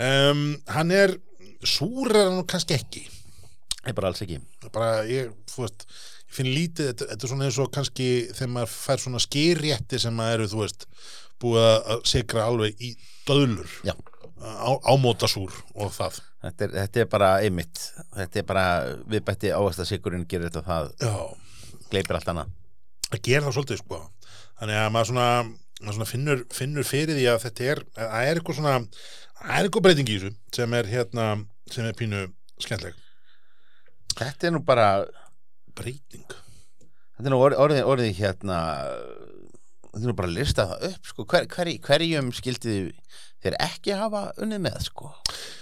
Um, 0.00 0.42
hann 0.74 0.90
er 0.96 1.14
súrar 1.62 2.32
nú 2.32 2.42
kannski 2.48 2.74
ekki 2.80 3.04
Ég 3.84 3.94
bara 3.98 4.08
alls 4.10 4.22
ekki. 4.24 4.38
Bara 4.72 4.90
ég, 5.08 5.30
þú 5.52 5.64
veist 5.66 5.84
ég 5.88 6.34
finn 6.38 6.50
lítið, 6.54 6.88
þetta, 6.92 7.08
þetta 7.12 7.26
er 7.26 7.30
svona 7.34 7.44
eins 7.48 7.58
og 7.62 7.70
kannski 7.74 8.08
þegar 8.32 8.52
maður 8.54 8.72
fær 8.74 9.02
svona 9.04 9.20
skýrrétti 9.22 10.00
sem 10.02 10.16
maður 10.18 10.38
eru, 10.40 10.48
þú 10.54 10.62
veist, 10.64 10.86
búið 11.44 11.66
að- 11.68 12.04
sikra 12.10 12.46
alveg 12.48 12.80
í 12.80 12.94
döðlur. 13.28 13.70
Já. 13.84 13.94
á, 14.44 14.70
ámótasúr 14.92 15.52
og 15.74 15.92
það. 15.94 16.18
Þetta 16.44 16.64
er, 16.66 16.72
þetta 16.74 17.00
er 17.00 17.06
bara 17.08 17.28
einmitt 17.40 17.78
Þetta 18.12 18.36
er 18.40 18.44
bara 18.44 18.64
viðbætti 19.08 19.52
ávast 19.56 19.80
að 19.80 19.86
sigurinn 19.88 20.26
gerir 20.28 20.50
þetta 20.50 20.60
og 20.60 20.66
það 20.68 20.90
Já, 21.00 21.14
gleipir 21.90 22.18
allt 22.18 22.28
annað. 22.28 22.50
Að 23.14 23.22
gera 23.24 23.46
það 23.46 23.54
svolítið 23.56 23.80
sko. 23.80 24.00
Þannig 24.60 24.80
að 24.82 24.90
maður 24.92 25.08
svona, 25.12 25.28
maður 25.80 25.96
svona 25.96 26.10
finnur, 26.10 26.44
finnur 26.52 26.84
fyrir 26.84 27.16
því 27.16 27.24
að 27.32 27.40
þetta 27.46 27.64
er 27.72 27.80
að 27.96 28.28
er 28.28 28.40
eitthvað 28.42 28.58
svona, 28.58 28.74
að 29.40 29.54
er 29.54 29.68
eitthvað 29.70 29.86
breyting 29.86 30.12
í 30.12 30.18
þessu 30.18 30.34
sem 30.58 30.76
er 30.80 30.90
hérna, 30.92 31.26
sem 31.72 31.88
er 31.88 31.96
pínu 32.02 32.20
skemmtleg 32.60 33.00
Þetta 34.18 34.48
er 34.48 34.54
nú 34.54 34.62
bara 34.66 34.88
breyting 35.74 36.26
Þetta 37.14 37.28
er 37.28 37.32
nú 37.34 37.40
orðið, 37.42 37.60
orðið, 37.64 37.84
orðið 37.92 38.18
hérna 38.18 38.58
Þetta 39.94 40.02
er 40.02 40.10
nú 40.10 40.16
bara 40.18 40.30
að 40.30 40.36
lista 40.40 40.66
það 40.72 40.86
upp 40.88 41.08
sko. 41.10 41.24
Hver, 41.30 41.44
hver, 41.54 41.70
Hverjum 41.86 42.30
skildið 42.34 42.88
þeir 43.44 43.56
ekki 43.60 43.94
hafa 43.98 44.22
unnið 44.40 44.62
með 44.64 44.78
sko. 44.86 45.10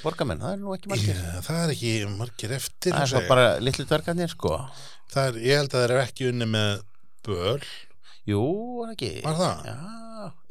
Borgamenn, 0.02 0.42
það 0.42 0.54
er 0.54 0.60
nú 0.62 0.74
ekki 0.76 0.92
margir 0.92 1.18
Já, 1.18 1.32
það 1.44 1.62
er 1.62 1.72
ekki 1.74 1.92
margir 2.16 2.54
eftir 2.56 2.96
Það 2.96 3.16
er 3.18 3.28
bara 3.30 3.46
litlu 3.62 3.86
dvergarnir 3.90 4.32
sko. 4.32 4.54
ég 5.42 5.58
held 5.60 5.72
að 5.74 5.76
það 5.76 5.86
er 5.88 5.94
ekki 6.02 6.28
unni 6.30 6.48
með 6.50 6.70
böl, 7.26 7.60
Jú, 8.28 8.42
var 8.78 8.92
ekki 8.94 9.08
var 9.24 9.34
það? 9.40 9.64
Já, 9.66 9.76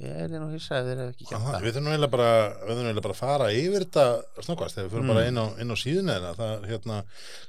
ég 0.04 0.16
er 0.26 0.32
nú 0.42 0.48
hissa 0.52 0.76
að 0.82 0.88
þeir 0.90 0.98
eru 1.00 1.12
ekki 1.14 1.28
gert 1.30 1.44
það? 1.46 1.62
Við 1.64 1.76
þurfum 1.78 1.92
eiginlega 1.94 2.12
bara, 2.12 2.32
við 2.52 2.72
þurfum 2.74 2.88
eiginlega 2.90 3.06
bara 3.06 3.16
að 3.16 3.22
fara 3.22 3.46
yfir 3.56 3.86
þetta 3.86 4.06
snöggvast 4.44 4.76
þegar 4.76 4.88
við 4.90 4.92
fyrir 4.96 5.06
Mm. 5.06 5.12
bara 5.14 5.26
inn 5.30 5.40
á, 5.40 5.46
inn 5.64 5.72
á 5.72 5.78
síðuna 5.80 6.16
þeirna. 6.18 6.34
það 6.42 6.52
er 6.52 6.68
hérna, 6.72 6.98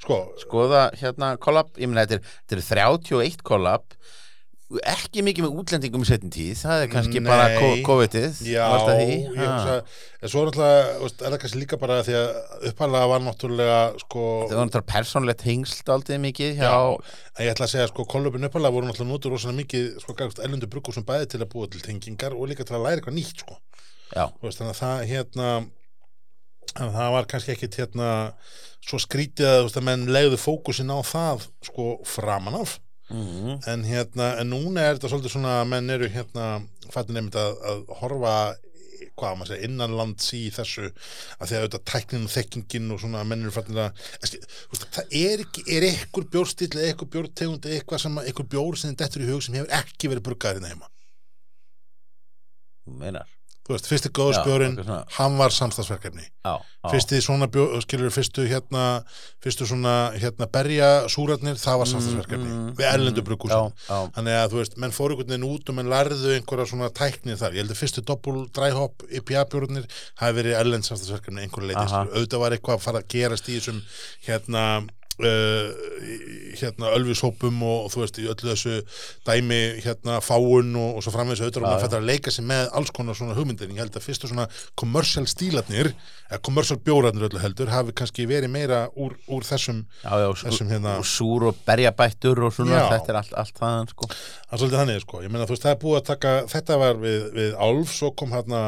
sko, 0.04 0.18
Skoða 0.44 0.82
hérna 1.02 1.32
kollab, 1.42 1.72
ég 1.74 1.90
er, 1.98 2.20
þetta 2.46 2.56
er 2.56 2.62
31 2.62 3.42
kollab 3.42 3.82
ekki 4.92 5.22
mikið 5.26 5.44
með 5.46 5.58
útlendingum 5.62 6.04
í 6.04 6.08
setjum 6.08 6.32
tíð 6.32 6.60
það 6.62 6.82
er 6.84 6.90
kannski 6.92 7.20
Nei. 7.20 7.28
bara 7.28 7.72
COVID-ið 7.86 8.40
já, 8.46 8.62
ég 9.02 9.26
hugsa, 9.36 9.74
en 10.22 10.32
svo 10.32 10.44
náttúrulega, 10.46 10.86
veist, 11.02 11.18
er 11.20 11.34
það 11.34 11.42
kannski 11.42 11.60
líka 11.60 11.78
bara 11.82 11.98
því 12.06 12.16
að 12.20 12.70
upphæðlega 12.70 13.10
var 13.12 13.24
náttúrulega, 13.26 13.80
sko, 14.04 14.24
Það 14.46 14.56
var 14.56 14.70
náttúrulega 14.70 14.92
persónlegt 14.94 15.44
hengsl 15.48 15.92
aldrei 15.96 16.22
mikið 16.24 16.56
hjá 16.62 16.70
Já. 16.70 16.78
en 17.36 17.46
ég 17.46 17.52
ætla 17.52 17.68
að 17.68 17.74
segja, 17.74 17.90
sko, 17.92 18.08
kollupin 18.14 18.48
upphæðlega 18.48 18.76
voru 18.78 18.88
náttúrulega 18.88 19.12
notur 19.12 19.36
rosalega 19.36 19.60
mikið, 19.60 19.92
sko, 20.04 20.16
gæst 20.22 20.42
ellendu 20.46 20.70
bruggur 20.72 20.96
sem 20.96 21.06
bæði 21.08 21.30
til 21.34 21.42
að 21.42 21.52
búa 21.52 21.68
til 21.72 21.84
tengingar 21.84 22.38
og 22.38 22.48
líka 22.50 22.64
til 22.68 22.78
að 22.78 22.86
læra 22.86 23.02
eitthvað 23.02 23.18
nýtt, 23.18 23.44
sko. 23.44 23.60
Veist, 24.12 24.60
þannig 24.60 24.74
að 24.76 24.82
það 24.82 25.06
hérna 25.12 25.52
að 26.80 26.94
það 26.94 27.10
var 27.16 27.28
kannski 27.28 27.52
ekkit 27.54 27.78
hérna 27.80 28.08
svo 28.82 28.98
skrítið 29.02 29.68
að 29.68 29.84
menn 29.86 30.08
legðu 30.12 30.38
fókusin 30.40 30.92
á 30.92 30.98
það 31.04 31.46
sko 31.66 31.88
framan 32.08 32.60
af 32.62 32.78
mm. 33.10 33.62
en 33.72 33.86
hérna, 33.88 34.34
en 34.40 34.52
núna 34.52 34.84
er 34.84 34.98
þetta 34.98 35.12
svolítið 35.12 35.34
svona 35.36 35.56
að 35.60 35.72
menn 35.72 35.94
eru 35.96 36.10
hérna 36.12 36.50
fattin 36.92 37.18
nefnt 37.18 37.38
að, 37.40 37.56
að 37.70 37.82
horfa 38.02 38.36
hvað 39.18 39.36
maður 39.38 39.50
segja, 39.52 39.68
innanlands 39.68 40.30
í 40.36 40.42
þessu 40.54 40.86
að 40.88 41.50
því 41.50 41.56
að 41.56 41.64
auðvitað 41.64 41.84
tæknin 41.90 42.26
og 42.26 42.32
þekkingin 42.32 42.94
og 42.94 43.02
svona 43.02 43.24
menn 43.28 43.44
eru 43.44 43.54
fattin 43.54 43.82
að 43.82 44.06
það 44.80 45.16
er 45.18 45.44
ekki, 45.44 45.66
er 45.76 45.88
ekkur 45.90 46.28
bjórstíl 46.32 46.70
eða 46.70 46.94
ekkur 46.94 47.10
bjórtegund, 47.16 47.68
eitthvað 47.68 48.04
sem 48.06 48.18
ekkur 48.24 48.48
bjór 48.54 48.80
sem 48.80 48.96
dettur 48.96 49.26
í 49.26 49.30
hug 49.30 49.44
sem 49.44 49.58
hefur 49.58 49.76
ekki 49.82 50.12
verið 50.12 50.26
bruggaðir 50.30 50.68
heima 50.70 50.90
þú 52.82 52.98
meinar 53.02 53.28
þú 53.72 53.76
veist, 53.78 53.88
fyrsti 53.90 54.10
svona. 54.84 54.98
hann 55.16 55.38
var 55.40 55.50
samstagsverkefni 55.56 56.22
Já, 56.44 56.52
já. 56.58 56.90
fyrsti 56.92 57.20
svona 57.24 57.46
bjó, 57.54 57.64
skilur 57.84 58.12
fyrstu 58.14 58.44
hérna 58.50 58.84
fyrstu 59.42 59.66
svona 59.70 59.94
hérna 60.18 60.46
berja 60.52 60.90
súrarnir, 61.08 61.56
það 61.62 61.78
var 61.82 61.90
samstagsverkefni 61.92 62.48
Mm, 62.52 62.62
mm, 62.68 62.72
við 62.78 62.88
erlendu 62.92 63.22
mm, 63.22 64.10
þannig 64.16 64.38
að 64.42 64.48
þú 64.54 64.60
veist, 64.62 64.76
menn 64.82 64.94
fóru 64.96 65.16
einhvern 65.16 65.32
veginn 65.34 65.48
út 65.48 65.68
og 65.72 65.78
menn 65.78 65.90
lærðu 65.92 66.34
einhverja 66.36 66.66
svona 66.72 66.90
tækni 66.90 67.36
þar 67.40 67.52
ég 67.56 67.62
held 67.64 67.74
að 67.76 67.80
fyrstu 67.82 68.04
doppul 68.12 68.46
dræhopp 68.54 69.06
IPA 69.10 69.44
bjórnir 69.52 69.86
hafi 70.22 70.36
verið 70.40 70.58
erlend 70.60 70.84
samstagsverkefni 70.88 71.46
einhverju 71.46 71.70
leiti, 71.72 71.84
Aha. 71.86 72.04
skilur. 72.04 72.16
auðvitað 72.18 72.42
var 72.44 72.56
eitthvað 72.58 72.78
að 72.80 72.84
fara 72.88 73.02
að 73.02 73.08
gerast 73.16 73.48
í 73.48 73.58
þessum 73.60 73.82
hérna 74.26 74.66
Uh, 75.22 75.70
hérna 76.52 76.90
ölfishópum 76.96 77.62
og 77.64 77.86
þú 77.92 78.00
veist 78.02 78.18
í 78.20 78.26
öllu 78.28 78.50
þessu 78.50 78.80
dæmi 79.26 79.60
hérna 79.84 80.18
fáun 80.24 80.74
og, 80.76 80.98
og 80.98 81.04
svo 81.04 81.12
framvegis 81.14 81.40
auðvitað 81.44 81.62
og 81.62 81.66
maður 81.68 81.84
fættar 81.86 82.02
að 82.02 82.10
leika 82.10 82.32
sig 82.34 82.46
með 82.48 82.72
alls 82.76 82.92
konar 82.94 83.16
svona 83.18 83.36
hugmyndir 83.38 83.70
ég 83.72 83.80
held 83.80 83.96
að 83.96 84.04
fyrstu 84.04 84.28
svona 84.30 84.48
commercial 84.78 85.24
stílarnir 85.30 85.92
eða 86.28 86.40
commercial 86.44 86.78
bjóratnir 86.84 87.28
öllu 87.30 87.40
heldur 87.42 87.72
hafi 87.72 87.94
kannski 87.96 88.26
verið 88.28 88.52
meira 88.52 88.82
úr, 88.92 89.16
úr 89.32 89.46
þessum 89.46 89.84
já, 90.02 90.10
já 90.10 90.28
og, 90.28 90.36
þessum 90.42 90.74
hérna 90.74 90.98
og 91.00 91.08
súr 91.08 91.48
og 91.48 91.62
berjabættur 91.66 92.42
og 92.46 92.54
svona, 92.54 92.80
Já. 92.80 92.88
þetta 92.96 93.12
er 93.12 93.18
allt, 93.20 93.36
allt 93.42 93.60
þaðan 93.60 93.90
sko. 93.92 94.08
Er 94.52 94.74
þannig, 94.74 95.00
sko. 95.04 95.22
Ég 95.24 95.32
meina, 95.32 95.46
þú 95.48 95.56
veist, 95.56 95.66
það 95.66 95.74
er 95.74 95.80
búið 95.84 95.98
að 95.98 96.08
taka, 96.10 96.34
þetta 96.52 96.78
var 96.82 97.00
við, 97.02 97.24
við 97.36 97.56
Álf, 97.66 97.94
svo 97.96 98.12
kom 98.18 98.34
hérna 98.34 98.62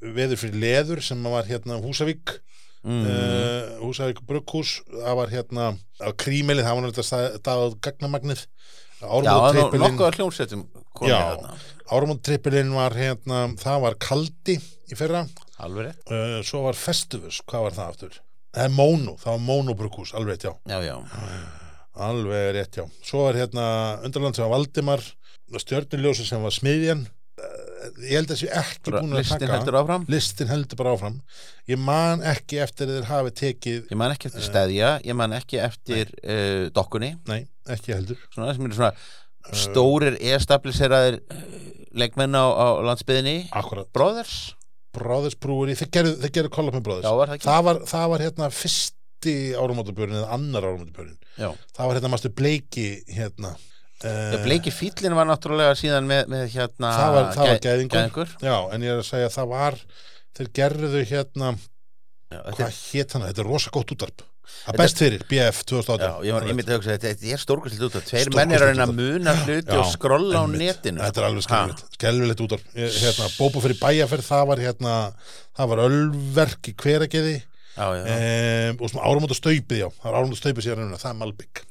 veður 0.00 0.40
fyrir 0.40 0.62
leður 0.62 1.04
sem 1.04 1.28
var 1.34 1.48
hérna 1.48 1.80
Húsavík, 1.82 2.36
mm. 2.84 3.02
uh, 3.06 3.82
Húsavík 3.82 4.22
Brugghús, 4.28 4.80
það 4.90 5.18
var 5.20 5.32
hérna 5.32 5.68
á 6.02 6.10
krímelið, 6.18 6.66
það 6.66 6.78
var 6.78 6.86
náttúrulega 6.86 7.38
staðað 7.38 7.78
gagnamagnið, 7.86 8.44
Já, 9.02 9.08
það 9.10 9.16
er 9.18 9.26
nú 9.26 9.62
Ármót 9.66 9.80
nokkuð 9.82 10.06
að 10.06 10.18
hljómsettum 10.20 10.66
komið 10.94 11.10
Já. 11.10 11.22
þarna 11.22 11.54
Ármót 11.92 12.20
trippilinn 12.24 12.74
var 12.76 12.94
hérna, 12.96 13.40
það 13.58 13.80
var 13.86 13.96
Kaldi 14.02 14.58
í 14.62 14.98
fyrra, 14.98 15.24
Alveg 15.62 15.90
uh, 16.06 16.38
svo 16.46 16.62
var 16.68 16.78
Festivus, 16.78 17.40
hvað 17.48 17.66
var 17.66 17.76
það 17.78 17.90
aftur? 17.94 18.20
Það 18.52 18.68
er 18.68 18.76
Mónu, 18.76 19.16
það 19.20 19.32
var 19.32 19.42
Mónu 19.48 19.74
Brugghús, 19.78 20.12
alveg 20.18 20.44
já. 20.44 20.52
Já, 20.68 20.78
já, 20.84 20.96
Alveg 22.04 22.46
rétt, 22.56 22.78
já. 22.78 22.86
Svo 23.04 23.26
er 23.28 23.38
hérna 23.42 23.64
Undarland 24.04 24.36
sem 24.36 24.44
var 24.44 24.54
Valdimar, 24.54 25.02
Stjörnuljósi 25.52 26.24
sem 26.28 26.44
var 26.44 26.54
Smiðjan, 26.54 27.02
uh, 27.04 27.21
ég 28.02 28.12
held 28.18 28.30
að 28.34 28.38
sé 28.42 28.48
ekki 28.60 28.92
búin 28.94 29.12
að 29.12 29.20
listin 29.22 29.40
taka 29.42 29.56
heldur 29.58 29.78
áfram? 29.80 30.04
Listin 30.12 30.50
heldur 30.52 30.78
bara 30.80 30.92
áfram. 30.96 31.16
Ég 31.70 31.78
man 31.82 32.22
ekki 32.32 32.60
eftir 32.64 32.90
þeir 32.92 33.08
hafi 33.10 33.32
tekið 33.42 33.90
Ég 33.92 33.98
man 34.00 34.14
ekki 34.14 34.28
Eh. 34.28 34.32
eftir 34.32 34.46
steðja, 34.48 34.90
ég 35.06 35.18
man 35.18 35.34
ekki 35.38 35.60
eftir 35.62 36.12
uh, 36.22 36.70
dokkunni. 36.76 37.12
Nei, 37.30 37.42
ekki 37.76 37.94
heldur. 37.96 38.20
Svona 38.34 38.54
sem 38.56 38.66
eru 38.68 38.78
svona 38.78 38.92
stórir 39.58 40.16
establiseraðir 40.32 41.20
uh, 41.20 41.44
leikmenn 41.98 42.34
á, 42.38 42.44
á 42.46 42.66
landsbyðinni. 42.86 43.36
Brothers, 43.92 44.54
Brothers 44.94 45.34
Brewery 45.40 45.74
þeir 45.78 45.90
gerðu, 45.98 46.30
gerðu 46.32 46.52
kollab 46.54 46.76
með 46.78 46.84
Brothers. 46.86 47.08
Já 47.08 47.16
var 47.18 47.32
það 47.34 47.46
það, 47.48 47.62
var, 47.68 47.82
það 47.92 48.06
var 48.12 48.24
hérna 48.26 48.50
fyrsti 48.54 49.34
árumótabjörn 49.58 50.16
eða 50.20 50.30
annar 50.36 50.66
árumótabjörn 50.70 51.12
Já, 51.40 51.48
það 51.76 51.86
var 51.88 51.96
hérna 51.98 52.10
mástu 52.12 52.30
bleiki 52.36 52.86
hérna. 53.16 53.54
uh, 53.56 53.68
Bleiki 54.44 54.72
fýllin 54.74 55.14
var 55.18 55.28
náttúrulega 55.30 55.76
síðan 55.78 56.08
með, 56.10 56.24
með 56.32 56.42
hérna 56.56 56.90
það 56.96 57.14
var, 57.16 57.28
það 57.36 57.46
var 57.46 57.54
gæ- 57.58 57.62
gæðingur. 57.68 57.98
gæðingur. 58.00 58.34
Já, 58.42 58.56
en 58.74 58.82
ég 58.88 58.90
er 58.96 59.00
að 59.02 59.08
segja 59.12 59.28
að 59.30 59.36
það 59.38 59.48
var 59.54 59.78
þeir 60.38 60.52
gerðu 60.58 61.04
hérna 61.12 61.52
Já, 62.32 62.38
hvað 62.48 62.66
er- 62.66 62.76
hét 62.92 63.12
hann, 63.16 63.26
þetta 63.28 63.42
er 63.44 63.50
rosa 63.52 63.70
gott 63.74 63.92
útarp 63.96 64.22
að 64.68 64.76
best 64.76 64.98
fyrir, 65.00 65.22
BF 65.30 65.60
Já, 65.62 65.66
2018 65.70 66.24
ég, 66.26 66.32
var, 66.34 66.44
ég 66.50 66.56
myndi 66.58 66.72
að 66.72 66.78
hugsa, 66.80 66.96
þetta, 66.98 67.30
er 67.32 67.40
stórkvæslega 67.40 67.86
út 67.88 67.96
Tveir 68.08 68.30
menn 68.36 68.52
er 68.52 68.62
að 68.64 68.68
reyna 68.72 68.84
að 68.88 68.92
muna 68.98 69.32
hluti 69.42 69.76
og 69.78 69.86
skrolla 69.90 70.42
á 70.42 70.46
netinu. 70.50 71.00
Þetta 71.02 71.22
er 71.22 71.26
alveg 71.28 71.46
Ha. 71.46 71.60
skelvilegt, 71.62 71.96
skelvilegt 71.96 72.42
út 72.44 72.54
hérna, 72.74 73.28
Bóbu 73.38 73.62
fyrir 73.64 73.78
bæjaferð, 73.80 74.26
það 74.28 74.44
var 74.50 74.62
hérna 74.66 74.94
það 75.56 75.70
var 75.72 75.82
ölverk 75.86 76.68
í 76.68 76.74
hverageði 76.84 77.36
um, 77.80 78.82
og 78.82 78.90
svona 78.92 79.06
áramóta 79.08 79.36
staupið, 79.38 79.78
já, 79.82 79.88
það 80.02 80.10
er 80.10 80.18
áramóta 80.20 80.40
staupið 80.42 80.66
sér 80.66 80.82
það 80.92 81.10
er 81.12 81.18
Malbygg 81.22 81.62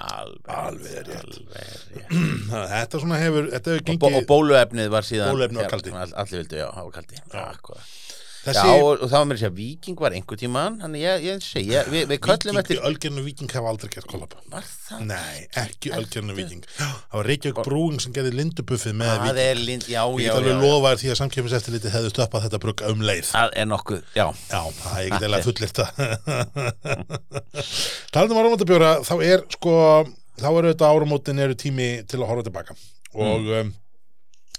alveg 0.00 0.52
alveg 0.56 1.06
rétt. 1.06 1.24
alveg 1.24 1.54
rétt. 1.94 2.10
þetta 2.74 3.00
svona 3.02 3.18
hefur, 3.20 3.50
þetta 3.54 3.74
hefur 3.74 3.84
og, 3.90 4.14
og 4.20 4.28
bóluefnið 4.30 4.88
var 4.94 5.06
síðan 5.08 5.32
Bóluefnið 5.34 5.60
var 5.60 5.66
hér- 5.68 5.74
kaldi. 5.76 5.92
all- 6.04 6.14
Allir 6.24 6.42
vildu, 6.44 6.56
já, 6.62 6.68
það 6.76 6.86
var 6.88 6.94
kaldi 6.98 7.20
Já. 7.20 7.42
Akkurat. 7.50 7.96
Þessi 8.44 8.66
Já, 8.66 8.74
og, 8.80 8.92
og 8.96 9.10
það 9.10 9.16
var 9.18 9.26
mér 9.30 9.36
að 9.36 9.42
segja, 9.42 9.52
Víking 9.58 9.98
var 10.00 10.16
einhver 10.16 10.40
tíman 10.40 10.78
Þannig 10.80 11.04
ég, 11.04 11.24
ég 11.28 11.44
segi, 11.44 11.72
ég, 11.74 11.90
við, 11.92 12.06
við 12.10 12.20
köllum 12.24 12.40
Viking, 12.40 12.60
eftir 12.62 12.82
Ölgernu 12.90 13.24
Viking 13.26 13.54
hafa 13.56 13.72
aldrei 13.74 13.90
gert 13.92 14.08
kollab? 14.10 14.36
Nei, 15.06 15.36
ekki 15.60 15.92
Ölgernu 15.98 16.36
Viking 16.38 16.64
það 16.78 17.18
var 17.18 17.30
Reykjavík 17.30 17.62
Brúing 17.66 18.00
sem 18.04 18.14
gerði 18.16 18.32
lindubuffið 18.38 18.96
með 19.00 19.10
Það 19.10 19.26
Viking 19.26 19.42
er 19.44 19.62
lind, 19.68 19.88
já, 19.90 20.02
ég 20.06 20.24
get 20.24 20.38
alveg 20.38 20.54
já 20.54 20.60
lofa 20.64 20.94
þér 20.94 21.02
því 21.02 21.12
að 21.12 21.20
samkjöfiseftirliti 21.20 21.92
hefðu 21.94 22.12
stoppað 22.14 22.46
þetta 22.46 22.60
brugg 22.64 22.84
um 22.90 23.04
leið. 23.04 23.26
Það 23.30 23.56
er 23.60 23.68
nokkuð, 23.70 24.00
já. 24.16 24.26
Já, 24.50 24.60
það 24.80 24.96
er 24.96 25.04
ekki 25.10 25.28
eða 25.28 25.42
fullirt 25.46 25.80
það 25.80 25.90
Talandi 28.10 28.34
um 28.34 28.40
áramótabjóra 28.40 28.92
þá 29.06 29.14
er 29.26 29.44
sko 29.54 29.74
þá 30.40 30.48
eru 30.50 30.72
þetta 30.72 30.90
áramótin 30.90 31.42
eru 31.44 31.56
tími 31.58 31.90
til 32.08 32.20
að 32.22 32.28
horfa 32.30 32.46
tilbaka. 32.48 32.76
Og 33.20 33.48
um, 33.60 33.72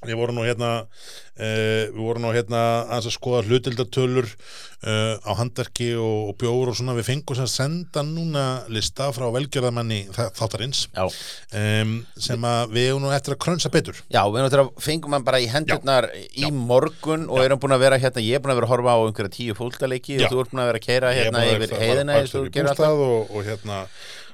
Við 0.02 0.18
vorum 0.18 0.40
nú 0.40 0.44
hérna 0.48 0.70
uh, 0.82 1.84
við 1.94 2.02
vorum 2.02 2.26
nú 2.26 2.34
hérna 2.34 2.62
að 2.90 3.12
skoða 3.14 3.44
hlutildartölur 3.46 4.28
uh, 4.28 5.22
á 5.22 5.32
handverki 5.38 5.92
og, 5.94 6.32
og 6.32 6.38
bjór 6.42 6.72
og 6.72 6.78
svona. 6.80 6.96
Við 6.98 7.10
fengum 7.12 7.38
sem 7.38 7.46
að 7.46 7.54
senda 7.54 8.04
núna 8.08 8.46
lista 8.74 9.12
frá 9.14 9.28
velgjörðamanni 9.36 10.00
þáttarins 10.16 10.88
Já, 10.96 11.06
um, 11.06 11.94
sem 12.18 12.48
að 12.50 12.74
við 12.78 12.90
erum 12.90 13.06
nú 13.06 13.14
eftir 13.14 13.36
að 13.36 13.42
krönsa 13.46 13.74
betur. 13.74 14.02
Já 14.10 14.24
við 14.26 14.46
náttúrulega 14.46 14.86
fengum 14.88 15.18
hann 15.18 15.28
bara 15.28 15.42
í 15.44 15.50
hendurnar 15.52 16.10
í 16.18 16.50
morgun 16.56 17.28
og 17.30 17.44
erum 17.46 17.62
búin 17.62 17.78
að 17.78 17.86
vera 17.86 18.02
hérna, 18.02 18.26
ég 18.26 18.40
er 18.40 18.44
búin 18.44 18.56
að 18.56 18.62
vera 18.62 18.72
að 18.72 18.74
horfa 18.76 18.98
á 18.98 19.00
einhverja 19.06 19.36
tíu 19.38 19.58
fólkdaleiki 19.58 20.18
Já. 20.18 20.26
og 20.26 20.34
þú 20.34 20.44
ert 20.44 20.56
búin 20.56 20.64
að 20.66 20.72
vera 20.72 20.82
að 20.82 20.88
keira 20.88 21.14
er 21.14 21.22
hérna 21.22 21.46
að 21.46 21.54
yfir 21.58 21.78
heiðina 21.82 22.18
eins 22.22 22.36
og 22.38 22.50
bara 22.52 23.86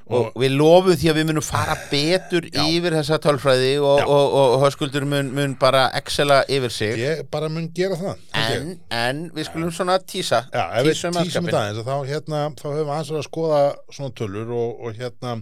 og, 0.08 0.18
og 0.18 0.38
og 0.38 0.42
við 0.44 0.54
lofum 0.56 0.96
því 0.98 1.10
að 1.10 1.18
við 1.18 1.26
munum 1.28 1.44
fara 1.44 1.74
betur 1.90 2.46
yfir 2.48 2.96
þessa 2.98 3.18
tölfræði 3.22 3.72
og, 3.82 4.00
Já. 4.00 4.06
og, 4.06 4.34
og, 4.38 4.54
og 4.54 4.64
höskuldur 4.64 5.06
mun, 5.08 5.30
mun 5.34 5.56
bara 5.60 5.88
excela 5.98 6.40
yfir 6.48 6.74
sig. 6.74 6.94
Ég 7.02 7.24
bara 7.32 7.50
mun 7.52 7.68
gera 7.74 7.98
það 7.98 8.22
en, 8.38 8.70
en 8.94 9.22
við 9.34 9.48
skulum 9.48 9.72
svona 9.74 9.98
tísa 10.00 10.44
Já, 10.52 10.64
ef 10.78 10.86
við 10.86 10.94
tísum 10.94 11.48
þetta 11.48 11.64
eins 11.68 11.82
þá, 11.86 11.94
hérna, 12.08 12.42
þá 12.58 12.64
höfum 12.68 12.78
við 12.78 12.94
aðeins 12.94 13.12
að 13.18 13.26
skoða 13.26 13.62
svona 13.96 14.14
tölur 14.18 14.54
og, 14.56 14.84
og 14.86 14.98
hérna 14.98 15.34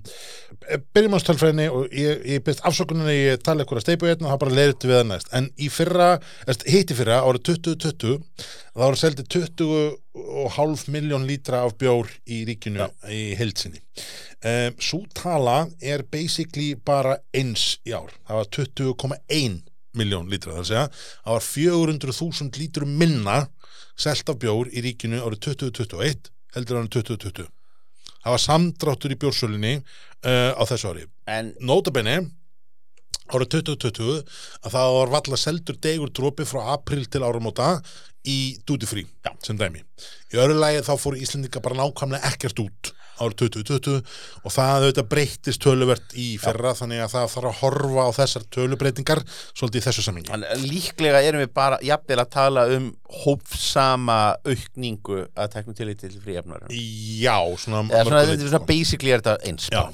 eh, 0.67 0.81
byrjum 0.97 1.19
á 1.19 1.21
tölfræðinni 1.29 1.69
og 1.73 1.97
ég, 1.97 2.25
ég 2.33 2.47
byrst 2.47 2.65
afsökuninni 2.67 3.17
ég 3.17 3.45
tala 3.45 3.65
eitthvað 3.65 3.83
að 3.83 3.87
steipu 3.87 4.11
hérna 4.11 4.31
og 4.31 4.35
það 4.35 4.43
bara 4.45 4.57
leiðið 4.61 4.89
við 4.91 4.99
það 5.01 5.09
næst. 5.13 5.33
En 5.37 5.51
í 5.57 5.71
fyrra, 5.73 6.11
eða, 6.47 6.59
hitti 6.73 6.99
fyrra 6.99 7.21
árið 7.27 7.47
2020 7.53 8.19
þá 8.77 8.83
voru 8.85 9.01
seldi 9.01 9.25
20 9.37 9.71
og 10.17 10.53
hálf 10.57 10.87
miljón 10.93 11.27
lítra 11.29 11.63
af 11.67 11.77
bjór 11.81 12.11
í 12.27 12.43
ríkinu 12.49 12.87
í 13.13 13.23
heilsinni 13.39 13.81
um, 13.81 14.77
svo 14.81 15.03
tala 15.17 15.67
er 15.81 16.05
basically 16.11 16.75
bara 16.77 17.19
eins 17.35 17.77
í 17.87 17.95
ár. 17.97 18.13
Það 18.27 18.41
var 18.41 18.53
20,1 18.59 19.59
miljón 19.97 20.31
lítra 20.31 20.57
það 20.57 20.63
að 20.63 20.71
segja, 20.71 20.87
það 21.25 21.37
var 21.37 21.47
400.000 21.51 22.63
lítrum 22.63 22.97
minna 23.01 23.37
selt 23.97 24.29
af 24.29 24.41
bjór 24.41 24.73
í 24.73 24.85
ríkinu 24.85 25.23
árið 25.25 25.45
2021 25.51 26.33
heldur 26.57 26.83
árið 26.83 26.97
2020 27.01 27.53
það 28.27 28.35
var 28.35 28.43
samdráttur 28.43 29.15
í 29.15 29.19
bjórsölinni 29.23 29.75
uh, 29.79 30.53
á 30.59 30.63
þessu 30.67 30.91
ári. 30.91 31.07
En 31.31 31.53
Nótabenni 31.63 32.19
árið 33.33 33.53
2020 33.57 34.21
að 34.63 34.77
það 34.77 34.93
var 34.99 35.15
valla 35.17 35.41
seldur 35.41 35.81
degur 35.83 36.13
dropi 36.15 36.47
frá 36.49 36.61
april 36.77 37.07
til 37.11 37.25
áramóta 37.27 37.81
í 38.27 38.59
duty 38.67 38.87
free 38.91 39.07
Já. 39.25 39.33
sem 39.47 39.59
dæmi. 39.59 39.83
Í 40.35 40.39
öðru 40.43 40.59
lagi 40.59 40.85
þá 40.87 40.95
fóru 40.99 41.21
Íslendinga 41.23 41.63
bara 41.63 41.79
nákvæmlega 41.79 42.33
ekkert 42.33 42.63
út 42.65 42.93
árið 43.17 43.37
2020 43.47 44.01
og 44.45 44.53
það 44.53 44.85
auðvitað 44.87 45.09
breyttist 45.13 45.63
töluvert 45.65 46.17
í 46.21 46.27
fyrra 46.41 46.75
þannig 46.77 47.01
að 47.05 47.15
það 47.15 47.31
þarf 47.33 47.49
að 47.51 47.61
horfa 47.63 48.05
á 48.05 48.11
þessar 48.19 48.45
tölubreitingar 48.57 49.23
svolítið 49.57 49.81
í 49.81 49.85
þessu 49.87 50.05
samingi. 50.05 50.41
líklega 50.67 51.23
erum 51.25 51.41
við 51.45 51.55
bara 51.57 51.79
jafnvel 51.85 52.21
að 52.21 52.31
tala 52.37 52.67
um 52.77 52.91
hófsama 53.23 54.19
aukningu 54.45 55.23
að 55.33 55.51
teknum 55.57 55.79
til 55.79 55.89
til 55.97 56.13
fríefnar 56.21 56.69
Já, 56.69 57.39
svona, 57.57 57.87
svona, 57.89 58.25
svona 58.37 58.61
sko. 58.61 58.65
basically 58.69 59.15
er 59.17 59.25
þetta 59.25 59.39
eins 59.49 59.71
Já, 59.73 59.87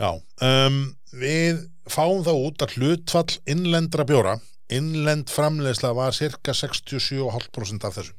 já. 0.00 0.10
Um, 0.42 0.82
við 1.20 1.64
fáum 1.90 2.24
það 2.26 2.42
út 2.48 2.64
að 2.64 2.76
hlutfall 2.78 3.38
innlendra 3.50 4.06
bjóra, 4.08 4.38
innlend 4.72 5.30
framleiðsla 5.32 5.92
var 5.96 6.16
cirka 6.16 6.54
67,5% 6.56 7.86
af 7.88 7.98
þessu. 7.98 8.16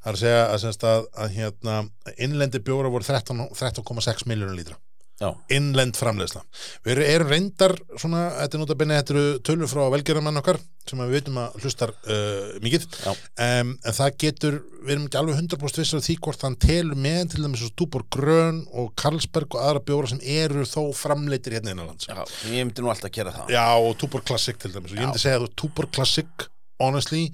Það 0.00 0.10
er 0.10 0.16
að 0.16 0.20
segja 0.22 0.44
að, 0.44 0.84
að, 0.90 1.08
að 1.22 1.34
hérna, 1.36 1.80
innlendi 2.16 2.62
bjóra 2.64 2.92
voru 2.92 3.04
13 3.04 3.42
13,6 3.52 4.28
miljónur 4.30 4.56
lítra. 4.56 4.78
Já. 5.20 5.34
Innlend 5.52 5.98
framleiðsla. 6.00 6.40
Við 6.86 7.02
erum, 7.04 7.28
reyndar 7.28 7.74
svona, 8.00 8.22
þetta 8.38 8.56
er 8.56 8.62
notabene, 8.62 9.00
þetta 9.02 9.12
eru 9.14 9.24
tölur 9.44 9.68
frá 9.68 9.82
velgerðarmann 9.92 10.40
okkar 10.40 10.58
sem 10.88 11.02
við 11.04 11.12
veitum 11.18 11.40
að 11.42 11.58
hlustar 11.60 11.90
uh, 11.92 12.54
mikið 12.64 12.86
Já. 12.88 13.10
um, 13.12 13.74
en 13.76 13.96
það 13.98 14.14
getur, 14.24 14.56
við 14.80 14.94
erum 14.94 15.04
ekki 15.06 15.18
alveg 15.20 15.42
100% 15.42 15.82
vissar 15.82 16.04
því 16.06 16.16
hvort 16.24 16.46
hann 16.46 16.56
telur 16.64 16.98
með 16.98 17.34
til 17.34 17.44
dæmis 17.44 17.62
svo 17.62 17.68
Dúbor 17.82 18.06
Grön 18.16 18.62
og 18.72 18.94
Carlsberg 18.98 19.58
og 19.58 19.66
aðra 19.66 19.82
bjóra 19.90 20.10
sem 20.10 20.22
eru 20.24 20.64
þó 20.68 20.80
framleitir 20.96 21.58
hérna 21.58 21.74
innanlands 21.74 22.08
Já, 22.08 22.24
ég 22.48 22.64
myndi 22.64 22.82
nú 22.82 22.90
alltaf 22.90 23.10
að 23.10 23.18
gera 23.18 23.34
það 23.36 23.52
Já, 23.54 23.66
og 23.76 23.92
Túbor 24.00 24.24
Classic 24.26 24.56
til 24.56 24.72
dæmis 24.72 24.94
og 24.94 24.98
ég 24.98 25.04
myndi 25.04 25.22
segja 25.22 25.42
að 25.42 25.52
Túbor 25.60 25.90
Classic 25.92 26.48
honestly, 26.80 27.26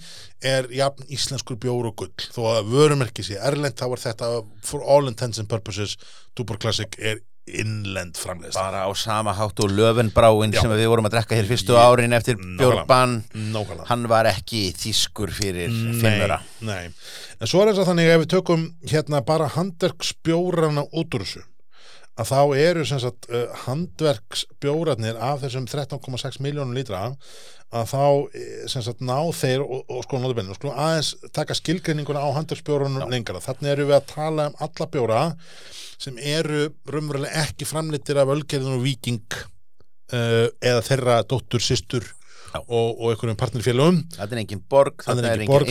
er 0.42 0.66
jafn 0.75 1.07
íslenskur 1.12 1.55
bjór 1.62 1.87
og 1.92 1.96
gull, 2.03 2.27
þó 2.35 2.40
að 2.51 2.72
vörumerki 2.72 3.22
sé 3.22 3.38
erlend, 3.38 3.79
þá 3.79 3.87
er 3.87 4.03
þetta 4.09 4.31
for 4.66 4.83
all 4.83 5.07
intents 5.07 5.38
and 5.38 5.46
purposes, 5.46 5.94
Túbor 6.35 6.59
Classic 6.59 6.99
er 6.99 7.22
innlend 7.47 8.17
framleiðsla 8.19 8.63
bara 8.63 8.81
á 8.87 8.91
sama 8.99 9.33
hátt 9.39 9.61
og 9.63 9.71
löfenbráin 9.71 10.51
Já. 10.55 10.61
sem 10.65 10.71
við 10.75 10.89
vorum 10.91 11.07
að 11.07 11.15
drekka 11.15 11.37
hér 11.39 11.47
fyrstu 11.47 11.77
Ég- 11.77 11.85
árin 11.87 12.13
eftir 12.17 12.37
Nákvæmlega 12.37 13.87
hann 13.87 14.07
var 14.11 14.27
ekki 14.33 14.73
þýskur 14.75 15.31
fyrir 15.31 15.71
nei. 16.61 16.91
En 17.41 17.47
svo 17.47 17.63
er 17.63 17.71
þess 17.73 17.85
að 17.85 17.91
þannig 17.93 18.11
ef 18.15 18.21
við 18.25 18.33
tökum 18.35 18.65
hérna 18.91 19.21
bara 19.25 19.47
handverksbjórana 19.55 20.87
út 20.93 21.15
úr 21.15 21.23
þessu 21.27 21.45
að 22.16 22.31
þá 22.31 22.40
eru 22.57 22.87
sem 22.88 23.00
sagt 23.02 23.29
uh, 23.29 23.50
handverksbjórarnir 23.66 25.18
af 25.20 25.42
þessum 25.44 25.68
13,6 25.68 26.40
miljónum 26.44 26.76
lítra 26.76 27.11
að 27.74 27.88
þá 27.90 28.02
eh, 28.38 28.66
sem 28.70 28.85
sagt 28.85 29.02
ná 29.05 29.18
þeir 29.35 29.64
og, 29.64 29.81
og 29.90 30.05
sko 30.07 30.20
náttúrulega 30.22 30.55
sko 30.55 30.72
aðeins 30.72 31.12
taka 31.35 31.57
skilgreininguna 31.59 32.22
á 32.22 32.31
handverksbjórunum 32.37 33.11
lengra. 33.11 33.42
Þannig 33.42 33.72
eru 33.72 33.88
við 33.90 33.98
að 33.98 34.12
tala 34.12 34.48
um 34.50 34.61
alla 34.66 34.88
bjóra 34.92 35.22
sem 35.98 36.18
eru 36.20 36.68
raunverulega 36.88 37.46
ekki 37.46 37.68
framlittir 37.68 38.20
af 38.20 38.31
Ölgerðin 38.37 38.79
og 38.79 38.85
Viking 38.85 39.40
uh, 40.12 40.46
eða 40.61 40.85
þeirra 40.87 41.18
dóttur, 41.29 41.64
systur 41.64 42.07
Já. 42.52 42.61
og, 42.62 43.00
og 43.00 43.12
einhverjum 43.12 43.38
partnerfélögum. 43.40 44.00
Þetta 44.14 44.37
er 44.37 44.42
engin 44.44 44.64
borg, 44.70 45.05
það 45.05 45.22
er 45.24 45.44
engin 45.46 45.55
er 45.57 45.68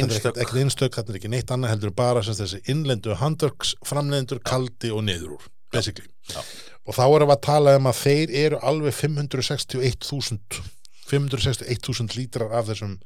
einstök. 0.63 0.95
þetta 0.97 1.13
er 1.13 1.19
ekki 1.21 1.31
neitt 1.31 1.53
annað 1.53 1.75
heldur 1.75 1.95
bara 1.95 2.23
sem 2.25 2.37
þessi 2.37 2.61
innlendu 2.71 3.15
handverksframleiðendur 3.21 4.43
kaldi 4.45 4.91
og 4.93 5.05
niður 5.07 5.37
úr, 5.37 5.47
basically. 5.75 6.09
Já. 6.31 6.41
og 6.85 6.97
þá 6.97 7.03
erum 7.05 7.29
við 7.29 7.35
að 7.35 7.43
tala 7.47 7.75
um 7.79 7.91
að 7.91 8.01
þeir 8.01 8.35
eru 8.45 8.61
alveg 8.71 8.97
561.000 9.01 10.63
561.000 11.05 12.17
lítrar 12.17 12.55
af 12.57 12.71
þessum 12.71 12.97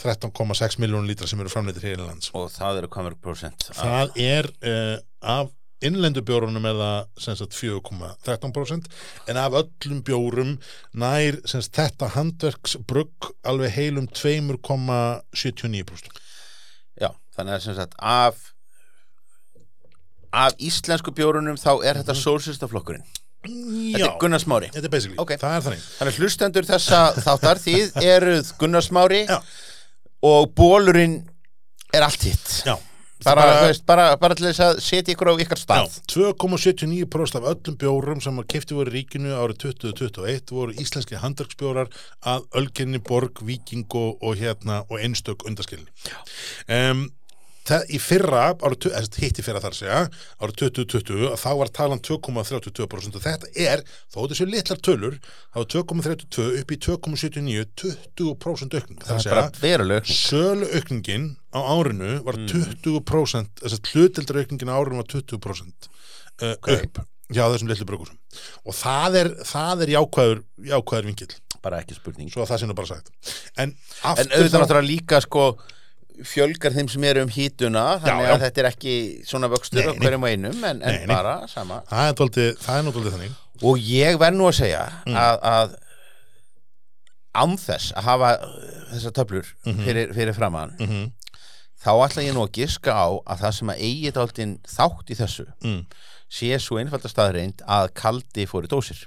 13,6 0.00 0.80
miljónum 0.80 1.06
lítrar 1.06 1.30
sem 1.30 1.40
eru 1.42 1.52
framleitir 1.52 1.86
hér 1.86 2.00
í 2.00 2.06
lands. 2.06 2.32
Og 2.34 2.48
það 2.50 2.82
eru 2.82 2.92
komur 2.92 3.16
prosent 3.22 3.70
það 3.76 4.14
er 4.18 4.48
uh, 4.64 4.96
af 5.20 5.52
innlendu 5.84 6.22
bjórunum 6.26 6.64
er 6.68 6.78
það 6.78 7.20
sem 7.24 7.36
sagt 7.40 7.56
4,13% 7.56 8.88
en 9.32 9.40
af 9.40 9.56
öllum 9.62 10.02
bjórum 10.04 10.52
nær 10.92 11.38
sagt 11.48 11.76
þetta 11.78 12.10
handverksbrugg 12.16 13.30
alveg 13.48 13.70
heilum 13.78 14.06
2,79% 14.12 16.20
já, 17.00 17.10
þannig 17.36 17.52
að 17.56 17.96
af 17.96 18.36
af 20.32 20.54
íslensku 20.58 21.12
bjórunum 21.16 21.56
þá 21.60 21.72
er 21.84 22.00
þetta 22.02 22.14
sólsýstaflokkurinn 22.18 23.02
þetta 23.40 24.04
er 24.04 24.18
Gunnar 24.20 24.42
Smári. 24.42 24.68
Þetta 24.74 24.84
er 24.84 24.92
basically, 24.92 25.16
Ok. 25.22 25.30
það 25.40 25.54
er 25.56 25.62
þannig. 25.64 25.84
Þannig 25.96 26.18
hlustendur 26.20 26.66
þessa 26.68 26.98
þáttar 27.24 27.60
þið 27.66 27.96
eruð 28.04 28.50
Gunnar 28.60 28.84
Smári 28.84 29.22
Já. 29.26 29.38
og 30.28 30.52
bólurinn 30.54 31.22
er 31.96 32.04
allt 32.04 32.22
hitt. 32.28 32.60
Bara, 33.24 33.42
bara- 33.84 34.16
bara, 34.16 34.34
til 34.36 34.46
þess 34.46 34.60
að 34.64 34.78
setja 34.80 35.12
ykkur 35.12 35.28
á 35.32 35.40
ykkar 35.44 35.58
stað. 35.60 35.96
2,79% 36.08 37.36
af 37.36 37.48
öllum 37.50 37.76
bjórum 37.80 38.20
sem 38.24 38.38
að 38.40 38.46
kefti 38.48 38.76
voru 38.76 38.92
ríkinu 38.94 39.34
árið 39.36 39.58
2021 39.66 40.52
voru 40.56 40.72
íslenski 40.80 41.18
handverksbjórar 41.20 41.90
að 42.24 42.46
Ölginni, 42.56 43.00
Borg, 43.04 43.42
Víking 43.44 43.84
og, 43.92 44.16
og 44.24 44.36
hérna 44.40 44.82
og 44.88 45.00
einstök 45.04 45.44
undaskilni 45.48 45.84
um, 46.68 47.10
Það 47.68 47.90
í 47.92 47.98
fyrra, 48.00 48.44
eða 48.56 49.02
hitt 49.20 49.38
í 49.38 49.44
fyrra 49.44 49.60
þar 49.62 49.76
segja, 49.76 49.98
árið 50.40 50.56
2020, 50.80 51.26
að 51.28 51.42
þá 51.42 51.50
var 51.60 51.70
talan 51.76 52.00
2,32% 52.06 53.18
og 53.18 53.24
þetta 53.26 53.50
er, 53.60 53.82
þó 54.10 54.18
þessu 54.30 54.46
litlar 54.48 54.80
tölur, 54.86 55.18
þá 55.52 55.58
var 55.60 55.68
2,32 55.74 56.46
upp 56.62 56.72
í 56.72 56.78
2,79, 56.86 57.66
20% 58.16 58.78
aukning. 58.80 59.02
það 59.04 59.20
er 59.20 59.34
bara. 59.36 59.44
Sölu 60.08 60.70
aukningin 60.80 61.28
á 61.52 61.60
árinu 61.60 62.16
var 62.26 62.40
20% 62.50 63.62
þess 63.62 63.76
að 63.78 63.92
hlutildar 63.92 64.40
aukningin 64.42 64.72
á 64.72 64.76
árinu 64.80 65.00
var 65.02 65.08
20% 65.10 65.90
uh, 66.40 66.54
Ok. 66.56 66.70
upp 66.78 67.02
hjá 67.30 67.44
þessum 67.52 67.68
litlu 67.70 67.86
brökusum 67.86 68.16
og 68.66 68.74
það 68.74 69.18
er, 69.20 69.28
það 69.46 69.84
er 69.84 69.92
jákvæður, 69.94 70.40
jákvæður 70.72 71.08
vingill 71.10 71.34
bara 71.60 71.82
ekki 71.82 71.94
spurning 71.98 72.30
svo 72.32 72.42
að 72.42 72.50
það 72.54 72.62
sé 72.62 72.68
nú 72.70 72.74
bara 72.78 72.90
sagt 72.90 73.12
en, 73.60 73.74
en 74.00 74.32
auðvitað 74.32 74.62
náttúrulega 74.64 74.88
líka 74.88 75.20
sko 75.22 75.44
fjölgar 76.24 76.72
þeim 76.74 76.88
sem 76.92 77.04
eru 77.04 77.22
um 77.22 77.28
hítuna 77.32 77.84
þannig 78.02 78.26
já. 78.28 78.32
að 78.34 78.40
þetta 78.44 78.60
er 78.60 78.68
ekki 78.70 78.94
svona 79.28 79.48
vöxtur 79.52 79.92
hverjum 80.00 80.22
og 80.26 80.28
einum 80.32 80.64
en, 80.64 80.82
en 80.82 80.94
Nei, 80.94 81.06
nei. 81.06 81.06
bara 81.14 81.46
sama 81.48 81.82
það 81.90 82.08
er, 82.08 82.16
er 82.88 82.92
dóldi 82.92 83.12
þannig 83.14 83.38
og 83.62 83.78
ég 83.78 84.18
verð 84.20 84.36
nú 84.40 84.48
að 84.48 84.58
segja 84.62 84.84
Mm. 85.06 85.16
að, 85.16 85.38
að 85.42 85.74
án 87.40 87.56
þess 87.62 87.92
að 87.94 88.06
hafa 88.08 88.30
uh, 88.42 88.54
þessar 88.92 89.12
töflur 89.20 89.50
Mhm. 89.66 89.82
fyrir, 89.86 90.14
fyrir 90.14 90.34
framann 90.34 90.72
mm 90.78 90.86
-hmm. 90.86 91.10
þá 91.84 91.90
ætla 92.06 92.22
ég 92.26 92.34
nú 92.34 92.42
að 92.46 92.52
giska 92.58 92.92
á 92.92 93.08
að 93.26 93.38
það 93.44 93.52
sem 93.58 93.68
að 93.70 93.80
eigi 93.86 94.10
þátt 94.12 95.10
í 95.10 95.14
þessu 95.20 95.46
mm. 95.64 95.84
Sé 96.30 96.54
svo 96.62 96.78
einfalda 96.78 97.10
staðreind 97.10 97.64
að 97.66 97.90
kaldi 97.98 98.46
fór 98.46 98.68
í 98.68 98.70
dósir. 98.70 99.02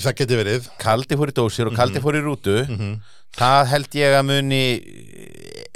Það 0.00 0.18
geti 0.22 0.40
verið. 0.40 0.68
Kaldi 0.80 1.18
fór 1.20 1.30
í 1.32 1.36
dósir 1.36 1.68
og 1.68 1.76
kaldi 1.78 2.00
fór 2.04 2.16
í 2.18 2.24
rútu. 2.24 2.58
Mhm. 2.68 2.98
það 3.38 3.66
held 3.68 3.92
ég 3.94 4.14
að 4.16 4.22
muni 4.24 4.60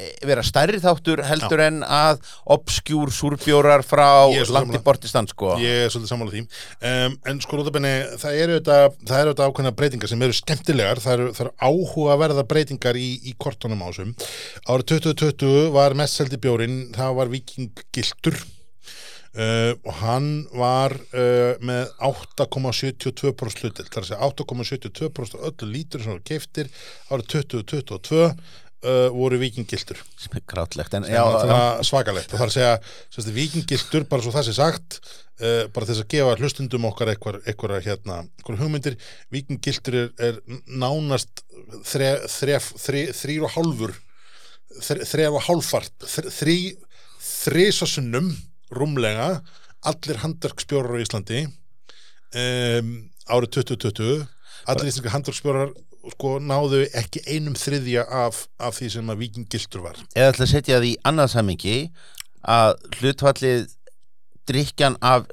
eh, 0.01 0.15
vera 0.25 0.41
stærri 0.43 0.79
þáttur 0.81 1.21
heldur 1.29 1.61
en 1.61 1.83
að 1.85 2.23
obskjúr 2.55 3.13
súrbjórar 3.13 3.85
frá 3.85 4.25
Ég 4.33 4.41
er 4.41 4.49
svo 4.49 4.57
langt 4.57 4.71
í 4.73 4.79
sammála. 4.79 4.85
bortistan 4.87 5.29
sko. 5.29 5.51
Ég 5.61 5.85
er 5.85 5.93
svolítið 5.93 6.13
sammála 6.15 6.33
því. 6.33 6.43
Um, 6.81 7.19
En 7.29 7.43
sko 7.45 7.61
rútabenni, 7.61 7.93
það 8.19 8.39
eru 8.41 8.57
þetta 8.57 9.47
ákveðna 9.47 9.75
breytingar 9.77 10.09
sem 10.11 10.25
eru 10.25 10.33
skemmtilegar. 10.33 11.03
Það 11.05 11.13
eru, 11.19 11.29
eru 11.45 11.53
áhugaverðar 11.61 12.49
breytingar 12.49 12.99
í, 12.99 13.11
í 13.29 13.37
kortunum 13.39 13.85
ásum 13.85 14.15
Árið 14.67 15.05
2020 15.05 15.71
var 15.77 15.95
mest 15.99 16.19
seldi 16.19 16.41
bjórin 16.41 16.89
Það 16.97 17.15
var 17.21 17.31
vikinggiltur 17.37 18.41
uh, 19.37 19.73
Og 19.83 19.95
hann 20.03 20.29
var 20.57 20.95
uh, 20.95 21.55
með 21.64 21.92
8,72% 22.09 23.62
hlutil 23.62 23.87
Það 23.87 23.97
er 23.97 24.05
að 24.05 24.11
segja 24.11 24.29
8,72% 24.29 25.38
af 25.38 25.47
öllu 25.51 25.71
lítur 25.73 26.05
sem 26.05 26.14
voru 26.14 26.27
keiftir 26.29 26.71
Árið 27.12 27.31
2022 27.37 28.23
uh, 28.27 29.09
voru 29.14 29.40
vikinggiltur 29.42 30.01
sem 30.21 30.38
er 30.38 30.47
grátlegt 30.49 30.95
en 30.99 31.09
já, 31.09 31.23
svakalegt. 31.87 32.33
Og 32.33 32.38
það 32.38 32.47
er 32.47 32.53
að 32.53 33.18
segja 33.18 33.35
vikingiltur, 33.37 34.09
bara 34.11 34.25
svo 34.25 34.35
það 34.35 34.49
sé 34.49 34.57
sagt 34.59 35.03
bara 35.42 35.87
þess 35.88 36.05
að 36.05 36.11
gefa 36.12 36.35
hlustundum 36.38 36.85
okkar 36.87 37.09
eitthvað, 37.11 37.73
hérna, 37.83 38.21
hugmyndir. 38.47 38.95
Vikingiltur 39.33 39.97
er, 39.99 40.11
er 40.23 40.37
nánast 40.71 41.42
þrýr 41.88 43.49
og 43.49 43.51
hálfur 43.57 43.97
þref 44.81 45.37
og 45.37 45.45
hálfart 45.47 46.07
þri, 46.07 46.31
þrí, 46.33 46.57
þrísasunnum 47.23 48.31
rúmlega 48.73 49.29
allir 49.83 50.21
handverkspjórar 50.23 50.99
á 50.99 51.05
Íslandi 51.05 51.45
um, 51.47 52.93
árið 53.29 53.51
2020 53.59 54.23
allir 54.71 54.91
íslenska 54.91 55.15
handverkspjórar 55.15 55.73
sko 56.11 56.37
náðu 56.43 56.83
ekki 56.99 57.23
einum 57.31 57.55
þriðja 57.59 58.05
af, 58.07 58.47
af 58.59 58.79
því 58.79 58.91
sem 58.97 59.13
að 59.13 59.23
vikingiltur 59.23 59.85
var 59.85 60.01
eða 60.15 60.33
ætla 60.33 60.47
að 60.49 60.53
setja 60.55 60.79
það 60.79 60.89
í 60.89 60.95
annað 61.09 61.33
samingi 61.37 61.77
að 62.43 62.73
hlutfallið 62.99 63.67
drikjan 64.51 64.99
af 64.99 65.29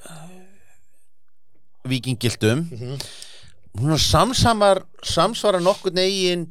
vikingildum 1.90 2.68
mm 2.70 2.78
-hmm. 2.78 2.98
hún 3.82 3.98
samsamar 3.98 4.84
samsvara 5.04 5.60
nokkur 5.60 5.94
negin 5.94 6.50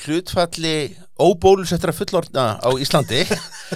hlutfalli 0.00 0.76
óbólusettra 1.22 1.92
fullorðna 1.94 2.44
á 2.58 2.68
Íslandi 2.80 3.20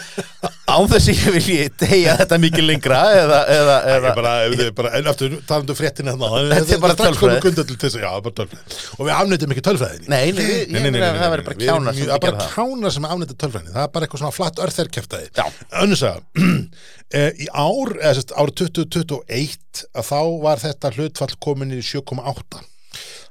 án 0.72 0.88
þess 0.90 1.10
að 1.12 1.18
ég 1.20 1.34
vilji 1.36 1.66
tegja 1.78 2.14
þetta 2.20 2.38
mikið 2.42 2.66
lengra 2.66 3.00
eða, 3.14 3.40
eða, 3.52 3.76
eða 3.94 4.12
bara, 4.16 4.32
bara, 4.78 4.92
en 4.98 5.10
aftur 5.12 5.36
talandu 5.46 5.76
fréttina 5.78 6.14
hérna 6.14 6.40
Þetta 6.56 6.76
er 6.76 6.82
bara 6.82 6.96
tölfræði. 6.98 8.58
og 8.96 9.02
við 9.06 9.12
afnættum 9.16 9.54
ekki 9.54 9.64
tölfræðinni. 9.68 10.10
Nei, 10.10 10.24
að 10.32 11.20
það 11.20 11.34
verður 11.34 11.48
bara 11.50 11.60
kjánar 11.62 11.98
sem 11.98 12.08
það 12.08 12.16
er 12.16 12.24
bara 12.26 12.40
það. 12.40 12.52
kjánar 12.56 12.96
sem 12.96 13.08
afnættum 13.10 13.40
tölfræðinni. 13.44 13.74
Það 13.76 13.86
er 13.86 13.92
bara 13.94 14.08
eitthvað 14.08 14.22
svona 14.24 14.36
flatt 14.36 14.62
örþerkjæftæði 14.66 15.30
Já. 15.36 15.46
önnur 15.84 16.02
saga. 16.02 16.20
Eh, 17.14 17.28
í 17.38 17.46
ár, 17.54 17.92
eða 18.00 18.16
sérst 18.16 18.32
árið 18.34 18.72
2021 18.74 19.82
að 19.94 20.08
þá 20.08 20.22
var 20.42 20.58
þetta 20.58 20.90
hlutfall 20.96 21.36
komin 21.38 21.76
í 21.76 21.78
7,8 21.78 22.64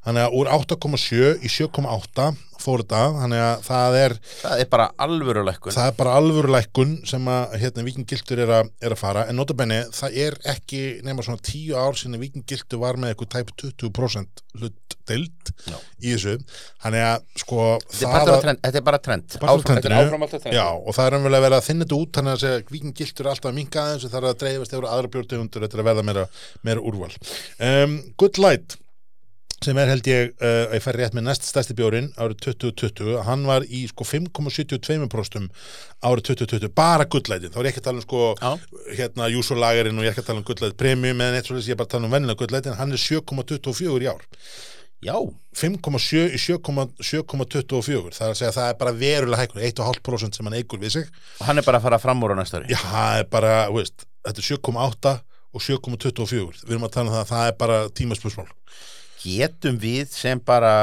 þannig 0.06 0.26
að 0.28 0.36
úr 0.40 0.52
8,7 0.56 1.32
í 1.46 1.50
7,8 1.50 2.30
fór 2.66 2.82
þetta, 2.82 3.00
þannig 3.20 3.42
að 3.46 3.66
það 3.68 3.96
er 4.00 4.14
það 4.42 4.62
er 4.64 4.70
bara 4.72 4.86
alvöruleikun 5.06 5.74
það 5.76 5.90
er 5.92 5.96
bara 6.00 6.14
alvörulækkun 6.22 6.94
sem 7.06 7.28
að 7.30 7.56
hérna, 7.62 7.84
vikingiltur 7.86 8.40
er, 8.42 8.54
að- 8.62 8.70
er 8.82 8.96
að 8.96 9.02
fara. 9.02 9.26
En 9.30 9.36
notabenni, 9.38 9.82
það 9.94 10.16
er 10.24 10.38
ekki 10.56 10.80
nema 11.06 11.22
svona 11.26 11.44
tíu 11.46 11.76
ár 11.78 11.98
sinni 12.00 12.18
vikingiltur 12.24 12.80
var 12.82 12.98
með 12.98 13.12
eitthvað 13.14 13.34
tæp 13.36 13.52
20% 13.60 14.42
hlutdeild 14.56 15.52
Já. 15.68 15.76
í 16.02 16.14
þessu. 16.16 16.38
Þannig 16.86 17.04
að 17.10 17.28
sko 17.44 17.60
þetta 17.92 18.22
er, 18.24 18.42
trend, 18.48 18.62
þetta 18.64 18.82
er 18.82 18.88
bara 18.88 19.02
trend. 19.10 19.36
Áfram- 19.42 19.76
þetta 19.76 19.92
er 19.92 19.98
áframhald 20.00 20.34
af 20.40 20.42
trend. 20.48 20.56
Já, 20.58 20.66
og 20.74 20.96
það 20.96 21.06
er 21.12 21.18
umvel 21.20 21.36
að 21.38 21.46
vera 21.46 21.60
að 21.60 21.68
þinna 21.68 21.86
þetta 21.86 22.00
út 22.02 22.16
þannig 22.18 22.34
að 22.38 22.42
segja 22.46 22.64
vikingiltur 22.72 23.26
er 23.28 23.32
alltaf 23.36 23.52
að 23.52 23.60
minka 23.60 23.84
aðeins 23.84 24.08
og 24.08 24.16
það 24.16 24.24
er 24.24 24.32
að 24.32 24.40
dreifast 24.46 24.74
yfir 24.80 24.90
aðra 24.96 25.14
bjórtegundur 25.18 25.68
þetta 25.68 25.78
er 25.78 25.84
að 25.86 25.90
verða 25.92 26.08
meira, 26.10 26.26
meira 26.64 26.82
úrval. 26.82 27.14
Um, 27.60 28.00
Good 28.18 28.42
Light 28.42 28.78
sem 29.64 29.78
er 29.80 29.90
held 29.90 30.08
ég, 30.10 30.34
uh, 30.44 30.74
ég 30.76 30.84
fær 30.84 30.98
rétt 31.00 31.16
með 31.16 31.28
næst 31.30 31.48
stærsti 31.48 31.76
bjórin 31.78 32.12
árið 32.20 32.42
2020 32.50 33.22
hann 33.28 33.46
var 33.48 33.66
í 33.66 33.86
sko 33.90 34.06
5,72% 34.08 35.48
árið 36.06 36.24
2020, 36.32 36.74
bara 36.76 37.08
Lightin 37.08 37.54
þá 37.54 37.60
er 37.62 37.70
ég 37.70 37.72
ekki 37.72 37.84
að 37.84 37.88
tala 37.90 38.02
um 38.02 38.06
sko 38.06 38.22
Já. 38.42 38.52
hérna 39.00 39.30
Júsolagerinn 39.32 39.98
og 39.98 40.06
ég 40.06 40.12
er 40.12 40.16
ekki 40.16 40.26
að 40.26 40.30
tala 40.32 40.44
um 40.44 40.62
Light 40.62 40.78
Premium 40.80 41.24
eða 41.24 41.36
neitt 41.38 41.50
svolítið, 41.50 41.70
ég 41.72 41.78
er 41.78 41.82
bara 41.82 41.90
að 41.90 41.96
tala 41.96 42.10
um 42.10 42.16
vennilega 42.18 42.50
Lightin 42.56 42.80
hann 42.80 42.96
er 42.96 43.04
7,24 43.06 44.06
í 44.06 44.10
ár. 44.12 44.26
Já, 45.06 45.16
5,7 45.54 46.34
í 46.34 46.40
7,24 46.40 48.16
það 48.16 48.26
er 48.26 48.32
að 48.32 48.40
segja 48.40 48.52
að 48.52 48.58
það 48.58 48.70
er 48.70 48.78
bara 48.80 48.94
verulega 48.98 49.44
hækkur 49.44 49.66
1,5% 49.70 50.40
sem 50.40 50.48
hann 50.48 50.58
eigur 50.58 50.82
við 50.82 50.96
sig. 50.96 51.10
Og 51.40 51.50
hann 51.50 51.62
er 51.62 51.68
bara 51.68 51.82
að 51.82 51.86
fara 51.86 52.00
fram 52.02 52.24
úr 52.26 52.34
á 52.34 52.40
næsta 52.40 52.62
ári. 52.62 52.72
Já, 52.74 52.80
það 52.82 53.20
er 53.20 53.28
bara, 53.36 53.56
veist, 53.76 54.08
þetta 54.26 54.42
er 54.42 54.48
7,8 54.56 55.16
og 55.56 55.64
7,24 55.64 56.66
við 56.66 56.74
erum 56.74 56.88
að 56.88 56.96
tala 56.96 57.12
um 57.12 57.16
það 57.16 57.22
að 57.22 57.32
það 57.32 57.50
er 57.50 57.58
bara 57.62 57.78
tímaspörsmál 57.96 58.50
Getum 59.26 59.80
við 59.82 60.12
sem 60.14 60.42
bara 60.46 60.76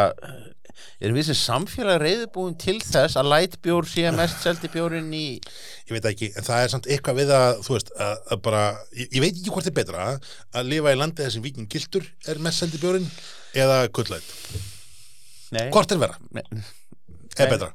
erum 1.03 1.17
við 1.19 1.29
sem 1.31 1.39
samfélag 1.39 2.01
reyðbúin 2.03 2.55
til 2.61 2.77
þess 2.83 3.19
að 3.19 3.31
lightbjór 3.33 3.89
sé 3.91 4.11
mest 4.15 4.43
seldi 4.43 4.71
bjórin 4.73 5.11
í 5.15 5.27
ég 5.39 5.95
veit 5.97 6.07
ekki, 6.13 6.31
en 6.39 6.47
það 6.47 6.65
er 6.65 6.73
samt 6.75 6.89
eitthvað 6.91 7.19
við 7.23 7.33
að 7.37 7.63
þú 7.67 7.77
veist, 7.77 7.95
að, 8.07 8.21
að 8.35 8.43
bara, 8.47 8.63
ég, 8.99 9.09
ég 9.09 9.25
veit 9.25 9.33
ekki 9.33 9.55
hvort 9.55 9.71
er 9.71 9.77
betra 9.79 10.11
að 10.55 10.71
lifa 10.71 10.95
í 10.95 11.01
landi 11.01 11.25
þessum 11.25 11.47
viking 11.47 11.71
gildur 11.73 12.07
er 12.31 12.43
mest 12.43 12.63
seldi 12.63 12.83
bjórin 12.83 13.09
eða 13.65 13.83
kullætt, 13.95 14.31
hvort 15.75 15.95
er 15.95 16.03
vera 16.03 16.19
Nei, 16.31 16.47
er 17.41 17.51
betra, 17.53 17.69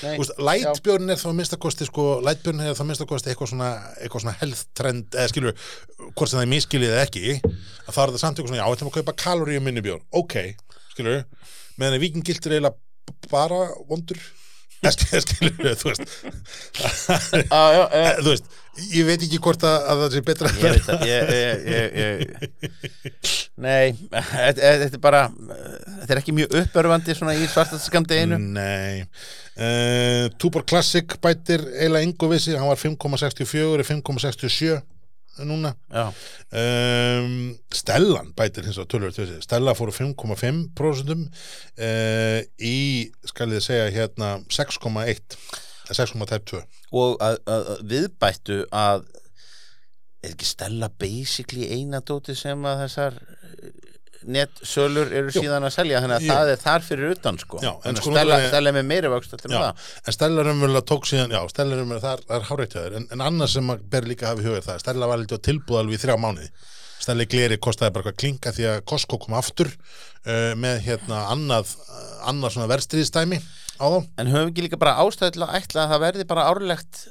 þú 0.00 0.14
veist, 0.20 0.32
lightbjörn 0.48 1.12
er 1.12 1.18
þá 1.20 1.26
að 1.30 1.36
minnsta 1.40 1.58
kosti, 1.60 1.88
sko, 1.88 2.04
lightbjörn 2.24 2.62
er 2.64 2.76
þá 2.76 2.84
að 2.84 2.88
minnsta 2.90 3.08
kosti 3.10 3.32
eitthvað 3.32 3.50
svona, 3.52 3.70
eitthvað 4.00 4.24
svona 4.24 4.36
health 4.40 4.62
trend 4.78 5.18
eða 5.18 5.32
skilu, 5.32 5.52
hvort 6.04 6.30
sem 6.30 6.38
það 6.38 6.46
er 6.46 6.52
miskilið 6.54 6.94
eða 6.94 7.04
ekki 7.08 7.26
að 7.42 7.90
það 7.90 8.02
er 8.04 8.14
það 8.14 8.22
samt 8.22 8.38
eitthvað 8.38 8.52
svona, 8.52 8.62
já, 8.62 8.66
þetta 8.70 8.88
maður 8.88 8.94
að 8.94 8.98
kaupa 9.02 9.16
kaloríu 9.24 9.64
minni 9.64 9.84
björn, 9.84 10.06
ok, 10.22 10.38
skilu 10.94 11.18
meðan 11.80 11.98
að 11.98 12.04
viking 12.06 12.24
gildur 12.26 12.56
eiginlega 12.56 13.28
bara 13.30 13.60
vondur. 13.88 14.20
Eða 14.84 15.20
skilu, 15.24 15.72
þú 15.80 15.90
veist. 15.90 16.02
Já, 17.48 17.62
þú 18.20 18.28
veist, 18.28 18.50
ég 18.92 19.06
veit 19.08 19.22
ekki 19.22 19.40
hvort 19.42 19.64
að, 19.64 19.76
að 19.88 20.02
það 20.02 20.10
sé 20.14 20.22
betra 20.28 20.50
ég 20.58 20.74
veit 20.74 20.86
það 20.88 20.98
ég, 21.08 21.22
Nei, 23.54 23.94
þetta 24.10 24.70
er 24.88 24.96
bara 25.02 25.28
þetta 25.30 26.10
er 26.10 26.20
ekki 26.20 26.34
mjög 26.34 26.56
uppörfandi 26.58 27.14
svona 27.14 27.36
í 27.38 27.44
svartaskamdi 27.46 28.18
einu. 28.24 28.38
Nei. 28.56 29.04
Uh, 29.54 30.26
Túbor 30.42 30.64
Classic 30.66 31.14
bætir 31.22 31.62
við 31.62 32.40
sig, 32.42 32.58
hann 32.58 32.70
var 32.70 32.80
5,64 32.80 33.78
er 33.78 33.86
5,67 33.86 34.82
núna. 35.46 35.74
Um, 36.50 37.54
Stellan 37.74 38.32
bætir 38.38 38.66
hins 38.66 38.78
vegar 38.78 38.90
tölvöld 38.90 39.42
Stella 39.42 39.74
fóru 39.74 39.94
5,5% 39.94 41.14
uh, 41.14 42.40
í, 42.58 42.78
skal 43.30 43.54
ég 43.54 43.64
segja 43.64 43.90
hérna 43.94 44.36
6,1 44.50 45.38
eða 45.84 46.06
6,2 46.06 46.62
og 46.94 47.18
að, 47.22 47.40
að, 47.50 47.66
að 47.74 47.82
viðbættu 47.90 48.62
að 48.72 49.04
er 50.28 50.34
ekki 50.36 50.48
Stella 50.48 50.88
basically 51.00 51.68
eina 51.74 52.00
dóti 52.04 52.36
sem 52.38 52.64
að 52.68 52.84
þessar 52.86 53.20
netsölur 54.24 55.10
eru 55.12 55.28
Jú. 55.32 55.42
síðan 55.44 55.66
að 55.68 55.74
selja 55.74 55.98
þannig 56.00 56.16
að 56.16 56.24
Jú. 56.24 56.30
það 56.32 56.50
er 56.54 56.60
þar 56.62 56.84
fyrir 56.86 57.10
utan 57.12 57.38
sko, 57.42 57.58
Já, 57.60 57.72
en 57.84 57.98
sko 57.98 58.12
Stella, 58.12 58.22
náttúrulega- 58.38 58.52
Stella 58.54 58.70
er 58.70 58.76
með 58.78 58.86
meiri 58.88 59.10
vöxt 59.12 59.34
en 59.34 60.12
Stella 60.16 60.44
raunverulega 60.46 60.84
tók 60.88 61.04
síðan, 61.10 61.34
já, 61.34 61.40
Stella 61.52 61.76
raunverulega, 61.76 62.04
það 62.06 62.14
er, 62.14 62.22
það 62.28 62.38
er 62.38 62.46
hárættjöður, 62.48 62.96
en, 62.96 63.06
en 63.12 63.20
annars 63.20 63.52
sem 63.52 63.64
maður 63.68 63.82
ber 63.90 64.08
líka 64.08 64.24
að 64.26 64.30
hafa 64.32 64.40
í 64.40 64.46
huga 64.48 64.56
er 64.62 64.66
það, 64.68 64.80
Stella 64.80 65.06
var 65.10 65.18
litið 65.20 65.36
á 65.36 65.46
tilbúð 65.48 65.78
alveg 65.82 65.98
í 65.98 66.02
þrjá 66.06 66.16
mánuði. 66.24 66.48
Stella 67.04 67.24
gleri 67.28 67.58
kostaði 67.60 67.92
bara 67.92 68.04
eitthvað 68.08 68.20
klinka 68.22 68.52
því 68.56 68.64
að 68.70 68.84
Costco 68.88 69.18
kom 69.20 69.34
aftur 69.36 69.68
uh, 69.68 70.54
með 70.56 70.80
hérna 70.86 71.18
annað, 71.34 71.74
annað 72.24 72.54
svona 72.54 72.70
verðstriðstæmi 72.70 73.42
á 73.76 73.84
þá. 73.90 73.98
en 74.22 74.30
höfum 74.32 74.52
ekki 74.54 74.64
líka 74.64 74.78
bara 74.80 74.96
ástæð 75.04 75.34
til 75.34 75.42
að 75.44 75.56
ætla 75.58 75.84
að 75.84 75.90
það 75.92 76.04
verði 76.06 76.26
bara 76.30 76.46
árlegt 76.48 77.02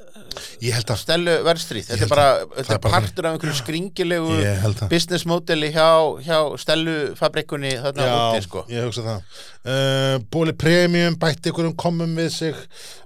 Ég 0.64 0.76
held 0.78 0.94
að, 0.94 1.02
Stellu 1.04 1.38
verðstríð, 1.48 1.90
þetta 1.92 2.06
er 2.08 2.12
bara, 2.12 2.28
þetta 2.58 2.78
er 2.78 2.80
er 2.80 2.84
partur 2.88 3.28
af 3.28 3.36
einhverju 3.38 3.58
skringilegu 3.60 4.38
business 4.92 5.28
modeli 5.30 5.72
hjá, 5.74 5.90
hjá 6.26 6.38
Stellu 6.62 6.98
fabrikunni 7.20 7.76
þarna 7.84 8.10
úti 8.32 8.46
sko 8.48 8.66
ég 8.72 8.88
hugsa 8.88 9.06
það. 9.06 9.40
Uh, 9.64 10.18
Bóli 10.34 10.56
Premium 10.60 11.16
bætti 11.20 11.52
einhverjum 11.52 11.76
komum 11.80 12.18
við 12.18 12.30
sig. 12.36 12.58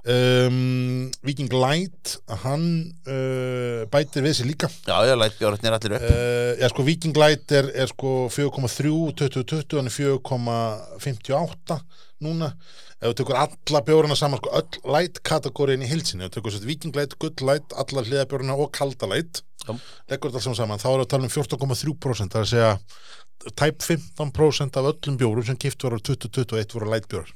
Um, 0.07 1.09
Viking 1.25 1.51
Light, 1.51 2.15
hann 2.45 2.65
uh, 3.09 3.83
bætir 3.91 4.23
við 4.25 4.37
sig 4.39 4.47
líka. 4.47 4.69
Já, 4.87 5.03
já, 5.09 5.13
læt 5.19 5.37
bjórnir 5.41 5.77
allir 5.77 5.97
upp 5.99 6.07
Uh, 6.07 6.53
já, 6.61 6.67
sko, 6.71 6.83
Viking 6.87 7.17
Light 7.19 7.51
er, 7.51 7.67
er 7.75 7.91
sko 7.91 8.13
4,3 8.31 8.91
2020, 9.19 9.77
hann 9.81 9.89
er 9.91 9.95
4,58 9.97 11.81
núna 12.23 12.53
ef 12.97 13.11
þú 13.11 13.17
tekur 13.19 13.37
alla 13.39 13.81
bjórina 13.85 14.17
saman, 14.17 14.41
sko, 14.41 14.53
öll 14.57 14.93
light 14.93 15.21
kategóriðin 15.27 15.85
í 15.85 15.91
hilsinni, 15.91 16.25
ef 16.25 16.31
þú 16.31 16.39
tekur 16.39 16.55
svo 16.55 16.69
Viking 16.69 16.97
Light, 16.97 17.17
Good 17.21 17.43
Light, 17.45 17.75
alla 17.77 18.03
hliðabjórina 18.05 18.57
og 18.57 18.71
kalda 18.75 19.09
light 19.11 19.43
Já. 19.67 19.75
leggur 20.09 20.31
þetta 20.31 20.51
allt 20.51 20.59
saman 20.61 20.81
þá 20.81 20.87
erum 20.89 21.01
við 21.01 21.07
að 21.07 21.11
tala 21.13 21.27
um 21.27 21.33
14,3% 21.33 22.33
það 22.33 22.39
er 22.39 22.45
að 22.45 22.51
segja 22.53 23.51
tæp 23.57 23.83
15% 23.85 24.79
af 24.79 24.89
öllum 24.91 25.19
bjórum 25.19 25.45
sem 25.45 25.59
kipt 25.59 25.83
var 25.85 25.97
á 25.97 25.99
2021 25.99 26.75
voru 26.77 26.89
lightbjórar 26.93 27.33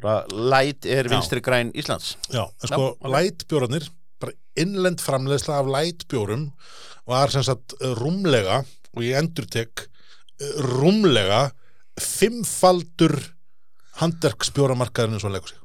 bara 0.00 0.16
light 0.30 0.88
er 0.88 1.08
vinstri 1.12 1.42
græn 1.44 1.72
Íslands 1.76 2.14
Já, 2.30 2.44
en 2.44 2.70
sko 2.70 2.92
ok. 2.94 3.08
lightbjórarnir 3.16 3.88
bara 4.22 4.36
innlend 4.56 5.02
framleiðsla 5.04 5.60
af 5.60 5.70
lightbjórum 5.72 6.48
var 7.08 7.32
sem 7.32 7.44
sagt 7.46 7.76
eh, 7.80 7.92
rúmlega 7.98 8.62
og 8.96 9.04
ég 9.04 9.18
endur 9.20 9.48
tek 9.52 9.86
rúmlega 10.60 11.50
fimmfaldur 12.00 13.16
handverksbjóramarkaðurinn 14.02 15.22
svo 15.22 15.32
leggur 15.32 15.54
sig. 15.54 15.62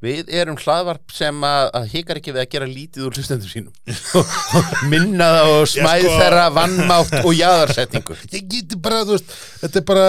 Við 0.00 0.30
erum 0.32 0.56
hlaðvarp 0.56 1.12
sem 1.12 1.42
að, 1.44 1.66
að 1.76 1.88
hikar 1.92 2.16
ekki 2.16 2.32
við 2.32 2.40
að 2.40 2.52
gera 2.54 2.68
lítið 2.70 3.02
úr 3.04 3.18
hlustendum 3.18 3.50
sínum. 3.50 3.74
Minna 4.92 5.26
það 5.34 5.48
og 5.58 5.64
smæð 5.68 6.04
sko- 6.06 6.14
þeirra 6.22 6.46
vannmátt 6.56 7.12
og 7.20 7.34
jaðarsetningu. 7.36 8.16
Ég 8.32 8.46
geti 8.54 8.78
bara, 8.80 9.02
þú 9.04 9.18
veist, 9.18 9.34
þetta 9.60 9.82
er 9.82 9.86
bara 9.90 10.06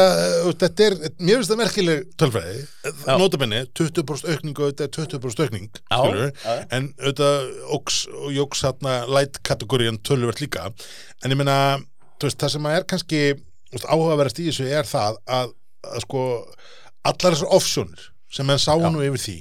þetta 0.64 0.88
er, 0.88 0.98
mér 1.20 1.42
finnst 1.42 1.52
það 1.52 1.62
merkileg 1.66 2.08
tölfræði, 2.24 2.64
Já. 2.88 3.14
notabenni 3.20 3.62
20% 3.82 4.32
aukning 4.32 4.64
og 4.64 4.72
þetta 4.72 4.88
er 4.88 4.96
20% 4.96 5.46
aukning 5.50 5.84
já. 5.92 6.56
en 6.72 6.90
auðvitað 6.96 7.52
óks 7.76 8.02
og 8.16 8.32
jóks 8.38 8.64
hérna 8.64 8.98
light 9.12 9.42
kategóriðan 9.44 10.00
tölvert 10.08 10.40
líka, 10.40 10.70
en 11.26 11.36
ég 11.36 11.44
veist, 12.22 12.40
það 12.40 12.54
sem 12.56 12.70
að 12.70 12.78
er 12.78 12.88
kannski 12.88 13.22
áhugaverðast 13.82 14.40
í 14.42 14.48
þessu 14.50 14.68
er 14.70 14.88
það 14.88 15.20
að, 15.32 15.54
að 15.90 16.04
sko, 16.06 16.24
allar 17.08 17.36
þessar 17.36 17.56
offsjónir 17.58 18.10
sem 18.32 18.48
menn 18.48 18.62
sá 18.62 18.76
nú 18.78 19.02
yfir 19.04 19.24
því 19.26 19.38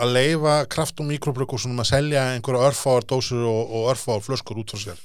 að 0.00 0.12
leifa 0.14 0.54
kraft 0.70 1.00
og 1.02 1.08
mikroblökkusunum 1.10 1.82
að 1.82 1.90
selja 1.90 2.22
einhverja 2.34 2.70
örfáar 2.70 3.06
dósur 3.08 3.42
og, 3.44 3.74
og 3.76 3.90
örfáar 3.92 4.22
flöskur 4.24 4.60
út 4.62 4.72
frá 4.72 4.80
sér 4.84 5.00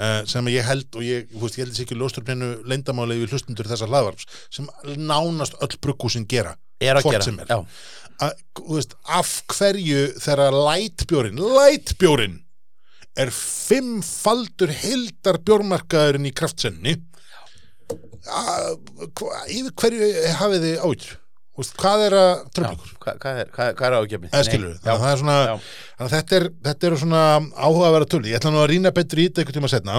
uh, 0.00 0.22
sem 0.28 0.50
ég 0.50 0.66
held 0.66 0.98
og 0.98 1.06
ég, 1.06 1.28
veist, 1.30 1.58
ég 1.58 1.64
held 1.64 1.74
þessi 1.74 1.86
ekki 1.86 1.98
ljóstur 2.00 2.26
pennu 2.26 2.50
leyndamálið 2.68 3.22
við 3.22 3.36
hlustundur 3.36 3.70
þessar 3.70 3.92
hlaðvarps 3.92 4.26
sem 4.50 4.68
nánast 4.98 5.58
öll 5.60 5.76
brukkúsin 5.84 6.26
gera 6.30 6.56
er 6.80 6.98
að 6.98 7.10
gera 7.12 7.34
er. 7.44 7.52
Já. 7.52 8.30
þú 8.58 8.78
veist, 8.78 8.96
af 9.04 9.34
hverju 9.54 10.06
þegar 10.18 10.56
lightbjórin, 10.56 11.44
lightbjórin 11.60 12.40
er 13.20 13.32
fimmfaldur 13.34 14.72
heildar 14.72 15.40
bjórmarkaðurinn 15.44 16.30
í 16.30 16.34
kraftsenni 16.34 16.96
yfir 19.50 19.72
hverju 19.78 20.12
hafið 20.40 20.66
þið 20.66 20.84
áður 20.84 21.19
veist, 21.58 21.74
hvað 21.80 22.04
er 22.06 22.14
að 22.20 22.30
Já. 22.30 22.36
tröflingur 22.56 22.92
Hvað, 23.00 23.18
hvað 23.22 23.40
er, 23.42 23.48
hvað, 23.56 23.70
er 23.90 23.96
ágefni? 23.98 24.30
þannig 24.30 24.92
að 24.94 25.00
það 25.02 25.10
er 25.12 25.20
svona 25.22 25.36
þannig 25.50 26.06
að 26.06 26.14
þetta 26.14 26.36
er, 26.38 26.46
þetta 26.68 26.86
eru 26.90 27.00
áhugaverða 27.56 28.10
tölu 28.14 28.30
ég 28.30 28.38
ætla 28.40 28.52
nú 28.54 28.60
að 28.62 28.70
rýna 28.70 28.92
betur 28.96 29.18
í 29.20 29.26
þetta 29.28 29.42
einhvern 29.42 29.58
tíma 29.58 29.72
setna 29.72 29.96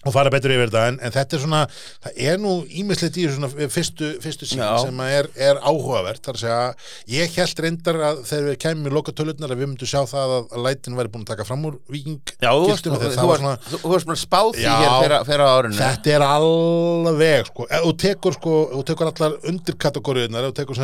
og 0.00 0.14
fara 0.14 0.30
betur 0.32 0.54
yfir 0.54 0.70
þetta 0.70 0.82
en, 0.88 0.98
en 1.04 1.12
þetta 1.12 1.36
er 1.36 1.42
svona, 1.42 1.60
það 2.04 2.20
er 2.30 2.38
nú 2.40 2.52
ímislegt 2.80 3.18
í 3.20 3.26
svona 3.28 3.50
fyrstu, 3.74 4.06
fyrstu 4.24 4.48
sín 4.48 4.62
Já. 4.62 4.70
sem 4.86 5.02
er, 5.04 5.28
er 5.36 5.60
áhugavert 5.60 6.22
þar 6.24 6.38
að 6.38 6.44
segja, 6.44 6.60
ég 7.12 7.36
held 7.36 7.60
reyndar 7.66 8.00
að 8.08 8.22
þegar 8.30 8.46
við 8.48 8.56
kemum 8.64 8.88
í 8.88 8.94
lokatölunar 8.96 9.52
að 9.52 9.60
við 9.60 9.70
myndum 9.74 9.90
sjá 9.90 10.00
það 10.08 10.36
að, 10.38 10.56
lætin 10.64 10.96
væri 10.96 11.12
búin 11.12 11.26
að 11.26 11.32
taka 11.34 11.46
fram 11.48 11.66
úr 11.68 11.76
viking 11.92 12.20
Já, 12.40 12.48
þú 12.48 12.70
varst, 12.70 12.88
svona 12.88 14.06
bara 14.08 14.18
spáð 14.22 14.50
því 14.56 14.64
hér 14.80 15.16
fyrir, 15.28 15.44
á 15.44 15.48
árinu 15.52 15.76
Þetta 15.80 16.14
er 16.14 16.24
alveg 16.24 17.50
sko, 17.50 17.68
ef 17.68 17.84
þú 17.84 17.92
tekur 18.06 18.38
sko, 18.38 18.56
þú 18.72 18.82
tekur 18.88 19.06
allar 19.12 19.36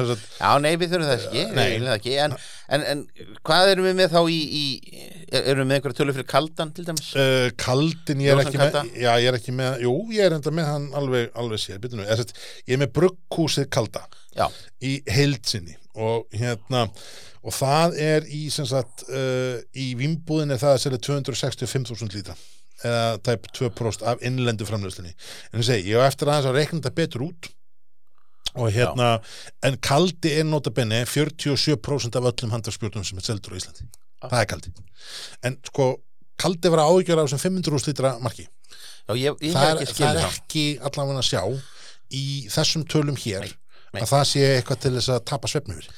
sagt 0.06 0.36
Já, 0.36 0.50
nei, 0.60 0.74
við 0.76 0.92
þurfum 0.92 1.08
það 1.08 1.16
ekki, 1.16 1.42
Nei. 1.46 1.56
við 1.56 1.72
viljum 1.72 1.88
það 1.88 1.96
ekki 1.96 2.14
en, 2.26 2.36
en, 2.72 2.84
en 2.92 3.02
hvað 3.46 3.72
erum 3.74 3.88
við 3.88 3.96
með 4.00 4.16
þá 4.16 4.20
í, 4.32 4.38
í 4.46 4.64
erum 5.30 5.62
við 5.62 5.68
með 5.70 5.78
einhverja 5.78 5.98
tölu 6.00 6.16
fyrir 6.16 6.28
kaldan 6.30 6.72
til 6.76 6.86
dæmis? 6.88 7.12
Uh, 7.16 7.48
kaldin, 7.60 8.24
ég 8.24 8.32
er 8.32 8.40
Jóhann 8.40 8.50
ekki 8.50 8.60
með 8.62 8.72
kalda? 8.74 8.84
já, 9.04 9.10
ég 9.22 9.30
er 9.30 9.38
ekki 9.40 9.56
með, 9.56 9.78
jú, 9.86 9.94
ég 10.16 10.28
er 10.28 10.36
enda 10.38 10.54
með 10.54 10.68
hann 10.72 10.88
alveg, 11.00 11.30
alveg 11.42 11.62
sér, 11.62 11.80
byrju 11.82 12.00
nú, 12.00 12.08
ég, 12.08 12.34
er 12.66 12.82
með 12.82 12.92
brugghúsið 12.98 13.70
kalda 13.76 14.06
Já, 14.36 14.46
í 14.84 14.98
heildsinni 15.08 15.78
og 15.96 16.26
hérna 16.36 16.86
og 17.46 17.54
það 17.54 17.96
er 18.02 18.26
í 18.34 18.46
sem 18.52 18.66
sagt 18.68 19.06
uh, 19.08 19.56
í 19.78 19.92
vimbúðin 19.98 20.52
er 20.54 20.60
það 20.60 20.74
að 20.74 20.82
selja 20.84 21.02
265.000 21.06 22.16
lítra 22.16 22.36
eða 22.84 23.18
tæp 23.24 23.46
2% 23.56 24.04
af 24.04 24.24
innlendu 24.26 24.66
framlöðslunni 24.68 25.14
en 25.14 25.62
ég 25.62 25.68
segi, 25.68 25.92
ég 25.94 26.02
á 26.02 26.08
eftir 26.08 26.28
aðeins 26.28 26.50
að 26.50 26.58
reikna 26.58 26.80
þetta 26.82 26.96
betur 26.98 27.24
út 27.30 27.48
og 28.56 28.72
hérna 28.74 29.08
en 29.66 29.76
kaldi 29.84 30.32
er 30.40 30.46
nota 30.48 30.72
benni 30.74 31.02
47% 31.04 32.18
af 32.18 32.28
öllum 32.32 32.54
handverksbjörnum 32.56 33.04
sem 33.06 33.20
er 33.20 33.26
seldur 33.28 33.54
á 33.54 33.58
Íslandi 33.60 33.86
Já. 33.86 34.28
það 34.30 34.40
er 34.40 34.50
kaldi 34.52 34.74
en 35.44 35.58
sko, 35.68 35.88
kaldi 36.40 36.72
var 36.72 36.84
áhyggjur 36.86 37.22
af 37.22 37.30
þessum 37.30 37.60
500 37.60 37.88
lítra 37.90 38.14
marki 38.24 38.46
já 38.46 39.14
ég, 39.14 39.36
ég 39.44 39.54
það 39.54 39.70
er, 39.70 39.82
ekki 39.86 40.02
það 40.02 40.08
er 40.08 40.20
það 40.22 40.38
ekki 40.40 40.66
allavega 40.90 41.22
að 41.22 41.30
sjá 41.30 41.42
í 42.16 42.26
þessum 42.52 42.86
tölum 42.90 43.18
hér 43.20 43.46
Nei, 43.46 43.52
nei. 43.94 44.00
að 44.02 44.12
það 44.14 44.24
sé 44.32 44.46
eitthvað 44.56 44.80
til 44.84 44.94
þess 44.98 45.12
að 45.14 45.26
tapa 45.32 45.50
svefn 45.52 45.76
yfir 45.76 45.90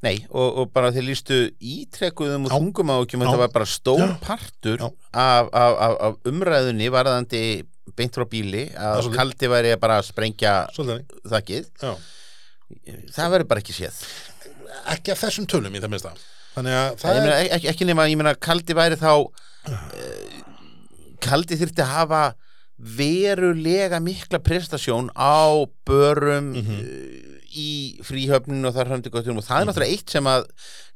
Nei, 0.00 0.14
og, 0.32 0.62
og 0.62 0.70
bara 0.72 0.88
þeir 0.94 1.04
lístu 1.10 1.38
ítrekuðum 1.60 2.46
og 2.46 2.52
Já. 2.52 2.56
þungum 2.56 2.92
ákjum 2.94 3.20
Já. 3.20 3.26
þetta 3.26 3.40
var 3.42 3.50
bara 3.52 3.66
stór 3.68 4.00
Já. 4.06 4.14
partur 4.24 4.78
Já. 4.80 4.86
af, 5.12 5.50
af, 5.52 5.74
af, 5.76 5.96
af 6.06 6.30
umræðunni 6.30 6.88
varðandi 6.94 7.42
beint 7.96 8.14
frá 8.14 8.24
bíli 8.30 8.64
að 8.76 9.00
svolítið. 9.02 9.16
kaldi 9.18 9.48
væri 9.50 9.76
bara 9.82 9.98
að 10.00 10.08
sprengja 10.10 10.52
Svolítið, 10.76 11.22
þakkið 11.32 11.70
já. 11.82 11.92
það 13.16 13.32
verður 13.34 13.48
bara 13.50 13.60
ekki 13.64 13.74
séð 13.76 14.02
ekki 14.94 15.12
af 15.14 15.22
þessum 15.24 15.48
tölum 15.50 15.74
í 15.74 15.80
það 15.82 15.90
minnsta 15.94 16.12
þannig 16.54 16.76
að 16.80 17.00
Það 17.02 17.16
er 17.16 17.24
meina, 17.24 17.40
ekki, 17.56 17.68
ekki 17.72 17.88
nema, 17.88 18.06
ég 18.10 18.18
meina 18.20 18.34
kaldi 18.38 18.76
væri 18.78 18.98
þá 19.00 19.10
uh, 19.16 19.32
kaldi 21.22 21.58
þyrfti 21.60 21.82
að 21.84 21.92
hafa 21.96 22.22
verulega 22.96 23.98
mikla 24.00 24.38
prestasjón 24.40 25.10
á 25.18 25.66
börum 25.86 26.52
Mhm. 26.56 26.78
uh, 26.80 27.39
í 27.50 27.70
fríhöfninu 28.06 28.68
og 28.70 28.76
þar 28.76 28.92
höfndi 28.94 29.12
gottum 29.12 29.40
og 29.40 29.46
það 29.46 29.62
er 29.62 29.68
náttúrulega 29.70 29.96
eitt 29.96 30.14
sem 30.14 30.28
að 30.30 30.46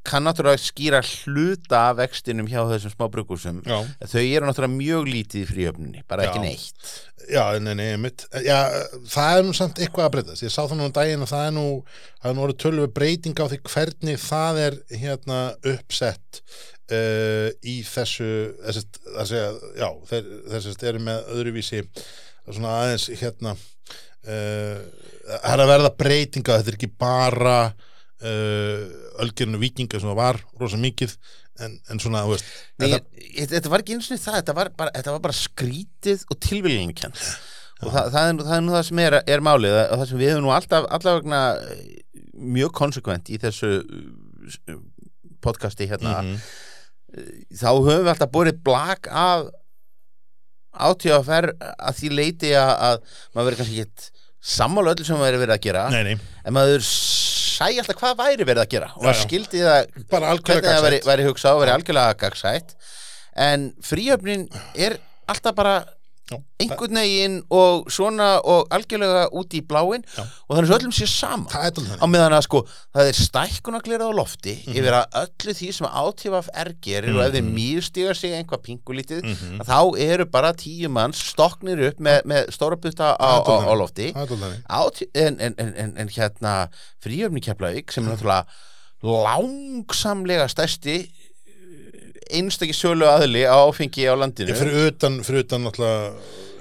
kann 0.05 0.27
náttúrulega 0.27 0.61
skýra 0.61 1.01
hluta 1.01 1.81
af 1.91 1.97
vextinum 2.03 2.49
hjá 2.51 2.61
þessum 2.69 2.93
smá 2.93 3.07
brukusum 3.13 3.63
þau 3.65 4.21
eru 4.21 4.49
náttúrulega 4.49 4.75
mjög 4.75 5.09
lítið 5.09 5.41
í 5.41 5.49
fríhöfninu 5.49 6.05
bara 6.11 6.29
ekki 6.29 6.43
Já. 6.43 6.45
neitt. 6.45 6.95
Já, 7.25 7.45
nei, 7.57 7.73
nei, 7.79 7.95
mitt 7.97 8.27
já, 8.45 8.59
það 9.09 9.39
er 9.39 9.47
nú 9.47 9.55
samt 9.57 9.81
eitthvað 9.81 10.11
að 10.11 10.13
breytast. 10.13 10.45
Ég 10.45 10.53
sá 10.53 10.61
það 10.67 10.77
nú 10.77 10.89
um 10.91 10.93
daginn 10.99 11.25
og 11.25 11.31
það 11.31 11.47
er 11.47 11.55
nú 11.57 11.67
það 12.21 12.29
er 12.31 12.37
nú 12.37 12.45
orðið 12.45 12.61
tölvu 12.67 12.89
breyting 12.99 13.41
á 13.41 13.47
því 13.49 13.61
hvernig 13.71 14.21
það 14.21 14.61
er 14.67 14.77
hérna 15.01 15.39
uppsett 15.73 16.43
uh, 16.93 17.49
í 17.65 17.79
þessu 17.89 18.29
þessi, 18.67 18.85
það 19.09 19.31
segja, 19.33 19.49
já, 19.81 19.89
þeir, 20.11 20.31
þessi 20.53 20.77
eru 20.91 21.03
með 21.09 21.33
öðruvísi 21.39 21.83
svona 22.45 22.77
aðeins 22.83 23.09
hérna 23.23 23.57
uh, 23.57 24.81
það 25.25 25.51
er 25.55 25.63
að 25.65 25.71
verða 25.73 25.91
breytinga 26.01 26.59
þetta 26.61 26.73
er 26.73 26.79
ekki 26.79 26.91
bara 27.01 27.57
uh, 27.71 28.85
ölgerinu 29.25 29.61
vikinga 29.63 30.01
sem 30.01 30.11
það 30.11 30.19
var 30.21 30.41
rosa 30.61 30.81
mikið 30.81 31.17
en, 31.65 31.77
en 31.93 32.01
svona, 32.03 32.25
veist 32.29 32.47
Nei, 32.83 32.89
en 32.89 32.95
ég, 32.97 33.05
ég, 33.39 33.51
þetta 33.53 33.71
var 33.73 33.85
ekki 33.85 33.95
eins 33.99 34.11
og 34.11 34.23
það 34.25 34.39
þetta 34.41 34.57
var 34.59 34.71
bara, 34.79 34.95
þetta 34.97 35.15
var 35.15 35.23
bara 35.29 35.37
skrítið 35.39 36.25
og 36.33 36.41
tilviljingkjönd 36.49 37.21
og 37.85 37.91
það, 37.93 38.09
það, 38.15 38.27
er, 38.31 38.43
það 38.49 38.57
er 38.57 38.65
nú 38.65 38.75
það 38.75 38.87
sem 38.89 39.03
er, 39.05 39.17
er 39.37 39.45
málið 39.45 39.77
og 39.85 39.97
það 40.01 40.07
sem 40.11 40.21
við 40.23 40.33
höfum 40.33 40.47
nú 40.47 40.53
alltaf 40.55 40.89
allavegna 40.99 41.41
mjög 42.55 42.73
konsekvent 42.81 43.31
í 43.31 43.39
þessu 43.43 43.73
uh, 43.85 44.79
podcasti 45.45 45.89
hérna 45.91 46.19
Mhm. 46.25 46.39
þá 47.55 47.69
höfum 47.71 48.03
við 48.03 48.11
alltaf 48.11 48.31
borið 48.35 48.57
blag 48.67 49.07
af 49.15 49.45
átíðaferð 50.75 51.53
að 51.63 51.99
því 52.01 52.09
leiti 52.19 52.51
að, 52.59 52.73
að 52.89 52.97
maður 53.37 53.47
verið 53.49 53.61
kannski 53.61 53.83
ekki 53.85 54.14
sammála 54.45 54.93
öllu 54.95 55.07
sem 55.07 55.17
maður 55.17 55.39
verið 55.39 55.45
verið 55.45 55.57
að 55.57 55.65
gera 55.65 55.85
nei, 55.93 56.03
nei, 56.11 56.15
en 56.45 56.57
maður 56.57 56.85
sæ 56.85 57.69
alltaf 57.71 57.97
hvað 58.01 58.17
væri 58.19 58.45
verið 58.49 58.63
að 58.65 58.73
gera. 58.75 58.91
Og 58.99 59.07
maður 59.07 59.21
skildi 59.23 59.63
það 59.65 60.05
bara 60.11 60.35
hvernig 60.37 60.69
það 60.69 60.87
væri, 60.89 61.01
væri 61.09 61.27
hugsað 61.29 61.57
og 61.57 61.63
væri 61.63 61.75
algjörlega 61.79 62.19
gagsætt 62.21 62.75
en 63.47 63.69
fríöfnin 63.83 64.47
er 64.75 64.99
alltaf 65.31 65.57
bara 65.57 65.77
einhvern 66.33 66.97
veginn 66.97 67.35
og 67.53 67.91
svona 67.93 68.41
og 68.49 68.69
algjörlega 68.73 69.27
út 69.37 69.53
í 69.53 69.61
bláin 69.61 70.01
Já. 70.17 70.23
og 70.49 70.57
þannig 70.57 70.71
svo 70.71 70.79
öllum 70.79 70.95
sé 70.97 71.07
sama. 71.07 71.51
Það 71.53 71.67
er 71.67 72.01
á 72.01 72.07
meðan 72.09 72.33
að 72.39 72.43
sko 72.47 72.63
það 72.95 73.11
er 73.11 73.19
stækkunaglerað 73.19 74.09
á 74.09 74.13
lofti 74.17 74.55
Mhm. 74.65 74.75
yfir 74.79 74.97
að 74.97 75.19
öllu 75.21 75.53
því 75.59 75.69
sem 75.77 75.87
átífaf 75.87 76.49
er 76.55 76.73
gerir 76.81 77.15
og 77.19 77.25
ef 77.27 77.33
þeir 77.35 77.51
mýrstígar 77.53 78.17
sig 78.17 78.33
einhvað 78.33 78.65
pingulítið 78.65 79.23
Mhm. 79.23 79.61
að 79.61 79.67
þá 79.69 79.99
eru 80.01 80.25
bara 80.27 80.53
tíu 80.55 80.89
manns 80.89 81.21
stoknir 81.21 81.79
upp 81.91 81.99
með, 82.01 82.23
með 82.25 82.49
stóra 82.51 82.77
butta 82.81 83.17
á, 83.21 83.45
á, 83.45 83.69
á 83.69 83.75
lofti. 83.77 84.13
Átí, 84.15 85.05
en, 85.15 85.41
en, 85.41 85.55
en, 85.59 85.75
en, 85.77 85.93
en 85.99 86.09
hérna 86.09 86.69
fríöfni 87.05 87.41
Keflavík 87.45 87.93
sem 87.93 88.09
er 88.09 88.17
náttúrulega 88.17 88.47
langsamlega 89.05 90.49
stærsti 90.49 91.11
einstakki 92.31 92.77
sölu 92.77 93.09
aðli 93.11 93.45
á 93.45 93.57
áfengi 93.65 94.07
á 94.09 94.15
landinu. 94.17 94.53
Ég 94.53 94.61
fyrir 94.61 94.91
utan, 94.93 95.21
fyrir 95.27 95.45
utan 95.45 95.69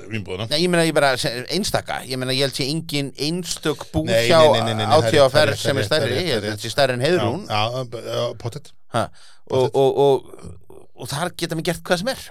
vínbúðuna 0.09 0.47
Nei, 0.51 0.59
ég 0.63 0.71
meina 0.71 0.85
ég 0.87 0.95
bara 0.95 1.13
einstaka. 1.53 2.01
Ég 2.07 2.19
meina 2.19 2.35
ég 2.35 2.47
held 2.47 2.57
sé 2.57 2.67
engin 2.69 3.11
einstök 3.17 3.85
bú 3.93 4.03
hjá 4.07 4.39
er 4.41 4.73
er 4.73 4.95
átíðaferð 4.97 5.61
sem 5.61 5.77
er 5.77 5.83
er 5.83 5.87
stærri. 5.89 6.17
er 6.37 6.43
þetta 6.47 6.65
sé 6.65 6.73
stærri 6.73 6.97
en 6.97 7.05
heiðrún. 7.05 7.45
Já, 7.47 7.61
já, 7.71 8.03
já, 8.09 8.25
pottet 8.41 8.73
og, 8.93 9.69
og, 9.73 9.97
og, 9.97 10.83
og 10.95 11.09
þar 11.11 11.33
geta 11.37 11.57
mig 11.57 11.67
gert 11.67 11.83
hvað 11.85 12.03
sem 12.03 12.11
er. 12.13 12.23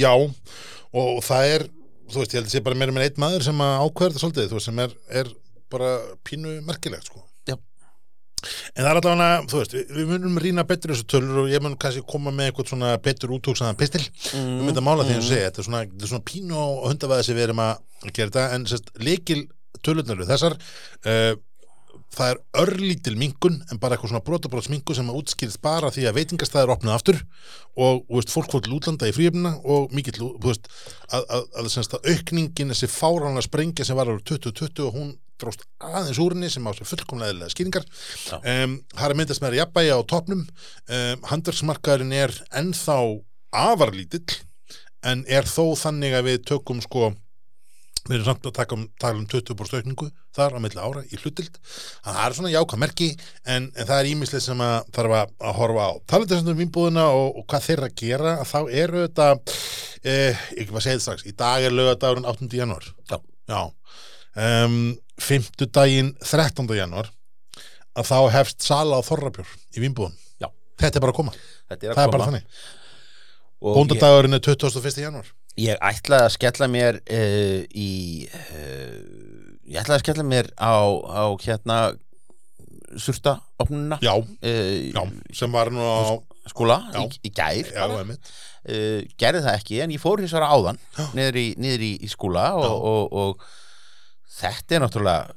Já, 0.00 0.12
og 0.16 1.22
það 1.26 1.54
er, 1.54 1.66
þú 2.10 2.22
veist, 2.22 2.34
ég 2.34 2.40
held 2.40 2.50
að 2.50 2.54
sé 2.56 2.64
bara 2.66 2.80
meira 2.80 2.96
með 2.96 3.08
einn 3.08 3.24
maður 3.24 3.46
sem 3.48 3.64
þetta 3.64 4.24
svolítið, 4.24 4.50
þú 4.50 4.58
veist, 4.58 4.70
sem 4.70 4.84
er, 4.84 4.96
er 5.22 5.34
bara 5.70 5.92
pínu 6.26 6.56
merkilegt, 6.66 7.10
sko. 7.10 7.24
En 8.74 8.82
það 8.84 8.90
er 8.90 9.00
allavega, 9.00 9.42
þú 9.50 9.60
veist, 9.60 9.76
við, 9.76 9.92
við 9.98 10.10
munum 10.12 10.40
rýna 10.44 10.64
betur 10.68 10.94
þessu 10.94 11.08
tölur 11.10 11.42
og 11.44 11.52
ég 11.52 11.64
mun 11.64 11.76
kannski 11.80 12.04
koma 12.08 12.32
með 12.34 12.50
eitthvað 12.50 12.72
svona 12.72 12.94
betur 13.04 13.34
útúksaðan 13.36 13.78
pistil. 13.80 14.02
Um 14.38 14.64
þetta 14.68 14.86
mála 14.86 15.06
því 15.08 15.18
að 15.18 15.28
segja, 15.28 15.50
þetta 15.50 15.62
er 15.62 15.68
svona, 15.68 15.84
þetta 15.90 16.08
er 16.08 16.12
svona 16.14 16.28
pínu 16.32 16.58
og 16.60 16.88
hundavæði 16.88 17.28
sem 17.28 17.38
við 17.38 17.46
erum 17.48 17.62
að 17.66 18.10
gera 18.10 18.32
þetta, 18.32 18.48
en 18.56 18.66
sérst, 18.70 18.90
leikil 19.00 19.40
tölurnar 19.84 20.20
við 20.20 20.34
þessar, 20.34 20.58
uh, 21.06 21.32
það 22.10 22.32
er 22.32 22.40
örlítil 22.64 23.14
minkun 23.18 23.60
en 23.70 23.78
bara 23.80 23.94
eitthvað 23.94 24.12
svona 24.12 24.24
brotabróts 24.26 24.70
minkun 24.72 24.96
sem 24.98 25.10
að 25.10 25.20
útskýrist 25.20 25.60
bara 25.62 25.92
því 25.94 26.08
að 26.08 26.16
veitingastæðir 26.18 26.72
opnað 26.74 26.96
aftur 26.96 27.20
og, 27.20 28.02
og 28.02 28.16
veist, 28.16 28.32
fólk 28.34 28.50
fór 28.50 28.64
til 28.64 28.74
útlanda 28.76 29.08
í 29.10 29.14
fríöfnina 29.14 29.54
og 29.62 29.94
mikill, 29.94 30.16
þú 30.18 30.48
veist, 30.48 30.66
að, 31.06 31.22
að, 31.22 31.44
að, 31.60 31.68
að, 31.70 31.94
að 31.98 32.10
aukningin, 32.14 32.72
þessi 32.74 32.90
fáránlega 32.90 33.46
sprengja 33.46 33.86
sem 33.86 33.98
var 33.98 34.10
árið 34.10 34.24
2020 34.32 34.88
og 34.88 34.98
hún 34.98 35.12
dróst 35.40 35.64
aðeins 35.82 36.20
úr 36.22 36.36
henni 36.36 36.50
sem 36.52 36.68
á 36.68 36.72
sér 36.76 36.90
fullkomlega 36.90 37.48
skýringar 37.52 37.86
um, 38.40 38.76
það 38.94 39.06
er 39.06 39.14
að 39.14 39.18
myndast 39.20 39.44
með 39.44 39.58
jafnbæja 39.60 39.98
á 39.98 40.00
topnum 40.12 40.44
um, 40.44 41.26
handverksmarkaðurinn 41.32 42.14
er 42.20 42.36
ennþá 42.60 43.00
afarlítill 43.64 44.40
en 45.06 45.24
er 45.28 45.48
þó 45.48 45.72
þannig 45.80 46.14
að 46.16 46.26
við 46.28 46.46
tökum 46.52 46.80
sko 46.84 47.10
við 48.08 48.16
erum 48.16 48.26
samt 48.30 48.46
að 48.48 48.54
taka 48.56 48.76
um, 48.76 48.86
tala 49.00 49.20
um 49.20 49.26
20% 49.28 49.80
aukningu 49.80 50.08
þar 50.36 50.56
á 50.56 50.58
milli 50.62 50.80
ára 50.80 51.02
í 51.04 51.18
hlutild 51.20 51.58
að 51.60 52.14
það 52.14 52.22
er 52.24 52.36
svona 52.38 52.52
jákvæð 52.54 52.80
merki 52.80 53.08
en, 53.44 53.66
en 53.74 53.88
það 53.90 53.96
er 53.96 54.08
ímislið 54.10 54.44
sem 54.46 54.62
að 54.64 54.76
þarf 54.96 55.16
að, 55.18 55.34
að 55.50 55.58
horfa 55.58 55.84
á 55.84 55.92
talað 56.12 56.32
þessum 56.32 56.52
um 56.54 56.62
vinnbúðina 56.62 57.04
og, 57.16 57.28
og 57.40 57.46
hvað 57.50 57.66
þeir 57.66 57.84
að 57.86 57.98
gera 58.00 58.32
að 58.38 58.48
þá 58.52 58.60
eru 58.84 59.04
þetta 59.04 59.28
eh, 59.34 60.46
ekki 60.56 60.70
maður 60.70 60.86
segið 60.86 61.04
strax, 61.04 61.26
í 61.28 61.36
dag 61.44 61.66
er 61.66 61.76
lögadagurinn 61.76 62.30
8. 62.32 62.50
januar 62.62 62.88
Já. 63.10 63.20
Já. 63.50 63.62
Um, 64.40 64.80
5. 65.20 65.66
daginn 65.68 66.12
13. 66.24 66.66
januar 66.78 67.10
að 67.98 68.10
þá 68.10 68.18
hefst 68.36 68.64
sala 68.64 69.00
á 69.00 69.06
Þorrabjór 69.06 69.50
í 69.76 69.82
vinnbúðum 69.84 70.14
Já. 70.40 70.48
þetta 70.80 71.00
er 71.00 71.04
bara 71.04 71.14
að 71.14 71.18
koma, 71.18 71.34
Þetta 71.70 71.86
er 71.86 71.94
það 71.94 72.02
að 72.02 72.06
er 72.06 72.14
bara 72.14 72.28
þannig 72.30 72.60
bóndadagurinn 73.60 74.38
er 74.38 74.44
21. 74.46 75.02
januar 75.04 75.32
ég 75.60 75.80
ætlaði 75.84 76.28
að 76.28 76.34
skella 76.36 76.68
mér 76.70 77.00
uh, 77.02 77.58
í 77.76 77.90
uh, 78.28 78.94
ég 79.68 79.82
ætlaði 79.82 79.98
að 79.98 80.04
skella 80.04 80.26
mér 80.26 80.50
á, 80.56 80.74
á 81.04 81.24
hérna 81.42 81.80
surta 82.98 83.36
opnuna 83.60 84.00
já, 84.02 84.14
uh, 84.16 84.76
já, 84.90 85.02
sem 85.36 85.52
var 85.52 85.70
nú 85.74 85.84
á 85.84 86.18
skóla 86.50 86.80
Já. 86.90 87.02
í, 87.04 87.20
í 87.28 87.30
gær 87.36 87.68
já, 87.68 87.84
gerði 89.20 89.42
það 89.44 89.54
ekki 89.54 89.78
en 89.84 89.92
ég 89.94 90.02
fór 90.02 90.22
hins 90.22 90.32
vegar 90.34 90.50
áðan 90.50 90.80
niður 91.14 91.38
í, 91.38 91.44
í, 91.54 91.90
í 92.04 92.08
skóla 92.10 92.48
og, 92.58 92.86
og, 92.90 93.20
og 93.20 93.44
þetta 94.38 94.76
er 94.76 94.84
náttúrulega 94.84 95.34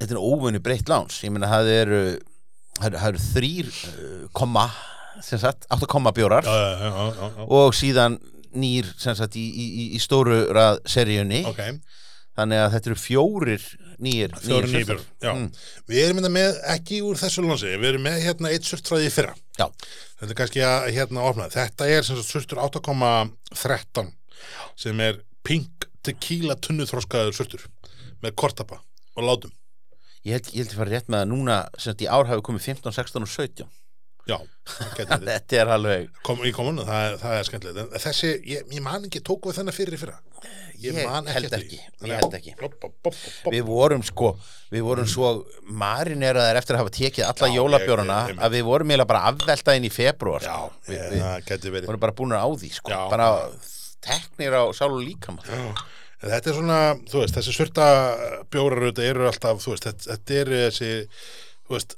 þetta 0.00 0.14
er 0.16 0.22
óvunni 0.22 0.60
breytt 0.64 0.88
láns 0.90 1.20
ég 1.24 1.32
meina 1.34 1.50
það 1.50 1.70
eru 1.76 2.00
það 2.80 3.08
eru- 3.10 3.22
þrýr 3.30 3.70
uh, 3.70 4.26
komma 4.36 4.66
sem 5.20 5.36
sagt, 5.42 5.66
8 5.68 5.84
komma 5.90 6.14
bjórar 6.16 6.46
já, 6.46 6.52
já, 6.80 7.44
og 7.44 7.74
síðan 7.76 8.14
nýr 8.56 8.86
sem 8.98 9.14
sagt 9.18 9.36
í, 9.36 9.42
í, 9.44 9.66
í- 9.82 9.88
í 9.94 9.98
stóru 10.00 10.46
rað 10.54 10.78
seríunni. 10.88 11.42
Ok, 11.46 11.60
þannig 12.38 12.62
að 12.64 12.72
þetta 12.76 12.88
eru 12.90 12.96
fjórir 12.98 13.66
nýr 14.00 14.32
fjóri 14.40 14.70
nýbjörn 14.72 15.02
já. 15.20 15.34
Mm. 15.34 15.50
við 15.92 16.00
erum 16.06 16.22
þetta 16.22 16.32
með 16.38 16.56
ekki 16.72 17.02
úr 17.04 17.20
þessu 17.20 17.44
lónsi 17.44 17.74
við 17.74 17.88
erum 17.90 18.06
með 18.08 18.16
hérna 18.24 18.54
eitt 18.54 18.64
surtræði 18.70 19.12
fyrra. 19.12 19.34
Já. 19.60 19.66
þetta 20.22 20.30
er 20.32 20.38
kannski 20.40 20.64
að 20.70 20.88
hérna 20.96 21.26
opna. 21.28 21.50
Þetta 21.52 21.90
er 21.98 22.06
sem 22.08 22.16
sagt 22.22 22.32
surtur 22.32 22.62
8,13 22.64 24.10
sem 24.80 25.04
er 25.04 25.20
pink 25.44 25.89
tequila 26.06 26.56
tunnuþroskaður 26.66 27.36
surtur 27.36 27.66
með 28.24 28.34
kortapa 28.40 28.80
og 29.16 29.26
látum 29.26 29.52
ég 30.24 30.36
held 30.36 30.48
ég 30.52 30.64
held 30.64 30.72
að 30.74 30.80
fara 30.82 30.94
rétt 30.94 31.08
með 31.12 31.22
að 31.24 31.30
núna 31.34 31.60
sem 31.76 31.90
sagt 31.92 32.02
í 32.04 32.10
ár 32.12 32.28
hafi 32.28 32.44
komið 32.50 32.66
15, 32.74 32.92
16 32.96 33.26
og 33.26 33.32
17 33.34 33.68
já, 34.30 34.36
það 34.68 35.22
þetta 35.30 35.56
er 35.64 35.70
alveg 35.76 36.08
Kom, 36.26 36.42
í 36.46 36.52
komunu, 36.54 36.84
það, 36.88 37.06
er- 37.08 37.20
það 37.22 37.36
er 37.40 37.48
skemmtilegt 37.48 37.94
þessi, 38.04 38.32
ég, 38.52 38.66
ég 38.76 38.82
man 38.84 39.06
ekki, 39.08 39.22
tóku 39.26 39.50
við 39.50 39.60
þennan 39.62 39.76
fyrir 39.76 39.96
í 39.96 40.02
fyrra 40.04 40.18
Ég 40.80 40.96
man 41.04 41.26
held 41.28 41.44
eftir 41.50 41.58
ekki, 41.60 41.76
því. 42.00 42.08
ég 42.08 42.16
held 42.22 42.34
ekki. 42.38 42.52
Bopp, 42.56 42.76
bopp, 42.80 42.94
bopp. 43.04 43.18
við 43.52 43.66
vorum 43.68 44.00
sko 44.08 44.30
við 44.72 44.84
vorum 44.86 45.08
svo 45.12 45.32
marineraðir 45.76 46.56
eftir 46.56 46.76
að 46.78 46.80
hafa 46.86 46.92
tekið 46.96 47.26
alla 47.26 47.50
ég- 47.50 47.58
ég- 48.30 48.40
að 48.46 48.54
við 48.54 48.64
vorum 48.70 48.88
eiginlega 48.94 49.10
bara 49.10 49.20
afvelta 49.28 49.74
inn 49.76 49.84
í 49.84 49.90
februar 49.92 50.40
já, 50.46 50.54
sko. 50.56 50.80
við, 50.88 50.96
ég, 50.96 51.10
við 51.12 51.20
það 51.26 51.44
getur 51.50 51.74
verið 51.76 51.90
vorum 51.90 52.00
bara 52.06 52.16
búin 52.16 52.32
á 52.32 52.48
því 52.48 52.70
sko. 52.78 52.94
Já. 52.94 53.02
bara 53.12 53.28
teknir 54.04 54.56
á 54.56 54.64
sál 54.76 54.90
og 54.92 55.02
líkama 55.04 55.44
Já, 55.46 55.60
en 56.20 56.32
þetta 56.34 56.50
er 56.52 56.56
svona, 56.58 56.80
þú 57.10 57.22
veist, 57.22 57.36
þessi 57.38 57.54
surta 57.56 57.86
bjórar 58.52 58.90
þetta 58.90 59.06
eru 59.08 59.28
alltaf, 59.30 59.62
þú 59.64 59.74
veist, 59.74 59.86
þetta, 59.88 60.08
þetta 60.10 60.40
er 60.40 60.52
þessi, 60.56 60.90
þú 61.68 61.76
veist, 61.76 61.96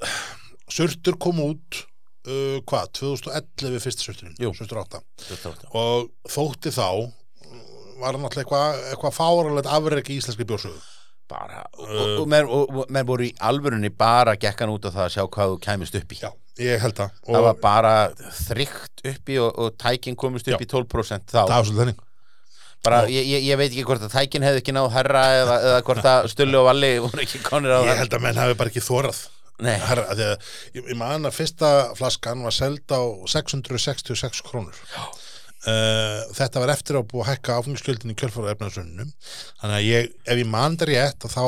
surtur 0.73 1.19
kom 1.23 1.43
út, 1.43 1.83
uh, 2.29 2.61
hvað, 2.69 2.93
2011 3.01 3.75
við 3.75 3.85
fyrsta 3.87 4.07
surturinn, 4.07 4.55
surtur 4.59 4.83
8 4.85 5.03
og 5.79 6.11
þótti 6.31 6.75
þá 6.75 6.89
uh, 6.93 7.13
var 8.03 8.19
alltaf 8.19 8.43
eitthvað 8.43 8.83
eitthva 8.93 9.15
fáralegt 9.15 9.71
afreg 9.71 10.11
í 10.11 10.19
íslenski 10.21 10.47
bjórsögu. 10.49 10.81
bara, 11.33 11.63
og, 11.79 11.89
og, 11.89 11.99
og, 12.29 12.51
og, 12.53 12.73
og 12.83 12.91
menn 12.93 13.07
voru 13.09 13.25
í 13.25 13.35
alvörunni 13.41 13.89
bara 13.89 14.35
gekkan 14.37 14.69
út 14.69 14.85
af 14.85 14.93
það 14.99 15.07
að 15.07 15.13
sjá 15.15 15.23
hvað 15.33 15.53
þú 15.55 15.61
kæmist 15.65 15.95
upp 15.97 16.13
í. 16.13 16.19
Já, 16.21 16.29
ég 16.61 16.81
held 16.83 16.97
það. 16.99 17.13
það 17.27 17.45
var 17.49 17.61
bara 17.63 17.93
þrygt 18.43 19.05
upp 19.13 19.29
í 19.33 19.39
og, 19.41 19.53
og 19.65 19.77
tækin 19.81 20.17
komist 20.21 20.49
upp 20.51 20.59
Já. 20.61 20.65
í 20.67 20.69
12% 20.69 21.31
þá 21.33 21.39
það 21.41 21.55
var 21.57 21.69
svolítið 21.69 21.83
þannig. 21.85 22.03
bara, 22.85 22.99
Já. 23.07 23.13
ég, 23.17 23.29
ég, 23.33 23.47
ég 23.49 23.61
veit 23.63 23.71
ekki 23.71 23.87
hvort 23.89 24.03
að 24.09 24.13
tækin 24.19 24.45
hefði 24.47 24.63
ekki 24.63 24.75
náð 24.77 24.91
herra 24.97 25.23
eða, 25.39 25.57
eða 25.71 25.83
hvort 25.89 26.09
að 26.13 26.29
Stulli 26.35 26.59
og 26.61 26.67
Valli 26.69 26.93
voru 27.05 27.25
ekki 27.25 27.41
konir 27.47 27.73
á 27.73 27.81
Ég 27.81 27.89
það 27.93 28.03
held 28.03 28.19
að 28.19 28.25
menn 28.27 28.43
hafi 28.43 28.59
bara 28.61 28.73
ekki 28.75 28.85
þórað. 28.85 29.23
Nei, 29.63 29.77
Herra, 29.79 30.07
að, 30.11 30.21
ég, 30.75 30.87
ég 30.91 30.97
man 30.99 31.29
að 31.29 31.37
fyrsta 31.37 31.69
flaskan 31.95 32.41
var 32.43 32.55
seld 32.57 32.83
á 32.91 33.01
666 33.31 34.41
krónur 34.49 34.79
uh, 35.71 36.23
þetta 36.37 36.63
var 36.63 36.73
eftir 36.75 36.99
að 36.99 37.07
búið 37.11 37.23
að 37.25 37.31
hækka 37.31 37.57
áfengiskjöldin 37.61 38.13
í 38.15 38.17
kjölfara 38.19 38.55
efnaðsönnum 38.55 39.11
þannig 39.61 39.77
að 39.77 39.87
ég, 39.87 40.11
ef 40.27 40.43
ég 40.43 40.51
man 40.53 40.79
það 40.81 40.93
rétt 40.93 41.27
þá, 41.33 41.45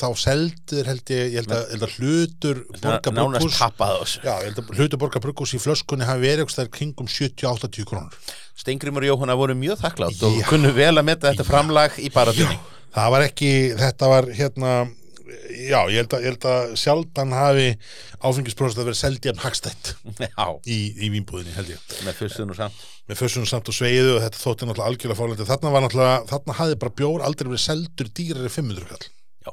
þá 0.00 0.06
seldur 0.24 0.90
held 0.90 1.14
ég, 1.14 1.24
ég 1.34 1.38
held 1.40 1.54
að, 1.56 1.64
held 1.74 1.86
að 1.86 1.96
hlutur 1.98 2.62
borga 2.80 3.14
nánast 3.14 3.44
brugghús 3.44 3.60
tappað 3.60 3.94
á 3.94 3.98
þessu. 4.02 4.24
Já, 4.24 4.34
ég 4.34 4.50
held 4.50 4.62
að 4.64 4.74
hlutur 4.78 5.02
borga 5.04 5.24
brugghús 5.26 5.54
í 5.56 5.62
flöskunni 5.62 6.08
hafi 6.08 6.26
verið 6.26 6.44
eitthvað 6.44 6.56
stær 6.58 6.74
kringum 6.78 7.10
70-80 7.10 7.88
krónur. 7.90 8.34
Steingrimur 8.60 9.06
og 9.06 9.14
Jóhanna 9.14 9.38
voru 9.40 9.56
mjög 9.56 9.80
þakklátt 9.80 10.26
og 10.26 10.36
Já. 10.36 10.44
kunnu 10.50 10.74
vel 10.76 10.92
að 10.92 11.06
metta 11.08 11.30
þetta 11.30 11.48
framlag 11.48 11.96
í 12.02 12.10
baratunni 12.12 12.58
það 12.94 13.12
var 13.14 13.26
ekki, 13.26 13.52
þetta 13.78 14.10
var 14.10 14.28
hérna 14.34 14.72
já, 15.70 15.78
ég 15.90 16.00
held 16.00 16.14
að, 16.16 16.24
ég 16.24 16.32
held 16.32 16.46
að 16.50 16.72
sjaldan 16.80 17.34
hafi 17.34 17.66
áfengisprósast 18.20 18.80
að 18.80 18.88
vera 18.90 18.98
seldjafn 19.00 19.42
hagstætt 19.44 19.92
Já, 20.26 20.46
í, 20.64 20.78
í 21.06 21.10
vínbúðinni 21.14 21.54
held 21.56 21.72
ég. 21.74 21.86
Með 22.06 22.18
fussun 22.22 22.52
og 22.52 22.58
samt. 22.58 22.84
með 23.10 23.20
fössunum 23.20 23.48
samt 23.50 23.70
og 23.70 23.76
sveiðu 23.76 24.16
og 24.16 24.20
þetta 24.24 24.42
þótti 24.42 24.68
náttúrulega 24.68 24.90
algjörlega 24.90 25.18
fárlega 25.20 25.48
þarna 25.48 25.72
var 25.74 25.84
náttúrulega, 25.86 26.20
þarna 26.30 26.58
hafði 26.60 26.78
bara 26.84 26.96
bjór 27.00 27.24
aldrei 27.26 27.48
verið 27.50 27.64
seldur 27.64 28.12
dýrari 28.20 28.52
500 28.52 28.90
kall. 28.90 29.08
Já. 29.46 29.52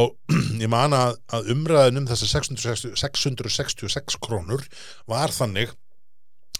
og 0.00 0.16
ég 0.64 0.72
man 0.72 0.96
að, 0.96 1.18
að 1.36 1.52
umræðin 1.56 2.02
um 2.02 2.08
þessar 2.10 2.34
660 2.38 2.96
666 3.02 4.18
krónur 4.24 4.64
var 5.10 5.34
þannig 5.34 5.74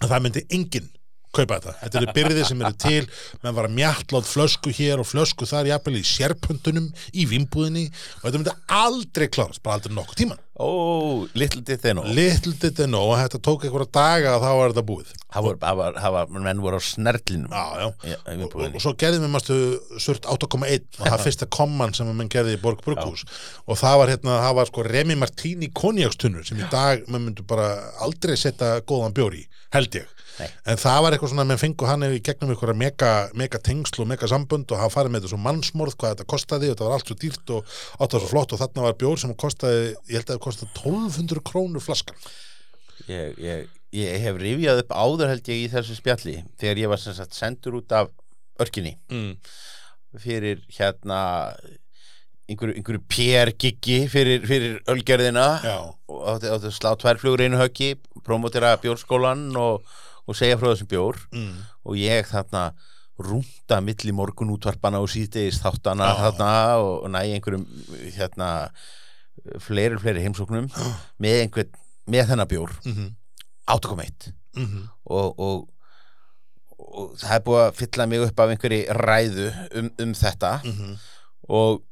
að 0.03 0.13
það 0.13 0.25
myndi 0.27 0.47
enginn 0.55 0.93
kaupa 1.37 1.59
þetta, 1.59 1.77
þetta 1.83 2.01
eru 2.01 2.17
byrðið 2.19 2.45
sem 2.51 2.65
eru 2.65 2.79
til. 2.85 3.05
Menn 3.45 3.57
var 3.59 3.69
að 3.69 3.79
mjallátt 3.79 4.31
flösku 4.31 4.75
hér 4.75 5.03
og 5.03 5.09
flösku 5.09 5.49
þar 5.49 5.73
jafnvel 5.73 6.01
í 6.01 6.05
sérpöndunum 6.09 6.91
í 7.13 7.29
vimbúðinni 7.31 7.89
og 7.89 8.29
þetta 8.29 8.43
myndi 8.43 8.59
aldrei 8.81 9.29
klárast, 9.33 9.63
bara 9.65 9.79
aldrei 9.79 9.97
nokkuð 9.97 10.23
tíman 10.23 10.45
Ó, 10.59 11.29
little 11.35 11.61
did 11.63 11.79
they 11.79 11.93
know. 11.93 12.03
Little 12.03 12.53
did 12.59 12.75
they 12.75 12.89
know 12.91 13.13
að 13.15 13.21
þetta 13.29 13.39
tók 13.47 13.67
einhverja 13.69 13.93
daga 13.95 14.33
og 14.35 14.43
þá 14.43 14.49
var 14.59 14.73
þetta 14.73 14.83
búið. 14.89 15.13
Það 15.29 15.45
voru, 15.47 15.59
það 15.63 15.79
var, 15.79 16.01
það 16.03 16.15
var, 16.17 16.33
menn 16.49 16.63
voru 16.65 16.81
á 16.81 16.83
snerlinum 16.83 17.55
já, 17.55 17.63
já. 17.79 17.87
Já, 18.11 18.17
og, 18.49 18.57
og 18.65 18.83
svo 18.83 18.95
gerðum 18.99 19.29
við 19.29 19.33
mástu 19.37 19.59
surt 20.03 20.27
8,1 20.27 20.99
og 20.99 21.05
það 21.05 21.25
fyrsta 21.29 21.51
komman 21.55 21.95
sem 21.95 22.11
að 22.11 22.19
menn 22.19 22.33
gerði 22.33 22.59
í 22.59 22.63
Borg 22.65 22.83
Brukhús 22.83 23.23
og 23.69 23.79
það 23.79 23.99
var 24.03 24.15
hérna, 24.17 24.41
það 24.49 24.59
var 24.59 24.71
sko 24.73 24.87
Remi 24.89 25.19
Martini 25.21 25.71
konjakstunnur 25.71 26.49
sem 26.49 26.59
í 26.59 26.71
dag 26.75 27.07
menn 27.07 27.29
myndu 27.29 27.47
bara 27.47 27.71
aldrei 28.03 28.35
setja 28.41 28.81
góðan 28.83 29.15
bjór 29.15 29.39
í, 29.39 29.45
held 29.77 30.01
ég 30.01 30.18
Nei. 30.39 30.49
en 30.71 30.81
það 30.81 30.99
var 31.05 31.15
eitthvað 31.15 31.33
svona 31.33 31.45
að 31.45 31.51
menn 31.51 31.61
fengu 31.63 31.89
hann 31.89 32.07
í 32.09 32.21
gegnum 32.25 32.53
einhverja 32.53 32.79
mega, 32.79 33.13
mega 33.39 33.61
tengsl 33.69 34.05
og 34.05 34.11
mega 34.11 34.29
sambönd 34.31 34.71
og 34.75 34.83
hafa 34.83 34.95
farið 34.99 35.15
með 35.15 35.25
þetta 35.25 35.33
svo 35.33 35.41
mannsmorð 35.47 35.97
hvað 35.99 36.15
þetta 36.15 36.29
kostaði 36.35 36.69
og 36.69 36.77
þetta 36.77 36.89
var 36.89 36.99
allt 36.99 37.11
svo 37.11 37.19
dýrt 37.23 37.55
og 37.57 37.73
átt 37.99 38.15
var 38.17 38.23
svo 38.23 38.31
flott 38.31 38.55
og 38.55 38.63
þarna 38.63 38.87
var 38.87 39.01
bjór 39.01 39.23
sem 39.23 39.35
kostaði 39.45 39.83
ég 39.89 40.21
held 40.21 40.29
að 40.29 40.37
það 40.37 40.45
kostaði 40.47 40.71
1200 40.85 41.45
krónur 41.51 41.85
flaskan 41.85 42.31
ég, 43.09 43.35
ég, 43.43 43.67
ég 43.99 44.23
hef 44.27 44.41
rifjað 44.43 44.85
upp 44.85 44.95
áður 44.95 45.35
held 45.35 45.53
ég 45.53 45.65
í 45.65 45.69
þessu 45.75 45.99
spjalli 45.99 46.39
þegar 46.61 46.85
ég 46.85 46.95
var 46.95 47.03
sem 47.03 47.17
sagt 47.19 47.37
sendur 47.37 47.81
út 47.81 47.99
af 47.99 48.15
örkinni 48.63 48.97
mm. 49.11 49.37
fyrir 50.23 50.65
hérna 50.79 51.21
einhverju, 52.49 52.75
einhverju 52.79 53.03
PR-giggi 53.13 53.99
fyrir, 54.11 54.45
fyrir 54.49 54.79
ölgerðina 54.89 55.47
já, 55.65 55.77
og 56.09 56.21
átti, 56.33 56.51
átti 56.53 56.71
að 56.71 56.77
slá 56.77 56.93
tværflugur 57.01 57.45
einu 57.45 57.61
höggi 57.61 57.95
promotera 58.25 58.77
bjórskólan 58.81 59.51
og 59.61 59.85
og 60.29 60.37
segja 60.37 60.59
frá 60.61 60.73
þessum 60.73 60.91
bjór 60.91 61.19
mm. 61.33 61.53
og 61.89 61.99
ég 61.99 62.29
þarna 62.29 62.69
rúnda 63.19 63.81
milli 63.83 64.15
morgun 64.15 64.53
útvarpana 64.55 65.01
og 65.03 65.11
síðdegis 65.11 65.59
þáttana 65.63 66.13
Já. 66.13 66.19
þarna 66.23 66.51
og, 66.85 67.09
næ 67.11 67.23
einhverjum 67.25 67.65
hérna 68.15 68.51
fleiri 69.65 69.99
fleiri 69.99 70.23
heimsóknum 70.27 70.69
með 71.23 71.43
einhvern, 71.45 71.81
með 72.07 72.31
þennan 72.33 72.53
bjór 72.53 72.77
Mm 72.85 72.95
-hmm. 72.95 73.11
8,1 73.69 74.33
Mm 74.57 74.89
og, 75.05 75.39
og, 75.39 75.69
og 76.79 77.13
það 77.19 77.35
er 77.35 77.45
búið 77.45 77.63
að 77.65 77.77
fylla 77.77 78.07
mig 78.07 78.21
upp 78.21 78.41
af 78.41 78.51
einhverju 78.51 78.97
ræðu 78.97 79.53
um, 79.75 79.91
um 80.03 80.15
þetta 80.15 80.53
-hmm. 80.65 80.97
og, 81.49 81.83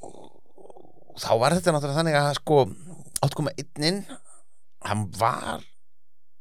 og 0.00 1.18
þá 1.20 1.32
var 1.38 1.54
þetta 1.54 1.72
náttúrulega 1.72 1.98
þannig 1.98 2.16
að 2.16 2.34
sko 2.34 2.58
8,1 3.26 4.04
hann 4.82 5.06
var 5.18 5.62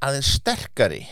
aðeins 0.01 0.33
sterkari 0.39 1.05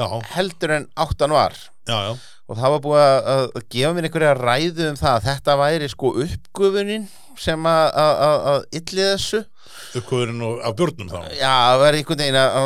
Já, 0.00 0.06
heldur 0.32 0.72
en 0.72 0.86
8 0.96 1.28
var. 1.28 1.56
Já, 1.88 1.96
já. 2.08 2.12
Og 2.50 2.58
það 2.58 2.72
var 2.74 2.80
búið 2.82 3.00
að, 3.04 3.18
að 3.30 3.64
gefa 3.70 3.90
mér 3.94 4.06
einhverja 4.08 4.30
ræðu 4.38 4.86
um 4.90 4.96
það 4.98 5.16
að 5.16 5.26
þetta 5.28 5.56
væri 5.60 5.88
sko 5.92 6.12
uppgufunin 6.24 7.04
sem 7.38 7.68
að, 7.70 7.82
að, 8.02 8.22
að, 8.26 8.38
að 8.52 8.64
illi 8.80 9.04
þessu 9.04 9.42
uppkvöðurinn 9.90 10.42
og 10.46 10.60
af 10.68 10.74
björnum 10.78 11.08
þá. 11.10 11.16
Já, 11.34 11.50
það 11.50 11.78
var 11.82 11.96
einhvern 11.98 12.20
veginn 12.22 12.36
að- 12.38 12.58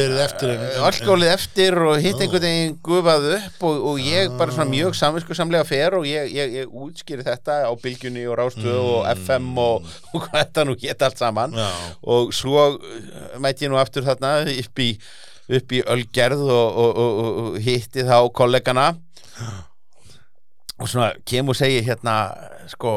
er 0.00 0.14
eftir 0.24 0.52
alkoholið 0.88 1.32
eftir 1.34 1.76
og 1.84 1.98
hitt 2.00 2.22
einhvern 2.24 2.46
veginn 2.46 2.78
gufað 2.88 3.26
upp 3.36 3.66
og, 3.68 3.82
og 3.90 3.98
ég 4.00 4.32
bara 4.38 4.54
svona 4.56 4.70
mjög 4.72 4.96
samvinskusamlega 4.96 5.66
fer 5.68 5.96
og 5.98 6.06
ég, 6.08 6.30
ég, 6.32 6.54
ég 6.62 6.72
útskýri 6.72 7.26
þetta 7.26 7.58
á 7.68 7.72
bylgjunni 7.82 8.24
og 8.32 8.38
rástöðu 8.40 8.78
og 8.80 9.04
Mm. 9.08 9.24
FM 9.24 9.58
og, 9.58 9.84
og 10.14 10.22
hvað 10.24 10.38
þetta 10.40 10.64
nú 10.68 10.76
geta 10.80 11.04
allt 11.10 11.18
saman. 11.20 11.52
Já, 11.52 11.68
og 12.02 12.32
svo 12.32 12.64
uh, 12.78 13.38
mæti 13.38 13.66
ég 13.66 13.72
nú 13.72 13.76
aftur 13.80 14.04
þarna 14.08 14.32
upp 14.48 14.78
í, 14.84 14.88
upp 15.48 15.72
í 15.72 15.82
Ölgerð 15.84 16.42
og, 16.48 16.68
og, 16.78 16.96
og, 16.96 17.18
og, 17.24 17.38
og 17.52 17.58
hitti 17.64 18.04
þá 18.08 18.16
kollegana. 18.32 18.88
Og 20.78 20.86
svona 20.88 21.12
kem 21.26 21.48
og 21.50 21.56
segi 21.58 21.80
hérna 21.84 22.16
sko 22.70 22.92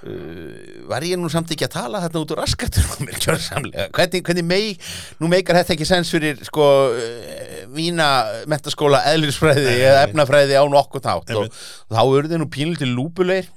Uh, 0.00 0.84
var 0.88 1.04
ég 1.04 1.18
nú 1.20 1.28
samt 1.32 1.50
ekki 1.52 1.66
að 1.66 1.74
tala 1.74 2.00
þarna 2.02 2.20
út 2.22 2.34
úr 2.34 2.40
og 2.40 2.54
kjörsamlega 3.24 3.86
hvernig, 3.96 4.22
hvernig 4.24 4.46
mei, 4.48 4.74
nú 5.20 5.28
meikar 5.28 5.58
þetta 5.60 5.74
ekki 5.76 5.88
sens 5.88 6.12
fyrir 6.12 6.40
sko 6.46 6.66
uh, 6.96 7.62
mína 7.76 8.08
mentaskóla 8.50 9.02
eðlisfræði 9.12 9.76
eða 9.76 10.06
efnafræði 10.08 10.56
á 10.56 10.64
nokkuð 10.72 11.04
þátt 11.04 11.34
og, 11.36 11.48
og 11.88 11.96
þá 11.96 12.02
urði 12.16 12.40
nú 12.40 12.48
pínlítið 12.52 12.94
lúpuleir 12.96 13.48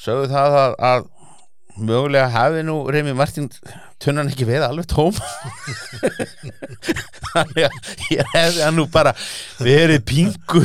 sögðu 0.00 0.30
það 0.34 0.58
að, 0.60 0.76
að 0.90 1.06
mögulega 1.76 2.32
hafi 2.32 2.64
nú 2.66 2.78
Reymi 2.92 3.16
Martin 3.16 3.50
tunnan 4.02 4.28
ekki 4.30 4.46
veið 4.48 4.66
alveg 4.66 4.88
tóm. 4.90 5.16
Þannig 7.32 7.66
að 7.66 7.90
ég 8.12 8.30
hefði 8.34 8.62
hann 8.66 8.76
nú 8.78 8.86
bara 8.92 9.14
verið 9.62 10.04
pingu 10.08 10.62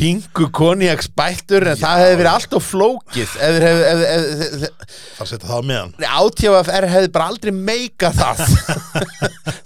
pingu 0.00 0.46
konjaks 0.56 1.10
bættur 1.12 1.66
en 1.68 1.76
það 1.76 2.00
hefði 2.00 2.18
verið 2.22 2.30
allt 2.30 2.54
of 2.56 2.64
flókið 2.64 3.32
þeir 3.34 3.66
hefði 3.66 3.84
ef, 3.90 4.04
ef, 4.06 4.22
ef, 4.40 4.94
það 5.18 5.28
setja 5.28 5.50
það 5.50 5.60
á 5.60 5.68
meðan. 5.70 5.92
Átjáfafr 6.20 6.88
hefði 6.94 7.10
bara 7.16 7.28
aldrei 7.34 7.52
meika 7.56 8.12
það. 8.16 8.44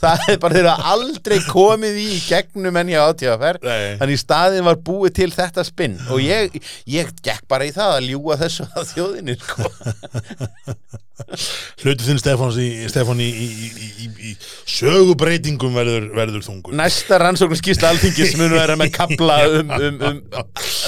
Það 0.05 0.19
hefði 0.21 0.41
bara 0.43 0.57
þeirra 0.59 0.73
aldrei 0.91 1.37
komið 1.47 1.95
í 2.03 2.19
gegnum 2.27 2.77
enn 2.77 2.91
hjá 2.93 2.99
átjáfafr 3.07 3.59
þannig 4.01 4.21
staðin 4.21 4.67
var 4.67 4.77
búið 4.85 5.15
til 5.17 5.31
þetta 5.33 5.65
spinn. 5.65 5.97
Og 6.13 6.21
ég, 6.21 6.59
ég 6.91 7.15
gekk 7.25 7.47
bara 7.49 7.65
í 7.65 7.73
það 7.73 7.95
að 8.01 8.11
ljúga 8.11 8.37
þessu 8.43 8.67
að 8.75 8.91
þjóðinni 8.91 9.39
sko. 9.41 9.71
Hlutu 11.15 12.03
þinn 12.03 12.19
Stefáns 12.19 12.57
í, 12.59 12.69
Stefán 12.91 13.21
í, 13.23 13.29
í, 13.29 13.47
í, 13.47 13.91
í, 14.05 14.09
í 14.31 14.33
sögubreitingum 14.75 15.77
verður, 15.79 16.09
verður 16.17 16.43
þungur. 16.47 16.75
Næsta 16.79 17.21
rannsókn 17.23 17.59
skýrsla 17.61 17.93
alþingis 17.95 18.35
mun 18.41 18.57
vera 18.57 18.75
með 18.81 18.91
kapla 18.97 19.39
um, 19.61 19.71
um, 19.79 20.03
um 20.11 20.19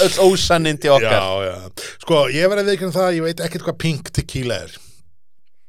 öll 0.03 0.17
ósannindi 0.27 0.91
okkar. 0.91 1.15
Já, 1.15 1.47
já, 1.47 1.87
sko, 2.03 2.25
ég 2.33 2.51
verði 2.51 2.65
að 2.65 2.73
veikina 2.73 2.97
það, 2.99 3.13
ég 3.19 3.29
veit 3.29 3.47
ekkert 3.47 3.69
hvað 3.69 3.79
pink 3.85 4.11
tequila 4.19 4.59
er 4.67 4.75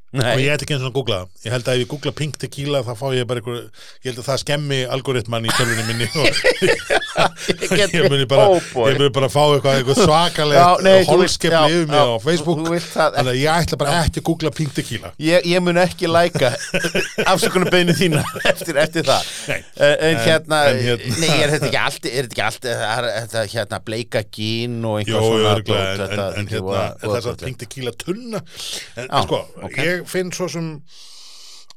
og 0.08 0.22
Nei, 0.22 0.38
ég 0.40 0.54
ætti 0.54 0.64
ekki 0.64 0.72
eins 0.78 0.84
og 0.86 0.88
að 0.88 0.94
googla 0.96 1.16
það. 1.20 1.32
ég 1.44 1.52
held 1.52 1.66
að 1.68 1.74
ef 1.76 1.80
ég 1.82 1.88
googla 1.90 2.12
pink 2.16 2.36
tequila 2.40 2.78
þá 2.86 2.92
fá 2.96 3.06
ég 3.12 3.26
bara 3.28 3.42
einhver, 3.42 3.58
ég 4.00 4.08
held 4.08 4.20
að 4.22 4.28
það 4.30 4.38
skemmi 4.42 4.78
algoritman 4.94 5.44
í 5.44 5.50
tölvunni 5.52 5.84
minni 5.84 6.06
og 6.16 6.24
ég 7.98 8.06
muni 8.08 8.24
bara, 8.30 8.46
Oh, 8.48 8.86
ég 8.88 8.96
muni 8.96 9.10
bara 9.12 9.28
fá 9.32 9.42
eitthvað, 9.52 9.76
eitthvað 9.82 10.00
svakalega 10.00 10.62
já, 10.62 10.68
yfir 11.68 11.90
mig 11.90 12.00
á 12.00 12.16
Facebook. 12.24 12.62
þannig 12.88 13.30
að 13.34 13.40
ég 13.42 13.50
ætla 13.52 13.78
bara 13.82 13.96
ekki 14.06 14.22
að 14.22 14.26
googla 14.30 14.52
pink 14.56 14.72
tequila. 14.78 15.10
Ég, 15.20 15.44
ég 15.52 15.62
mun 15.66 15.80
ekki 15.82 16.08
læka 16.10 16.50
afsökunum 17.34 17.68
beinu 17.72 17.92
þína 17.98 18.22
eftir, 18.48 18.80
eftir 18.80 19.04
það. 19.08 19.28
Nei. 19.48 19.58
en, 19.76 19.94
En- 20.08 20.22
hérna, 20.24 20.62
en 20.72 20.80
hérna- 20.86 21.18
nei, 21.20 21.34
er 21.44 21.52
þetta 21.56 21.68
ekki 21.68 21.80
allt 21.84 22.08
er 22.08 22.28
þetta 22.30 22.32
ekki 22.32 22.46
allt, 22.48 22.70
þetta 23.28 23.44
hérna 23.52 23.82
bleika 23.84 24.24
gín 24.32 24.80
og 24.88 25.00
einhvað 25.02 25.28
svona 25.28 25.52
en, 26.38 26.48
hérna, 26.54 26.82
þess 27.04 27.30
að 27.34 27.44
pink 27.44 27.60
tequila 27.66 27.92
tunna 27.98 28.40
en, 28.96 29.12
sko, 29.26 29.42
ok. 29.68 29.80
Ég 29.98 30.10
finn 30.10 30.34
svo 30.34 30.48
sem 30.52 30.68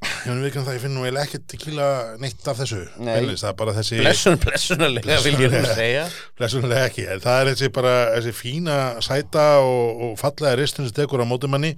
ég 0.01 0.47
ekki 0.47 0.57
um 0.57 0.65
það, 0.65 0.75
ég 0.75 0.81
finn 0.81 0.95
nú 0.97 1.03
eiginlega 1.05 1.27
ekki 1.27 1.39
tequila 1.51 1.87
neitt 2.21 2.47
af 2.49 2.57
þessu 2.57 2.79
Nei. 2.97 3.11
Beinlínis, 3.11 3.43
það 3.43 3.51
er 3.51 3.57
bara 3.59 3.75
þessi 3.75 3.99
blessun, 4.01 4.37
blessunarlega 4.41 5.17
vil 5.27 5.35
ég 5.43 5.53
nú 5.53 5.61
segja 5.69 6.07
Blessunlega 6.39 6.87
ekki, 6.89 7.05
en 7.13 7.21
það 7.21 7.41
er 7.41 7.49
þessi 7.51 7.71
bara 7.75 7.93
þessi 8.15 8.33
fína 8.33 8.77
sæta 9.05 9.45
og, 9.61 10.01
og 10.07 10.15
fallega 10.21 10.57
ristin 10.57 10.89
sem 10.89 10.97
tekur 10.97 11.21
á 11.21 11.29
mótumanni 11.29 11.75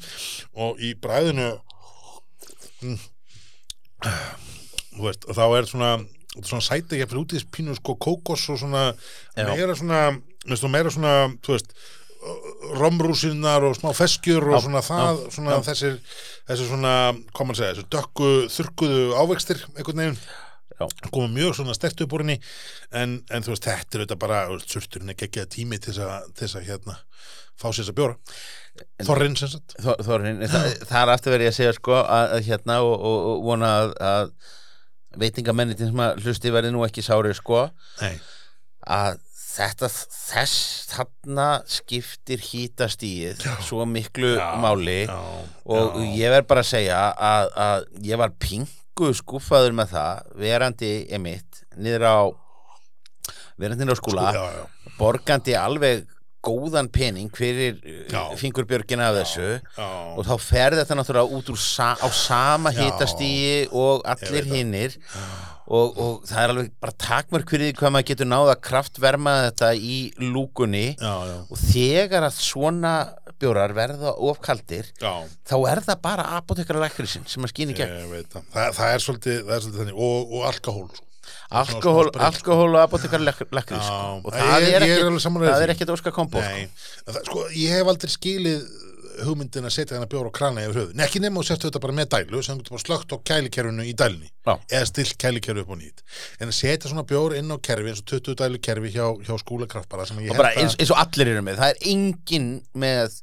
og 0.56 0.80
í 0.80 0.94
bræðinu 1.04 1.50
mm, 2.84 3.02
þú 4.96 5.08
veist, 5.10 5.28
og 5.28 5.40
þá 5.40 5.46
er 5.50 5.72
svona 5.74 5.94
svona 6.42 6.64
sæta 6.66 6.96
ekki 6.96 7.10
fyrir 7.12 7.22
út 7.22 7.34
í 7.36 7.38
þess 7.38 7.52
pínu 7.54 7.76
sko 7.78 7.98
kókos 8.02 8.48
og 8.50 8.58
svona 8.64 8.86
Já. 9.36 9.46
meira 9.52 9.76
svona, 9.78 10.00
meira 10.72 10.94
svona 10.94 11.14
þú 11.46 11.58
veist 11.58 11.76
romrúsinnar 12.80 13.66
og 13.68 13.76
smá 13.78 13.92
feskjur 13.98 14.46
og 14.54 14.64
svona 14.64 14.82
það, 14.86 15.20
svona 15.36 15.58
þessir 15.66 15.98
þessi 16.48 16.68
svona, 16.70 16.94
hvað 17.34 17.50
maður 17.50 17.60
segja, 17.60 17.76
þessi 17.78 17.90
dökku 17.96 18.32
þurrkuðu 18.56 19.04
ávextir, 19.22 19.62
einhvern 19.78 20.02
veginn. 20.04 20.24
Koma 21.14 21.30
mjög 21.32 21.54
svona 21.60 21.76
stert 21.78 22.02
upp 22.04 22.14
úr 22.18 22.24
henni 22.26 22.40
en, 22.98 23.20
en 23.32 23.46
þú 23.46 23.54
veist, 23.54 23.68
þetta 23.70 23.96
er 24.00 24.02
auðvitað 24.04 24.22
bara 24.24 24.40
surturinn 24.64 25.14
er 25.14 25.18
geggjaða 25.20 25.52
tími 25.54 25.78
til 25.80 25.94
þess 25.94 26.56
að, 26.58 26.58
að 26.64 26.68
hérna, 26.72 26.96
fá 27.62 27.68
sér 27.70 27.84
þess 27.84 27.92
að 27.94 27.98
bjóra. 28.00 28.18
Þorrinn 29.06 29.38
sem 29.38 29.52
sagt. 29.54 29.76
Þor- 29.86 30.02
Þorrin, 30.08 30.42
það, 30.50 30.66
það 30.90 30.98
er 31.04 31.12
aftur 31.14 31.36
verið 31.36 31.52
að 31.52 31.58
segja 31.60 31.76
sko 31.78 31.94
að, 32.02 32.34
að 32.40 32.48
hérna 32.50 32.80
og, 32.88 32.96
og, 32.98 33.20
og 33.36 33.44
vona 33.52 33.70
að, 33.84 33.94
að 34.10 34.34
veitingamennitin 35.24 35.92
sem 35.92 36.02
að 36.08 36.24
hlusti 36.26 36.52
verði 36.58 36.74
nú 36.74 36.82
ekki 36.88 37.04
sári 37.06 37.36
sko 37.38 37.68
Nei, 38.02 38.16
að 38.98 39.22
þetta 39.54 39.90
þess 39.94 40.56
þarna 40.90 41.48
skiptir 41.70 42.42
hítastíið 42.42 43.44
svo 43.66 43.86
miklu 43.90 44.34
Já, 44.38 44.48
máli. 44.62 45.04
Já, 45.06 45.20
og 45.66 46.00
já. 46.00 46.08
ég 46.18 46.34
verð 46.34 46.50
bara 46.50 46.64
að 46.66 46.72
segja 46.72 47.02
að, 47.14 47.52
að 47.68 47.86
ég 48.10 48.22
var 48.24 48.34
pingu 48.42 49.12
skúfaður 49.18 49.78
með 49.78 49.94
það 49.94 50.34
verandi 50.46 50.94
emitt 51.14 51.64
niður 51.78 52.08
á 52.10 52.18
verandi 53.62 53.86
niður 53.86 53.98
á 53.98 54.02
skúla 54.02 54.26
já, 54.34 54.44
borgandi 54.98 55.56
alveg 55.58 56.04
góðan 56.44 56.90
pening 56.92 57.32
fyrir 57.32 57.78
Já. 58.12 58.34
fingurbjörgina 58.40 59.10
af 59.12 59.20
þessu. 59.22 59.46
Og 60.18 60.26
þá 60.28 60.34
fer 60.44 60.76
þetta 60.76 60.98
náttúrulega 61.00 61.38
út 61.40 61.52
sa 61.60 61.94
á 61.96 62.08
sama 62.12 62.74
Já. 62.76 62.84
hitastíi 62.84 63.70
og 63.72 64.04
Ég 64.04 64.10
allir 64.12 64.50
hinnir 64.52 64.98
og, 65.68 65.98
og 65.98 66.26
það 66.28 66.42
er 66.44 66.54
alveg 66.54 66.72
bara 66.84 66.96
takmörk 67.06 67.54
fyrir 67.54 67.70
því 67.70 67.78
hvað 67.80 67.94
maður 67.96 68.10
getur 68.10 68.30
náða 68.30 68.56
kraftverma 68.68 69.36
þetta 69.48 69.70
í 69.78 69.98
lúkunni 70.20 70.86
já, 70.98 71.14
já, 71.30 71.38
og 71.48 71.62
þegar 71.62 72.28
að 72.28 72.42
svona 72.42 72.94
bjórar 73.40 73.76
verða 73.76 74.14
ofkaldir 74.32 74.92
já. 75.00 75.14
þá 75.48 75.56
er 75.72 75.84
það 75.88 76.04
bara 76.04 76.28
apotekara 76.40 76.84
lækrisinn 76.84 77.26
sem 77.30 77.46
að 77.46 77.54
skýna 77.54 77.74
í 77.76 77.80
gegn 77.80 77.98
það. 78.34 78.46
Það, 78.52 78.86
er 78.90 79.08
svolítið, 79.08 79.42
það 79.48 79.56
er 79.56 79.66
svolítið 79.66 79.82
þannig 79.84 80.06
og, 80.10 80.38
og 80.38 80.48
alkohól 80.52 80.88
sko. 80.92 81.10
alkohól, 81.64 82.08
sko. 82.12 82.24
alkohól 82.28 82.70
og 82.74 82.82
apotekara 82.84 83.28
lækrið 83.32 83.80
Já, 83.80 83.84
sko. 83.88 84.22
og 84.24 84.36
það 84.36 84.68
ég 84.68 84.78
er 84.78 84.88
er 84.88 85.64
er 85.64 85.76
ekkit 85.76 85.94
óska 85.96 86.12
kombo 86.16 86.44
sko. 86.44 86.64
Nei, 86.64 86.68
En 87.08 87.16
það, 87.16 87.24
sko, 87.30 87.46
ég 87.56 87.78
hef 87.78 87.94
aldrei 87.94 88.12
skilið 88.12 88.83
hugmyndin 89.24 89.68
að 89.68 89.76
setja 89.76 89.96
þennan 89.96 90.12
bjóra 90.12 90.32
á 90.32 90.38
krana 90.38 90.64
yfir 90.66 90.80
höfuð. 90.82 90.94
Nei, 90.98 91.06
ekki 91.06 91.22
nema 91.24 91.42
og 91.42 91.48
setja 91.48 91.68
þetta 91.70 91.82
bara 91.84 91.98
með 91.98 92.10
dælu 92.14 92.44
sem 92.44 92.58
þú 92.58 92.64
getur 92.64 92.76
bara 92.76 92.86
slögt 92.86 93.14
á 93.14 93.18
kælikerfinu 93.30 93.88
í 93.88 93.94
dælunni. 94.00 94.30
Já. 94.44 94.54
eða 94.76 94.90
stilt 94.90 95.18
kælikerfi 95.24 95.64
upp 95.64 95.72
á 95.72 95.78
nýtt. 95.80 96.04
En 96.40 96.52
að 96.52 96.58
setja 96.58 96.92
svona 96.92 97.06
bjór 97.08 97.38
inn 97.40 97.54
á 97.54 97.58
kerfi 97.64 97.94
eins 97.94 98.02
og 98.04 98.10
20 98.12 98.40
dælu 98.42 98.62
kerfi 98.64 98.94
hjá, 98.96 99.06
hjá 99.24 99.34
og 100.34 100.40
bara 100.40 100.54
eins, 100.58 100.76
að 100.76 100.84
eins 100.84 100.92
og 100.92 101.00
allir 101.04 101.32
eru 101.34 101.46
með 101.46 101.62
það 101.62 101.74
er 101.74 101.88
engin 101.94 102.50
með 102.76 103.22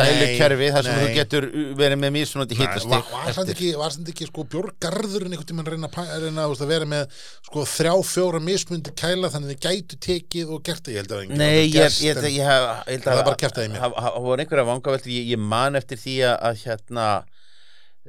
dælukerfi 0.00 0.68
þar 0.74 0.86
sem 0.86 0.96
nei. 0.96 1.02
þú 1.02 1.14
getur 1.18 1.46
verið 1.78 2.00
með 2.02 2.12
mismunandi 2.16 2.58
Nei, 2.58 2.62
hitastig 2.62 2.92
var, 2.92 3.06
var 3.12 3.36
samt 3.36 3.52
ekki, 3.54 3.70
ekki 4.12 4.28
sko 4.28 4.44
bjórgarðurinn 4.52 5.34
einhvern 5.36 5.48
tímann 5.50 5.68
að 5.68 5.76
reyna, 5.76 5.90
að 5.92 6.12
að 6.16 6.26
reyna 6.26 6.46
að 6.48 6.72
vera 6.72 6.88
með 6.92 7.16
sko 7.48 7.64
þrjá, 7.72 7.94
fjóra 8.12 8.42
mismundi 8.42 8.94
kæla 9.02 9.32
þannig 9.32 9.50
að 9.50 9.54
þið 9.54 9.66
gætu 9.66 10.00
tekið 10.08 10.54
og 10.54 10.62
gert 10.68 10.86
það 10.86 10.94
ég 10.94 11.02
held 11.02 11.16
að 11.16 11.34
Nei, 11.42 11.56
ég, 11.62 11.74
gerst, 11.76 12.04
ég, 12.04 12.16
ég, 12.16 12.28
ég, 12.28 12.38
ég 12.38 12.48
held 12.52 13.06
Það 13.06 13.12
að 13.12 13.22
er 13.22 13.28
bara 13.28 13.40
kjaftaði 13.42 13.68
í 13.68 13.72
mér. 13.72 13.82
Það 13.82 13.98
það 13.98 14.22
voru 14.28 14.44
einhverja 14.44 14.68
vangaveltur, 14.68 15.12
ég, 15.16 15.28
ég 15.32 15.44
man 15.52 15.78
eftir 15.78 16.00
því 16.02 16.16
að, 16.28 16.36
að 16.48 16.62
hérna 16.66 17.06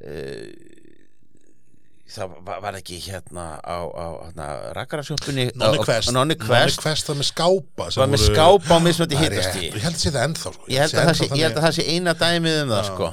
uh, 0.03 0.81
það 2.09 2.33
var, 2.45 2.77
ekki 2.77 2.99
hérna 3.05 3.45
á, 3.63 3.79
á 3.87 4.05
hérna, 4.27 4.47
rakarasjópunni 4.77 5.49
Nonni 5.55 5.79
Quest. 5.85 6.11
Nonni 6.11 6.37
Quest. 6.39 6.81
Quest 6.83 7.09
var 7.09 7.19
með 7.19 7.29
skápa 7.31 7.89
var 7.95 8.11
með 8.11 8.25
skápa 8.27 8.75
á 8.75 8.79
mismöndi 8.83 9.17
Það 9.17 9.25
hittast 9.27 9.55
rétt. 9.55 9.63
Ég 9.63 9.85
held 9.85 9.95
að 9.95 10.03
sé 10.03 10.11
það 10.11 10.27
ennþá 10.27 10.53
sko. 10.57 10.67
ég 10.67 10.83
held 10.83 10.93
að 10.99 11.09
það 11.09 11.19
sé, 11.19 11.29
ég 11.31 11.43
held 11.47 11.57
að 11.57 11.67
það 11.67 11.75
sé 11.79 11.87
eina 11.93 12.15
dæmið 12.19 12.59
um 12.63 12.73
það 12.75 12.85
sko. 12.91 13.11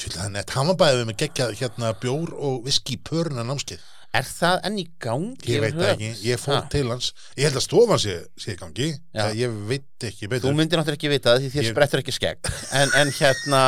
Það 0.00 0.24
er 0.24 0.34
nett, 0.38 0.52
hann 0.56 0.70
var 0.72 0.78
bæðið 0.80 1.08
með 1.10 1.16
geggjað 1.20 1.56
hérna 1.60 1.94
bjór 2.00 2.30
og 2.40 2.62
viski 2.64 2.96
pöruna 3.04 3.44
námskeið 3.44 3.82
er 4.14 4.26
það 4.26 4.56
enn 4.66 4.78
í 4.80 4.86
gangi 5.00 5.52
Ég 5.54 5.60
veit 5.62 5.76
ekki, 5.92 6.08
ég 6.26 6.40
fór 6.42 6.56
Ha. 6.56 6.62
til 6.72 6.86
hans. 6.90 7.12
Ég 7.38 7.46
held 7.46 7.58
að 7.60 7.64
stofan 7.66 8.00
sé, 8.02 8.16
sé 8.42 8.56
í 8.56 8.58
gangi. 8.58 8.88
Eh, 9.14 9.30
Ég 9.44 9.52
veit 9.68 10.06
ekki 10.08 10.26
þú 10.26 10.30
betur 10.32 10.56
myndir 10.56 10.80
náttúrulega 10.80 10.98
ekki 10.98 11.12
vita 11.12 11.34
það 11.36 11.44
því 11.44 11.50
þér 11.54 11.64
Ég- 11.66 11.74
sprettur 11.74 12.02
ekki 12.02 12.14
skegg. 12.16 12.50
En, 12.72 12.90
en 13.02 13.12
hérna 13.20 13.62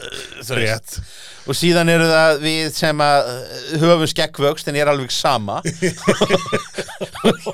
þú. 0.48 0.58
Rétt. 0.58 0.98
Og 1.44 1.54
síðan 1.58 1.90
eru 1.92 2.06
það 2.08 2.38
við 2.40 2.70
sem 2.72 3.02
að 3.04 3.26
uh, 3.28 3.56
höfum 3.84 4.06
skeggvöxt 4.08 4.70
en 4.72 4.78
ég 4.80 4.86
er 4.86 4.90
alveg 4.94 5.12
sama. 5.12 5.58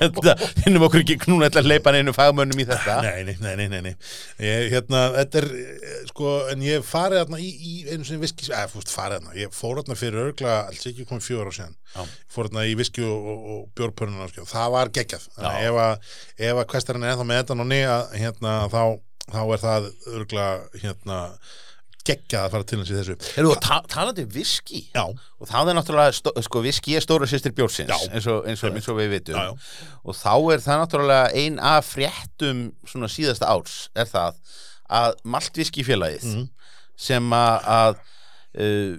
Hérna, 0.01 0.33
finnum 0.63 0.83
okkur 0.87 1.01
ekki 1.03 1.17
knúna 1.25 1.47
að 1.61 1.67
leipa 1.71 1.91
neinu 1.95 2.13
fagmönnum 2.15 2.59
í 2.61 2.65
þetta. 2.67 2.97
Nei, 3.05 3.23
nei, 3.27 3.35
nei, 3.59 3.67
nei, 3.71 3.81
nei. 3.85 3.93
Ég, 4.41 4.67
hérna, 4.73 5.03
þetta 5.17 5.41
er, 5.41 5.47
eh, 5.59 5.99
sko, 6.11 6.33
en 6.51 6.63
ég 6.65 6.85
farið 6.87 7.21
í, 7.43 7.49
í 7.51 7.73
einu 7.91 8.07
sinni 8.07 8.21
viski, 8.23 8.47
eða, 8.49 8.67
fúst, 8.71 8.91
farið 8.93 9.27
ég 9.39 9.53
fór 9.55 9.81
þarna 9.81 9.97
fyrir 9.99 10.23
örgla, 10.27 10.57
alls 10.71 10.87
ekki 10.91 11.07
komið 11.09 11.27
fjóra 11.27 11.51
á 11.51 11.57
síðan, 11.59 11.75
Já. 11.91 12.03
Fór 12.31 12.47
þarna 12.49 12.65
í 12.71 12.75
viski 12.79 13.03
og, 13.05 13.25
og, 13.31 13.47
og 13.55 13.63
bjórpörnuna, 13.77 14.27
sko, 14.31 14.45
það 14.49 14.69
var 14.75 14.91
geggjað, 14.95 15.25
ef 15.37 15.79
að, 15.85 16.13
að 16.51 16.61
kvestarinn 16.71 17.03
er 17.07 17.13
ennþá 17.15 17.25
með 17.31 17.41
þetta 17.43 17.57
núni, 17.59 17.81
hérna, 18.21 18.53
þá, 18.71 18.83
þá 19.31 19.41
er 19.57 19.61
það 19.65 19.89
örgla, 20.19 20.45
hérna, 20.83 21.19
geggjað 22.01 22.45
að 22.47 22.53
fara 22.55 22.65
til 22.65 22.77
hans 22.79 22.89
í 22.89 22.95
þessu. 22.97 23.15
Heyrðu, 23.35 23.49
og 23.53 23.59
ta 23.61 23.75
talandi 23.91 24.23
um 24.25 24.31
viski. 24.33 24.79
Já, 24.95 25.03
og 25.05 25.49
það 25.51 25.69
er 25.69 25.75
náttúrulega, 25.77 26.31
sko, 26.47 26.63
viski 26.65 26.95
er 26.97 27.03
stóra 27.05 27.27
sýstir 27.29 27.53
bjórsins 27.53 27.91
eins 28.09 28.25
og, 28.31 28.39
eins, 28.49 28.63
eins 28.65 28.87
og 28.89 28.97
við 28.97 29.11
vitum. 29.13 29.37
Já, 29.37 29.51
já, 29.51 29.91
og 30.01 30.17
þá 30.17 30.31
er 30.55 30.63
það 30.65 30.81
náttúrulega 30.81 31.43
ein 31.43 31.59
af 31.61 31.91
fréttum 31.93 32.63
svona 32.89 33.11
síðasta 33.13 33.51
árs 33.53 33.75
er 33.93 34.09
það 34.09 34.39
að 35.01 35.21
maltviski 35.35 35.85
félagið 35.87 36.25
Mhm. 36.31 36.47
sem 37.01 37.29
að, 37.37 37.69
að 37.77 38.01
uh, 38.57 38.97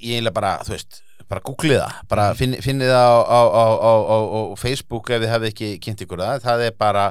ég 0.00 0.18
eiginlega 0.18 0.34
bara, 0.36 0.50
þú 0.66 0.74
veist 0.74 0.98
bara 1.30 1.40
googlið 1.46 1.78
það, 1.80 1.92
bara 2.10 2.24
Mhm. 2.30 2.36
finn, 2.40 2.54
finnið 2.64 2.90
það 2.90 3.06
á, 3.06 3.18
á, 3.22 3.40
á, 3.54 3.64
á, 3.80 3.92
á, 4.10 4.18
á 4.18 4.40
Facebook 4.58 5.10
ef 5.14 5.22
þið 5.22 5.32
hefði 5.34 5.50
ekki 5.52 5.70
kynnt 5.84 6.02
ykkur 6.04 6.18
það, 6.24 6.42
það 6.44 6.64
er 6.66 6.74
bara 6.78 7.04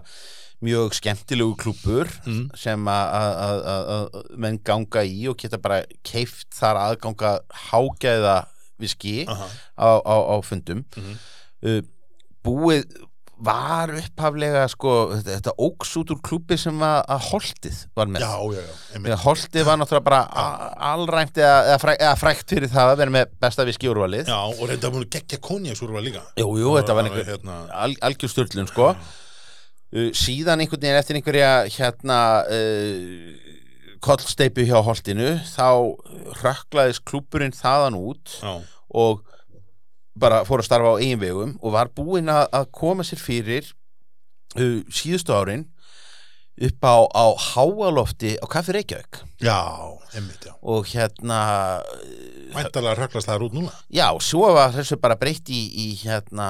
mjög 0.62 0.94
skemmtilegu 0.98 1.56
klúpur 1.56 2.08
Mhm. 2.28 2.50
sem 2.60 2.86
að, 2.86 4.10
menn 4.38 4.60
ganga 4.64 5.04
í 5.08 5.28
og 5.32 5.38
geta 5.40 5.58
bara 5.58 5.84
keift 6.04 6.50
þar 6.52 6.76
aðganga 6.84 7.40
hágæða 7.72 8.46
viski 8.80 9.26
aha, 9.28 9.48
á, 9.80 9.90
á, 10.04 10.16
á 10.36 10.36
fundum 10.44 10.84
Mhm. 10.98 11.16
uh, 11.64 11.82
búið 12.44 12.86
var 13.40 13.92
upphaflega 13.96 14.66
sko, 14.72 14.94
þetta, 15.14 15.36
þetta 15.38 15.54
óks 15.64 15.94
út 16.02 16.10
úr 16.12 16.20
klúbi 16.28 16.58
sem 16.60 16.82
að, 16.84 16.98
að 17.16 17.22
Holtið 17.30 17.78
var 17.96 18.10
með. 18.12 18.26
Já, 18.26 18.34
já, 18.58 19.06
já, 19.08 19.16
Holtið 19.24 19.68
var 19.70 19.80
náttúrulega 19.80 20.06
bara 20.10 20.20
a- 20.28 20.74
alræmt 20.92 21.40
eða, 21.40 21.54
eða, 21.70 21.78
fræ, 21.84 21.94
eða 21.96 22.18
frækt 22.20 22.54
fyrir 22.56 22.74
það 22.74 22.92
að 22.94 23.00
vera 23.04 23.16
með 23.16 23.32
besta 23.46 23.66
viski 23.70 23.92
úrvalið. 23.92 24.28
Já, 24.28 24.40
og 24.52 24.66
reynda 24.68 24.92
múin 24.92 25.08
geggja 25.16 25.40
konjaksúrfa 25.50 26.04
líka. 26.04 26.26
Jú, 26.42 26.50
jú, 26.60 26.76
þetta 26.80 26.98
var 27.00 27.08
einhver 27.10 27.30
Hérna, 27.32 27.58
al, 27.86 27.96
algjör 28.10 28.34
störlun 28.36 28.68
sko. 28.72 28.92
Uh, 29.90 30.12
síðan 30.14 30.62
einhvern 30.62 30.84
veginn 30.84 31.00
eftir 31.00 31.18
einhverja 31.18 31.54
hérna 31.74 32.20
uh, 32.46 33.56
kollsteipu 34.06 34.68
hjá 34.68 34.78
Holtinu 34.86 35.32
þá 35.50 35.66
rökklaðist 36.44 37.04
klúburinn 37.10 37.56
þaðan 37.56 37.98
út 37.98 38.36
já, 38.44 38.54
og 38.96 39.24
bara 40.22 40.44
fór 40.48 40.64
að 40.64 40.70
starfa 40.70 40.94
á 40.96 41.02
eigin 41.02 41.22
vegum 41.22 41.58
og 41.62 41.76
var 41.76 41.92
búinn 41.96 42.30
að, 42.32 42.70
koma 42.76 43.06
sér 43.08 43.22
fyrir 43.24 43.68
uh, 44.60 44.80
síðustu 44.92 45.36
árin 45.36 45.68
upp 46.60 46.84
á, 46.84 46.96
á 47.16 47.26
háalofti 47.40 48.34
á 48.36 48.46
Kaffi 48.52 48.74
Reykjavík 48.76 49.22
já, 49.40 49.60
einmitt, 50.12 50.44
já. 50.44 50.52
og 50.60 50.84
hérna 50.92 51.38
Væntalega 52.52 52.98
röklast 53.00 53.30
það 53.30 53.46
út 53.48 53.56
núna. 53.56 53.72
já, 53.88 54.08
svo 54.20 54.50
var 54.56 54.74
þessu 54.76 54.98
bara 55.00 55.16
breytt 55.16 55.48
í, 55.48 55.62
í 55.72 55.88
hérna 56.02 56.50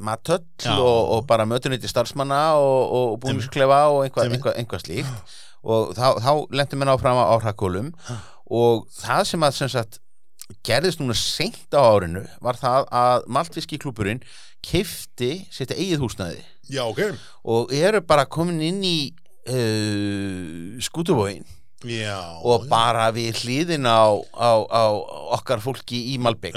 matöll 0.00 0.40
Já. 0.62 0.72
og, 0.78 1.00
og 1.18 1.26
bara 1.28 1.44
mötuniti 1.44 1.90
starfsmanna 1.90 2.54
og, 2.56 2.94
og 2.96 3.18
búningsklefa 3.26 3.82
og 3.92 4.06
einhvað, 4.06 4.30
Einmitt. 4.30 4.40
einhvað, 4.40 4.56
einhvað 4.62 4.84
slíkt 4.86 5.36
og 5.62 5.92
þá, 5.98 6.06
þá 6.22 6.32
lendum 6.56 6.84
við 6.86 6.92
áfram 6.94 7.20
á 7.20 7.36
hrakólum 7.42 7.92
og 8.48 8.86
það 9.02 9.22
sem 9.34 9.44
að 9.46 9.58
sem 9.60 9.72
sagt 9.76 10.00
gerðist 10.66 11.00
núna 11.02 11.16
seint 11.18 11.72
á 11.74 11.80
árinu 11.82 12.24
var 12.44 12.58
það 12.60 12.88
að 13.02 13.26
Maltviski 13.32 13.78
klúburinn 13.82 14.22
kifti 14.62 15.32
sitt 15.50 15.74
eigið 15.74 16.04
húsnæði 16.04 16.42
Já, 16.72 16.84
ok. 16.86 17.00
og 17.44 17.72
eru 17.74 18.00
bara 18.06 18.28
komin 18.30 18.60
inn 18.62 18.84
í 18.86 18.96
uh, 19.50 20.78
skútuvóin 20.82 21.42
Já. 21.82 22.38
og 22.46 22.68
bara 22.70 23.08
við 23.14 23.42
hliðin 23.42 23.88
á, 23.90 24.06
á, 24.38 24.50
á 24.70 24.84
okkar 25.34 25.58
fólki 25.64 25.98
í 26.14 26.18
Malbygg. 26.22 26.54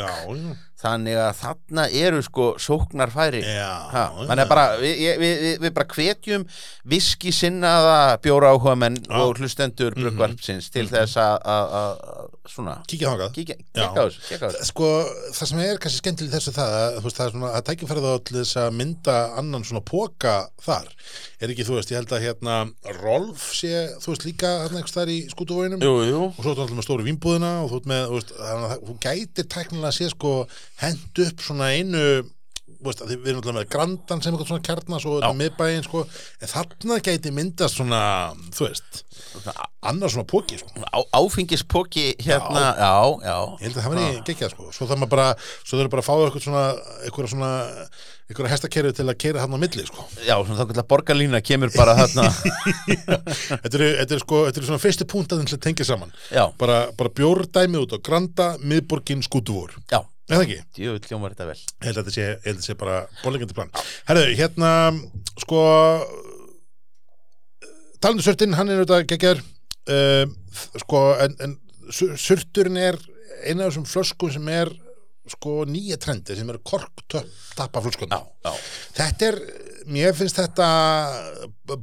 Þannig 0.81 1.15
að 1.17 1.37
þarna 1.39 1.83
eru 1.95 2.21
sko 2.25 2.45
sóknarfæri 2.59 3.39
já. 3.45 3.69
þannig 4.27 4.43
að 4.43 4.49
bara 4.51 4.65
við, 4.81 4.95
ég- 5.05 5.19
við, 5.21 5.35
við, 5.45 5.59
við 5.63 5.73
bara 5.77 5.87
hvetjum 5.95 6.43
viski 6.91 7.31
sinnaða 7.33 8.17
bjóra 8.21 8.51
áhuga 8.53 8.75
menn 8.77 8.97
Já. 9.05 9.15
og 9.23 9.37
hlustendur 9.39 9.95
Mhm. 9.95 10.01
bruggvarpsins 10.03 10.69
til 10.73 10.87
þess 10.91 11.15
að- 11.17 11.39
að 11.45 11.75
að- 11.79 12.31
svona 12.45 12.75
Kíkja 12.87 13.09
á 13.09 13.15
þessu, 13.17 14.65
Sko, 14.65 14.89
það 15.33 15.47
sem 15.49 15.59
er 15.59 15.77
kannski 15.81 16.01
skemmtileg 16.03 16.31
þessu 16.35 16.51
það, 16.53 16.69
að, 16.75 16.97
þú 16.99 17.03
veist, 17.07 17.17
það 17.17 17.25
er 17.25 17.31
svona 17.31 17.53
að 17.55 17.63
tækifærið 17.69 18.05
á 18.05 18.15
til 18.25 18.37
þess 18.37 18.55
að 18.61 18.75
mynda 18.75 19.15
annan 19.39 19.63
svona 19.63 19.81
póka 19.81 20.35
þar. 20.61 20.87
Er 21.41 21.49
ekki, 21.49 21.65
þú 21.65 21.75
veist, 21.79 21.89
ég 21.91 21.97
held 21.97 22.13
að 22.13 22.21
hérna 22.25 22.55
Rolf 23.01 23.49
sé, 23.57 23.71
þú 23.99 24.13
veist, 24.13 24.25
líka 24.25 24.51
hérna 24.67 24.77
einhvers 24.83 24.93
þar 24.93 25.09
í 25.09 25.17
skútuvóinum. 25.31 25.81
Og 25.81 26.35
svo 26.43 26.51
er 26.51 26.55
þetta 26.55 26.61
alltaf 26.65 26.77
með 26.77 26.85
stóru 26.85 27.03
vínbúðina 27.07 27.51
og 27.63 27.71
þú 27.71 27.79
veist 27.79 27.89
með, 27.89 28.03
þú 28.05 28.15
veist, 28.19 28.31
þannig 28.37 28.69
að 28.75 28.85
þú 28.85 28.95
gætir 29.05 29.49
tæknilega 29.55 29.89
að 29.89 29.97
sé 29.97 30.09
sko 30.13 30.31
hend 30.81 31.23
upp 31.27 31.43
svona 31.45 31.71
einu 31.75 32.05
veist, 32.85 33.01
að 33.01 33.13
við 33.15 33.31
erum 33.31 33.41
alltaf 33.41 33.55
með 33.57 33.67
grandan 33.73 34.21
sem 34.21 34.33
eitthvað 34.33 34.49
svona 34.51 34.65
kjarnas 34.65 35.05
og 35.07 35.17
þetta 35.19 35.37
miðbæinn 35.39 35.85
sko 35.85 36.01
en 36.05 36.51
þarna 36.51 36.97
gæti 37.05 37.31
myndast 37.33 37.79
svona 37.79 37.99
þú 38.55 38.67
veist, 38.67 38.99
annar 39.85 40.11
svona 40.13 40.27
póki 40.29 40.59
sko. 40.59 40.85
áfengispóki 41.13 42.05
hérna, 42.25 42.65
já, 42.79 42.93
já, 43.25 43.37
Ég 43.59 43.65
held 43.67 43.77
að 43.77 43.85
það 43.85 43.93
var 43.93 44.01
í 44.01 44.21
geggjað 44.29 44.53
sko. 44.53 44.67
Svo 44.75 44.87
það 44.89 45.01
maður 45.01 45.13
bara, 45.15 45.27
svo 45.63 45.79
eru 45.81 45.93
bara 45.93 46.03
að 46.03 46.07
fá 46.07 46.13
eitthvað 46.15 46.45
svona 46.45 46.63
eitthvað 47.05 47.29
svona, 47.33 47.51
eitthvað 48.29 48.49
hestakerfi 48.53 48.95
til 48.97 49.05
að 49.07 49.19
keira 49.21 49.43
hann 49.43 49.55
á 49.55 49.59
milli 49.61 49.85
sko. 49.85 50.07
Já, 50.25 50.35
þá 50.47 50.63
getur 50.71 50.87
borgarlína 50.89 51.41
kemur 51.45 51.73
bara 51.75 51.97
þarna. 52.01 52.25
Þetta 53.63 53.77
eru 53.77 54.19
sko, 54.21 54.41
þetta 54.47 54.61
eru 54.61 54.69
svona 54.71 54.81
fyrstu 54.81 55.07
puntaðin 55.09 55.49
til 55.49 55.57
að 55.59 55.63
tengja 55.67 55.87
saman. 55.87 56.13
Já, 56.33 56.45
Bara, 56.59 56.85
bara 56.97 57.13
bjórdæmi 57.13 57.81
út 57.83 57.93
á 57.93 57.99
Granda, 58.01 58.49
miðborgin, 58.63 59.23
skútuvór 59.25 59.75
já, 59.91 59.99
Það 60.25 60.41
ekki? 60.45 60.59
djú, 60.79 60.93
hljómar 61.05 61.35
þetta 61.35 61.45
vel. 61.51 61.57
Ég 61.59 61.85
held 61.89 61.97
að 61.99 62.07
þetta 62.07 62.15
sé, 62.15 62.23
held 62.25 62.39
að 62.41 62.55
þetta 62.55 62.65
sé 62.65 62.75
bara 62.79 62.95
bólægjandi 63.21 63.57
plan. 63.57 63.73
Herðu, 64.07 64.23
hérna, 64.39 64.71
sko 65.43 65.59
talandi 68.01 68.21
um 68.21 68.25
surtinn, 68.25 68.55
hann 68.57 68.71
er 68.71 68.81
auðvitað 68.81 69.05
geggjar 69.11 69.41
uh, 69.41 70.25
sko, 70.81 71.03
en, 71.25 71.37
en 71.45 71.53
sur- 71.93 72.15
surturinn 72.19 72.79
er 72.81 72.97
eina 73.45 73.65
af 73.67 73.71
þessum 73.73 73.87
flöskum 73.89 74.33
sem 74.33 74.49
er 74.53 74.71
sko 75.29 75.63
nýja 75.69 75.97
trendi 76.01 76.35
sem 76.37 76.49
eru 76.53 76.61
flöskunum 77.87 78.13
já, 78.13 78.19
já, 78.45 78.51
þetta 78.99 79.29
er, 79.31 79.37
mér 79.89 80.13
finnst 80.17 80.37
þetta 80.37 80.67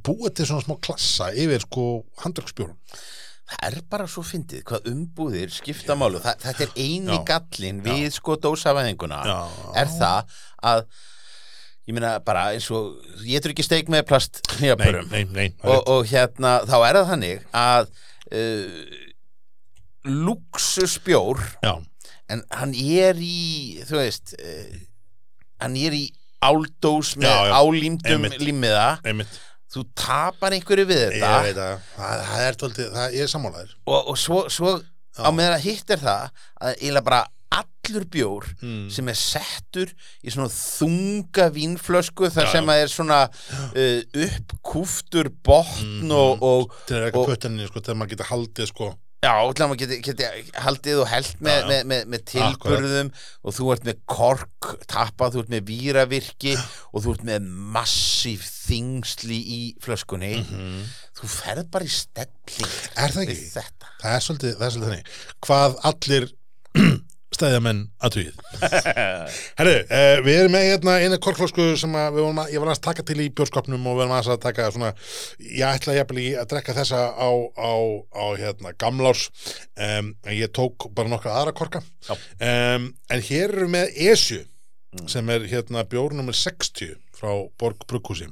búið 0.06 0.36
til 0.38 0.46
svona 0.46 0.62
smá 0.62 0.76
klassa 0.86 1.32
yfir 1.34 1.64
sko 1.64 1.86
handröksbjórn 2.22 2.76
það 2.94 3.02
er 3.68 3.78
bara 3.90 4.06
svo 4.10 4.22
fyndið 4.26 4.64
hvað 4.68 4.90
umbúðir 4.92 5.52
skipta 5.54 5.96
málu, 5.98 6.20
Þa, 6.22 6.34
þetta 6.42 6.66
er 6.66 6.74
eini 6.76 7.16
Já. 7.18 7.24
gallin 7.32 7.80
við 7.84 8.08
sko 8.16 8.36
dósavæðinguna 8.40 9.22
Já. 9.28 9.38
er 9.82 9.90
það 9.92 10.36
að 10.72 10.84
ég 11.82 11.96
meina 11.96 12.12
bara 12.22 12.48
eins 12.54 12.68
og 12.70 12.94
ég 13.26 13.42
trú 13.42 13.50
ekki 13.54 13.66
steik 13.66 13.90
með 13.92 14.06
plast 14.12 14.38
nei, 15.34 15.48
og, 15.66 15.80
og 15.90 16.06
hérna 16.10 16.60
þá 16.68 16.76
er 16.86 16.98
það 17.00 17.08
þannig 17.12 17.46
að 17.58 17.92
uh, 18.32 18.98
luxusbjór 20.22 21.42
en 22.32 22.42
hann 22.54 22.74
er 22.78 23.18
í 23.18 23.82
þú 23.88 23.98
veist 24.00 24.34
uh, 24.38 24.76
hann 25.62 25.76
er 25.78 25.94
í 25.98 26.04
áldós 26.42 27.14
með 27.22 27.52
Einmitt. 28.32 28.40
límiða 28.42 28.86
þú 29.72 29.84
tapar 29.96 30.52
einhverju 30.56 30.86
við 30.90 31.02
ég 31.04 31.12
þetta 31.18 31.42
veit 31.46 31.60
að 31.66 31.76
það, 31.96 32.24
það 32.30 32.46
er 32.48 32.58
tóltið, 32.62 32.88
það 32.96 33.14
ég 33.18 33.22
er 33.26 33.30
sammálaður 33.36 33.76
og, 33.86 34.00
og 34.12 34.18
svo, 34.20 34.42
svo 34.52 34.74
á 35.16 35.28
meðan 35.32 35.56
að 35.58 35.64
hitt 35.68 35.90
er 35.96 36.02
það 36.02 36.26
að 36.62 36.74
eiginlega 36.78 37.06
bara 37.08 37.22
allur 37.52 38.04
bjór 38.08 38.46
mm. 38.62 38.84
sem 38.94 39.08
er 39.12 39.16
settur 39.20 39.90
í 40.24 40.32
svona 40.32 40.48
þunga 40.54 41.48
vínflösku 41.52 42.30
þar 42.32 42.46
Já, 42.48 42.52
sem 42.54 42.70
að 42.72 42.82
er 42.84 42.92
svona 42.92 43.18
uh, 43.28 44.26
uppkúftur 44.26 45.28
botn 45.44 45.90
Mhm. 46.02 46.12
og, 46.16 46.42
og 46.42 46.76
til 46.88 46.96
að 46.96 47.04
reyka 47.06 47.18
Og- 47.20 47.28
puttinni 47.32 47.66
sko, 47.68 47.80
þegar 47.84 47.98
maður 48.00 48.14
getur 48.14 48.30
haldið 48.32 48.70
sko 48.72 48.88
Já, 49.22 49.34
til 49.54 49.62
að 49.62 49.68
maður 49.70 49.78
geti, 49.84 49.96
geti 50.02 50.28
haldið 50.64 51.00
og 51.04 51.06
held 51.12 51.42
með, 51.46 51.60
með, 51.70 51.82
með, 51.92 52.00
með 52.10 52.22
tilburðum 52.32 53.10
og 53.46 53.54
þú 53.54 53.68
ert 53.76 53.84
með 53.86 54.00
kork 54.10 54.70
tappað, 54.90 55.36
þú 55.36 55.42
ert 55.44 55.52
með 55.54 55.62
víravirki 55.68 56.54
og 56.58 57.04
þú 57.04 57.12
ert 57.14 57.22
með 57.28 57.46
massíf 57.76 58.48
þingsli 58.66 59.38
í 59.38 59.60
flöskunni. 59.84 60.32
Þú 61.20 61.30
ferð 61.36 61.70
bara 61.70 61.86
í 61.86 61.92
stelling 61.94 62.66
Mhm. 62.66 62.98
Er 62.98 63.14
það 63.14 63.22
ekki? 63.28 63.38
Það 64.02 64.16
er 64.18 64.26
svolítið, 64.26 64.56
það 64.58 64.66
er 64.66 64.74
svolítið 64.74 64.90
þannig. 64.90 65.14
Hvað 65.46 65.78
allir 65.92 66.28
stæðjamenn 67.42 67.84
aðtugið 68.06 68.38
Herru, 69.58 69.76
uh, 69.82 70.16
við 70.22 70.38
erum 70.38 70.54
með 70.54 70.68
hérna 70.70 70.96
eina 71.02 71.18
korkflösku 71.22 71.72
sem 71.80 71.96
að 71.98 72.22
að, 72.22 72.52
ég 72.54 72.62
var 72.62 72.72
að 72.72 72.82
taka 72.86 73.04
til 73.06 73.18
í 73.24 73.28
bjórskapnum 73.34 73.88
og 73.90 73.98
við 73.98 74.06
aðeins 74.06 74.30
að 74.32 74.40
taka 74.46 74.68
svona 74.74 74.92
ég 75.42 75.66
ætla 75.66 75.96
jafnvel 75.96 76.22
í 76.22 76.28
að 76.38 76.48
drekka 76.52 76.76
þessa 76.76 77.02
á, 77.18 77.30
á, 77.58 77.72
á 78.14 78.24
hérna 78.38 78.74
gamlárs. 78.78 79.28
Um, 79.76 80.14
en 80.24 80.36
ég 80.36 80.52
tók 80.54 80.88
bara 80.96 81.10
nokkra 81.10 81.34
aðra 81.40 81.54
korka. 81.56 81.82
Um, 82.12 82.92
en 83.10 83.24
hér 83.28 83.52
eru 83.52 83.70
með 83.72 83.94
Esju 84.12 84.42
sem 85.08 85.28
er 85.32 85.46
hérna 85.48 85.86
bjór 85.88 86.12
nummer 86.16 86.36
60 86.36 86.98
frá 87.16 87.30
Borg 87.60 87.86
Brugghúsi. 87.88 88.28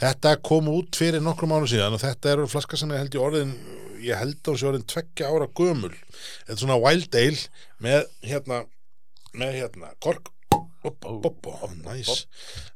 Þetta 0.00 0.36
kom 0.44 0.68
út 0.72 0.98
fyrir 0.98 1.22
nokkrum 1.24 1.54
árum 1.54 1.70
síðan 1.70 1.96
og 1.96 2.02
þetta 2.02 2.34
eru 2.34 2.50
flaska 2.50 2.78
sem 2.78 2.92
er 2.92 3.04
held 3.04 3.16
í 3.16 3.22
orðin 3.22 3.54
ég 4.04 4.20
held 4.20 4.50
hún 4.50 4.60
sé 4.60 4.68
orðin 4.68 4.86
tveggja 4.90 5.32
ára 5.32 5.48
gömul. 5.58 5.92
Er 6.48 6.60
svona 6.60 6.78
wild 6.80 7.18
ale 7.18 7.42
með 7.82 8.06
hérna 8.24 8.62
með 9.34 9.60
hérna 9.60 9.92
kork. 10.04 10.30
Op, 10.84 11.06
op, 11.08 11.46
op, 11.48 11.70
nice. 11.80 12.26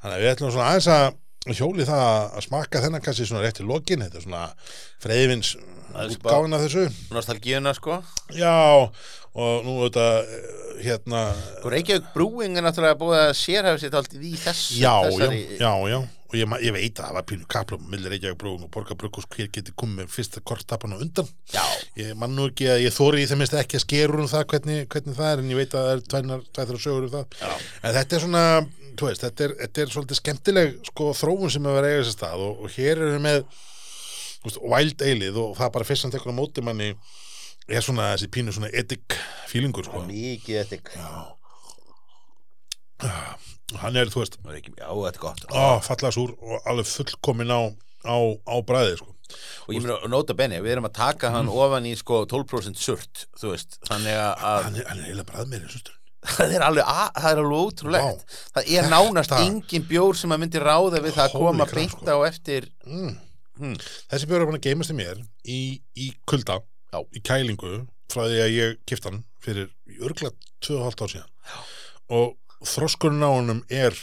þannig 0.00 0.14
að 0.14 0.22
við 0.22 0.30
ætlum 0.30 0.52
svona 0.54 0.68
aðeins 0.72 0.86
að 0.88 1.58
hjóli 1.58 1.84
það 1.84 2.04
að 2.08 2.44
smakka 2.46 2.80
þennan 2.80 3.02
kannski 3.04 3.26
svona 3.28 3.42
rétt 3.44 3.60
í 3.60 3.66
lokin. 3.68 4.04
Þetta 4.06 4.16
er 4.16 4.24
svona 4.24 4.44
útgáfin 6.08 6.56
af 6.56 6.64
þessu. 6.64 6.86
Nostalgíuna 7.12 7.74
sko. 7.76 7.98
Já 8.32 8.56
og 9.38 9.64
nú 9.66 9.74
auðvitað 9.78 10.18
eh, 10.18 10.46
hérna 10.86 11.24
Sko 11.58 11.72
Reykjavík 11.72 12.12
Brewing 12.14 12.58
er 12.58 12.64
náttúrulega 12.66 12.98
búið 12.98 13.20
að 13.20 13.32
sérhafa 13.38 13.82
sér 13.82 13.98
alltaf 13.98 14.24
í 14.24 14.32
þessu 14.38 14.78
já, 14.78 14.88
já, 14.88 15.10
þessari, 15.10 15.42
já, 15.60 15.72
já 15.92 15.98
og 16.28 16.34
ég, 16.36 16.54
ég 16.60 16.74
veit 16.74 16.98
að 17.00 17.06
það 17.06 17.14
var 17.16 17.26
pínu 17.30 17.46
kaplum 17.48 17.84
millir 17.88 18.12
Reykjavík 18.12 18.40
brúum 18.40 18.64
og 18.66 18.72
Borgar 18.72 18.98
Brugghús 19.00 19.28
hver 19.32 19.48
geti 19.52 19.72
komið 19.72 20.02
með 20.02 20.10
fyrsta 20.12 20.42
kortapan 20.44 20.92
á 20.92 21.00
undan. 21.00 21.30
Já, 21.54 21.62
ég 21.96 22.18
man 22.20 22.34
nú 22.36 22.50
ekki 22.50 22.68
að 22.68 22.82
ég 22.84 22.92
þóri 22.92 23.22
í 23.24 23.28
þeim 23.30 23.40
minnst 23.42 23.56
ekki 23.56 23.78
að 23.78 23.84
skerur 23.86 24.22
um 24.24 24.28
það 24.28 24.44
hvernig, 24.52 24.82
hvernig 24.92 25.16
það 25.16 25.30
er 25.30 25.42
en 25.42 25.52
ég 25.54 25.60
veit 25.62 25.72
að 25.72 25.86
það 25.86 25.94
er 25.94 26.02
tvænar, 26.12 26.44
tvæþra 26.58 26.82
sögur 26.84 27.08
um 27.08 27.14
það. 27.14 27.38
Já. 27.40 27.54
en 27.80 27.96
þetta 27.96 28.18
er 28.18 28.24
svona, 28.26 28.44
þú 28.92 29.08
veist, 29.08 29.24
þetta 29.24 29.46
er, 29.46 29.56
þetta 29.62 29.82
er 29.84 29.94
svolítið 29.94 30.20
skemmtileg 30.20 30.76
sko 30.90 31.08
þróun 31.22 31.54
sem 31.56 31.70
er 31.72 31.80
að 31.80 31.88
eiga 31.94 32.04
sér 32.04 32.18
stað 32.18 32.44
og, 32.44 32.60
og 32.60 32.76
hér 32.76 32.92
erum 32.98 33.16
við 33.16 33.24
með 33.24 33.40
veist, 34.44 34.60
wild 34.74 35.08
eilið 35.08 35.40
og 35.46 35.56
það 35.58 35.74
bara 35.78 35.88
fyrst 35.88 36.06
sem 36.06 36.12
tekur 36.12 36.36
á 36.36 36.40
móti 36.40 36.64
manni 36.64 36.92
er 37.68 37.84
svona 37.84 38.12
þessi 38.14 38.30
pínu 38.32 38.54
svona 38.54 38.70
edik 38.76 39.16
fílingur 39.48 39.88
sko. 39.88 40.04
mikið 40.08 40.72
þetta 40.74 41.37
hann 43.76 43.98
er, 44.00 44.08
þú 44.12 44.22
veist, 44.22 44.38
Já, 44.40 44.88
þetta 44.88 45.12
er 45.12 45.20
gott 45.22 45.44
á, 45.52 45.76
falla 45.84 46.10
súr 46.14 46.34
og 46.38 46.68
alveg 46.68 46.88
fullkomin 46.88 47.52
á, 47.52 47.60
á, 48.08 48.16
á 48.48 48.56
bræði 48.64 48.96
sko. 49.00 49.12
og 49.66 49.74
ég 49.76 49.84
meina, 49.84 49.98
nota 50.08 50.36
benni, 50.36 50.60
við 50.64 50.76
erum 50.76 50.88
að 50.88 50.96
taka 50.96 51.32
hann 51.34 51.50
ofan 51.52 51.88
í 51.88 51.92
sko 51.98 52.22
12% 52.30 52.80
surt 52.80 53.26
þú 53.36 53.52
veist, 53.52 53.78
þannig 53.88 54.16
að 54.16 54.34
hann 54.46 54.80
er, 54.80 54.88
hann 54.88 55.02
er 55.02 55.10
eiginlega 55.10 55.28
bræð 55.32 55.52
meira 55.52 55.68
sustur 55.72 55.98
það 56.28 56.56
er 56.56 56.64
alveg, 56.66 56.88
að, 56.88 57.12
það 57.20 57.30
er 57.30 57.42
alveg 57.42 57.60
ótrúlegt 57.66 58.34
það 58.56 58.72
er 58.78 58.90
nánast 58.92 59.36
engin 59.38 59.86
bjór 59.92 60.18
sem 60.18 60.34
að 60.34 60.42
myndi 60.42 60.62
ráða 60.64 61.02
við 61.04 61.14
það 61.18 61.28
að 61.28 61.36
koma 61.44 61.68
crap, 61.68 61.78
beint 61.78 61.94
sko. 61.94 62.08
á 62.08 62.18
eftir 62.26 62.68
mm. 62.88 63.14
Hmm. 63.58 63.78
þessi 64.10 64.30
bjór 64.30 64.42
er 64.42 64.50
búin 64.50 64.58
að 64.58 64.66
geimast 64.66 64.94
í 64.94 64.98
mér 64.98 65.22
í, 65.44 65.60
í 65.98 66.10
kulda, 66.28 66.60
Já. 66.94 67.00
í 67.14 67.22
kælingu 67.22 67.84
frá 68.08 68.24
því 68.24 68.42
að 68.42 68.52
ég 68.56 68.76
kipt 68.88 69.06
hann 69.08 69.22
fyrir 69.44 69.70
örgla 70.00 70.32
2,5 70.64 71.04
ár 71.04 71.12
síðan 71.12 71.32
Já. 71.52 71.58
og 72.18 72.36
þroskurinn 72.64 73.26
á 73.26 73.30
honum 73.30 73.64
er 73.68 73.94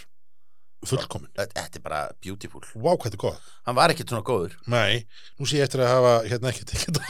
fullkomin 0.89 1.29
þetta 1.35 1.79
er 1.79 1.83
bara 1.83 1.99
beautiful. 2.23 2.61
Vá, 2.73 2.91
hvað 2.93 3.03
þetta 3.09 3.17
er 3.17 3.23
gott. 3.25 3.41
Hann 3.65 3.77
var 3.77 3.89
ekkert 3.93 4.09
svona 4.13 4.25
góður. 4.25 4.53
Nei, 4.69 4.93
nú 5.39 5.43
sé 5.49 5.53
ég 5.59 5.65
eftir 5.65 5.79
að 5.81 5.93
hafa 5.93 6.13
hérna 6.29 6.51
ekki 6.51 6.63
tekið 6.69 6.91
það 6.99 7.05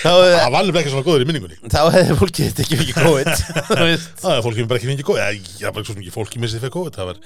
Það 0.00 0.50
var 0.54 0.60
alveg 0.60 0.80
ekki 0.80 0.92
svona 0.94 1.06
góður 1.06 1.24
í 1.24 1.26
minningunni. 1.28 1.56
Þá 1.70 1.82
hefði 1.96 2.14
fólkið 2.20 2.44
þetta 2.48 2.62
ekki 2.64 2.76
góð 2.96 3.18
þú 3.70 3.84
veist. 3.84 4.06
Það 4.22 4.34
er 4.36 4.42
fólki 4.46 4.68
bara 4.70 4.78
ekki 4.80 4.90
fengið 4.90 5.06
COVID. 5.10 5.20
Já, 5.20 5.26
já, 5.60 5.68
bara 5.76 5.84
svo 5.88 5.94
mikið 5.98 6.14
fólki 6.16 6.36
missið 6.42 6.60
fyrir 6.64 6.74
COVID. 6.76 6.94
Það 6.96 7.06
var 7.10 7.16
já. 7.20 7.22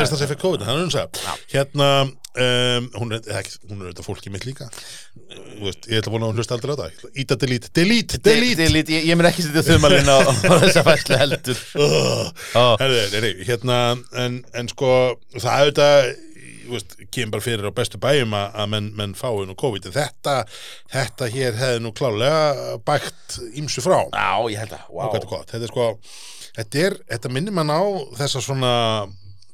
það 0.00 0.10
sem 0.10 0.18
fyrir 0.32 0.42
COVID 0.42 0.60
Það 0.66 0.74
er 0.74 0.80
unsa 0.88 1.02
Hérna, 1.50 1.88
um, 2.06 2.82
hún 3.00 3.08
er 3.14 3.20
ekki, 3.40 3.52
hún 3.70 3.78
er 3.84 3.88
þetta 3.92 4.04
fólki 4.06 4.28
mitt 4.34 4.46
líka. 4.48 4.66
Ég 5.60 6.00
ætla 6.00 6.10
að 6.10 6.14
vona 6.14 6.24
að 6.26 6.30
hún 6.32 6.38
hlusta 6.40 6.54
aldrei 6.56 6.72
á 6.74 6.76
það. 6.80 6.90
Íta 7.22 7.34
delete, 7.40 7.68
delete, 7.76 8.14
delete. 8.24 8.64
ég, 8.98 9.14
mun 9.18 9.30
ekki 9.30 9.42
setja 9.46 9.62
þumalinn 9.66 10.10
á, 10.10 10.18
þessa 10.64 10.82
fæslu 10.86 11.14
heldur 11.20 11.58
Hérna 13.60 14.24
en, 14.24 14.40
en 14.56 14.72
sko, 14.72 14.90
það 15.36 15.52
auðvitað 15.60 16.10
kemur 17.10 17.34
bara 17.34 17.44
fyrir 17.44 17.66
á 17.66 17.72
bestu 17.74 17.98
bæjum 18.00 18.34
að, 18.36 18.66
menn, 18.70 18.90
menn 18.98 19.14
fái 19.18 19.46
nú 19.48 19.56
COVID. 19.58 19.88
En 19.88 19.96
þetta, 19.96 20.36
þetta 20.92 21.28
hér 21.32 21.58
hefði 21.58 21.82
nú 21.84 21.92
klálega 21.96 22.76
bækt 22.86 23.38
ímsu 23.58 23.82
frá. 23.84 24.04
Já, 24.06 24.30
ég 24.52 24.60
held 24.62 24.76
að, 24.76 24.84
wow. 24.94 25.14
þetta 25.14 25.40
þetta 25.50 25.66
er 25.66 25.72
sko 25.72 25.88
þetta, 26.56 26.82
er, 26.86 26.98
þetta 27.14 27.32
minnir 27.34 27.56
mann 27.56 27.72
á 27.72 27.82
þessa 28.18 28.42
svona 28.44 28.72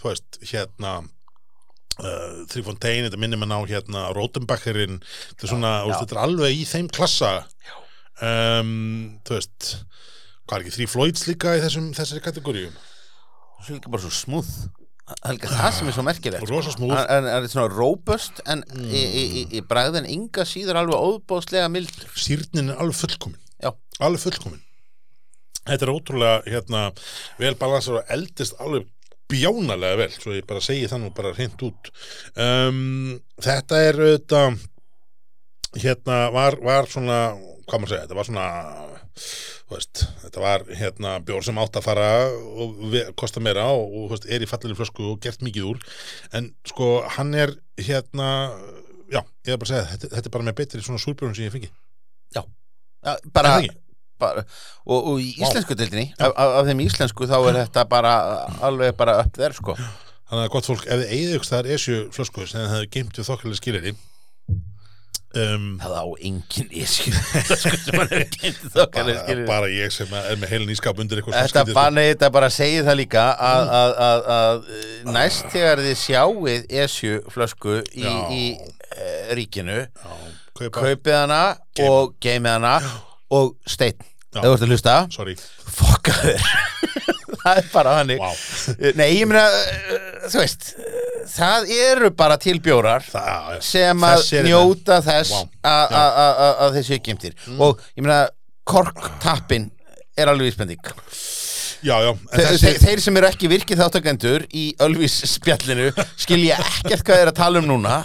þú 0.01 0.11
veist, 0.11 0.41
hérna 0.51 0.95
uh, 1.03 2.43
Þrýfontein, 2.53 3.07
þetta 3.09 3.21
minnir 3.21 3.41
mann 3.41 3.57
á 3.57 3.61
hérna 3.69 4.09
Rótenbakkerinn, 4.17 5.01
þetta 5.33 5.49
er 5.49 5.55
svona 5.55 5.75
veist, 5.85 5.97
já. 5.97 6.03
þetta 6.05 6.19
er 6.19 6.25
alveg 6.25 6.57
í 6.57 6.67
þeim 6.69 6.91
klassa. 6.93 7.33
Um, 8.17 8.75
þú 9.29 9.37
veist 9.37 9.73
hvað 10.47 10.59
er 10.59 10.63
ekki, 10.63 10.77
Þrý 10.77 10.91
Floyds 10.93 11.27
líka 11.29 11.57
í 11.59 11.65
þessum, 11.65 11.91
þessari 11.97 12.23
kategoríu 12.25 12.71
Svo 13.61 13.73
er 13.73 13.79
líka 13.79 13.93
bara 13.93 14.05
svo 14.05 14.13
smúð 14.15 14.51
Það 15.07 15.37
líka 15.37 15.51
það 15.53 15.75
sem 15.77 15.89
er 15.89 15.95
svo 15.95 16.03
merkilegt 16.07 16.51
Rosa 16.51 16.73
smooth. 16.75 16.97
Hann 16.99 17.29
hann 17.31 17.45
er 17.47 17.51
svona 17.51 17.71
robust 17.71 18.41
en 18.51 18.65
í, 18.75 18.99
í, 18.99 19.23
í, 19.23 19.43
í 19.55 19.63
bragðin 19.67 20.09
enga 20.11 20.43
síður 20.49 20.81
alveg 20.81 20.99
óbóðslega 20.99 21.69
mildur 21.71 22.17
sýrnin 22.19 22.73
er 22.73 22.81
alveg 22.83 22.99
fullkomin. 23.05 23.39
Já. 23.63 23.71
alveg 24.03 24.25
fullkomin. 24.25 24.65
Þetta 25.67 25.87
er 25.87 25.93
ótrúlega 25.93 26.41
hérna, 26.51 26.83
vel 27.39 27.55
balansar 27.59 28.01
og 28.01 28.11
eldist 28.17 28.59
alveg 28.63 28.91
bjánalega 29.31 30.01
vel 30.03 30.11
svo 30.15 30.35
ég 30.35 30.47
bara 30.47 30.63
segi 30.63 30.91
það 30.91 31.05
nú 31.05 31.13
bara 31.15 31.35
hreint 31.39 31.63
út. 31.67 31.91
Um, 32.35 33.17
þetta 33.43 33.83
er 33.87 34.03
auðvitað 34.03 34.59
hérna 35.87 36.19
var, 36.35 36.59
var 36.67 36.91
svona 36.91 37.21
hvað 37.67 37.83
maður 37.83 37.95
segja, 37.95 38.09
þetta 38.09 38.19
var 38.19 38.29
svona 38.33 38.49
veist, 39.73 40.05
þetta 40.23 40.43
var 40.45 40.65
hérna 40.79 41.17
bjór 41.27 41.43
sem 41.43 41.59
átt 41.59 41.79
að 41.81 41.87
fara 41.89 42.09
og 42.31 42.85
kosta 43.19 43.43
meira 43.43 43.67
og, 43.75 43.87
og 43.91 44.11
veist, 44.15 44.29
er 44.31 44.45
í 44.45 44.51
fallileg 44.51 44.79
flösku 44.79 45.07
og 45.13 45.21
gert 45.25 45.43
mikið 45.43 45.71
úr. 45.73 45.81
En 46.39 46.53
sko 46.71 46.91
hann 47.17 47.35
er 47.35 47.57
hérna 47.81 48.29
já, 49.13 49.21
ég 49.47 49.55
er 49.55 49.59
bara 49.61 49.67
að 49.67 49.73
segja, 49.73 49.89
þetta, 49.93 50.13
þetta 50.15 50.31
er 50.31 50.35
bara 50.37 50.47
með 50.49 50.57
betri 50.61 50.85
svona 50.85 51.03
súrbjörn 51.03 51.37
sem 51.37 51.47
ég 51.47 51.55
fengi 51.55 51.71
Já, 52.35 52.43
bara, 53.35 53.53
það 53.53 53.61
ekki? 53.61 53.77
bara 54.23 54.43
og, 54.43 54.97
og 54.99 55.21
í 55.23 55.29
íslensku 55.37 55.77
deildinni 55.79 56.09
af, 56.19 56.33
af, 56.33 56.59
þeim 56.67 56.83
íslensku 56.87 57.29
þá 57.31 57.37
er 57.39 57.61
þetta 57.63 57.87
bara 57.91 58.17
alveg 58.67 58.97
bara 58.99 59.21
upp 59.23 59.39
þér 59.39 59.57
sko. 59.59 59.77
Þannig 60.27 60.49
að 60.49 60.53
gott 60.57 60.69
fólk, 60.71 60.87
ef 60.91 61.03
þið 61.03 61.13
eigið 61.15 61.35
ykkur 61.37 61.51
þar 61.53 61.71
esju 61.77 61.99
flösku 62.17 62.47
sem 62.51 62.63
þið 62.63 62.73
hefði 62.75 62.93
geimt 62.97 63.21
við 63.21 63.29
þokkalega 63.29 63.61
skiliri 63.61 63.97
um, 65.35 65.67
Það 65.83 65.95
á 65.99 66.05
engin 66.29 66.71
ísku 66.83 67.13
sko 67.13 67.73
bara, 68.97 69.37
bara 69.49 69.71
ég 69.73 69.93
sem 69.95 70.13
er 70.19 70.39
með 70.41 70.53
heilin 70.55 70.73
ískap 70.75 71.03
undir 71.03 71.21
eitthvað 71.21 71.39
Þetta 71.41 71.65
svona 71.65 71.77
bara, 71.79 71.95
nei, 71.97 72.07
þetta 72.13 72.31
bara 72.39 72.51
segir 72.55 72.87
það 72.87 72.99
líka 73.03 73.27
að, 73.35 73.73
að, 73.81 73.95
að, 74.07 74.25
að 74.37 74.71
eh, 74.79 75.13
næst 75.17 75.49
þegar 75.55 75.85
þið 75.87 76.01
sjáið 76.05 76.67
esju 76.87 77.21
flösku 77.35 77.79
í, 77.93 78.07
í 78.07 78.45
e, 78.57 79.13
ríkinu 79.39 79.81
Já, 79.83 80.17
kaupa, 80.57 80.75
kaupið 80.81 81.19
hana 81.21 81.43
Geymið. 81.77 81.91
og 81.91 82.17
geimið 82.23 82.57
hana 82.59 82.77
og 83.37 83.57
ef 84.37 84.45
þú 84.45 84.53
ert 84.53 84.65
að 84.67 84.71
hlusta. 84.71 84.97
Sorry, 85.15 85.37
fokkaður 85.77 86.43
það 87.47 87.61
er 87.63 87.69
bara 87.73 87.95
hannig 88.01 88.21
wow 88.21 88.93
nei 88.99 89.09
ég 89.21 89.27
meina 89.31 89.45
uh, 89.47 90.27
þú 90.29 90.43
veist 90.43 90.69
uh, 90.75 91.03
það 91.37 91.71
eru 91.77 92.11
bara 92.19 92.37
til 92.43 92.59
bjórar 92.65 93.07
Það, 93.07 93.57
sem 93.67 94.05
að 94.11 94.25
er 94.41 94.49
njóta 94.51 95.01
þess 95.07 95.33
Vá. 95.35 95.41
að- 95.73 95.97
að 96.03 96.21
að- 96.25 96.43
að- 96.47 96.61
að 96.67 96.77
þessi 96.81 97.01
gemtir 97.09 97.39
og 97.57 97.83
ég 97.97 98.05
meina 98.07 98.21
korktappin 98.67 99.71
er 100.19 100.31
alveg 100.33 100.49
vísbending. 100.51 100.81
Já, 101.85 101.97
já 102.03 102.09
en 102.11 102.19
Þe 102.33 102.45
þessi, 102.47 102.61
þeir, 102.65 102.79
þeir 102.83 103.01
sem 103.05 103.19
eru 103.21 103.29
ekki 103.29 103.49
virkið 103.53 103.81
þáttakendur 103.83 104.45
í 104.57 104.63
Ölvis 104.83 105.19
spjallinu 105.37 105.91
skilja 106.19 106.57
ekkert 106.63 107.05
hvað 107.07 107.21
þeir 107.21 107.31
að 107.31 107.37
tala 107.37 107.61
um 107.63 107.69
núna. 107.69 107.99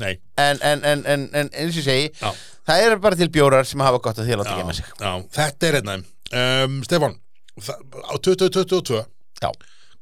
Nei, 0.00 0.14
en, 0.40 0.58
en, 0.64 0.82
en, 0.88 1.02
en, 1.14 1.26
en 1.36 1.50
eins 1.52 1.76
og 1.76 1.84
segi 1.84 2.06
Já. 2.16 2.30
það 2.70 2.84
eru 2.86 2.98
bara 3.04 3.18
til 3.20 3.28
bjórar 3.34 3.68
sem 3.68 3.82
hafa 3.84 4.00
gott 4.02 4.18
að 4.22 4.30
því 4.30 4.34
að 4.34 4.40
láta 4.42 4.54
já, 4.56 4.60
gema 4.62 4.76
sig. 4.78 4.88
já, 5.04 5.12
þetta 5.36 5.68
er 5.68 5.78
einna 5.82 5.96
um, 6.00 6.78
Stefán, 6.88 7.18
það, 7.20 7.20
á 7.60 8.14
2022 8.16 9.00
Já. 9.40 9.50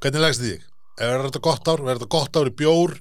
hvernig 0.02 0.24
legst 0.24 0.42
þið 0.44 0.52
þig? 0.54 0.66
Verður 0.98 1.28
þetta 1.28 1.42
gott 1.46 1.68
ár? 1.70 1.82
Verður 1.86 2.00
þetta 2.00 2.11
gott 2.16 2.38
ár 2.38 2.48
í 2.50 2.54
bjór? 2.59 2.94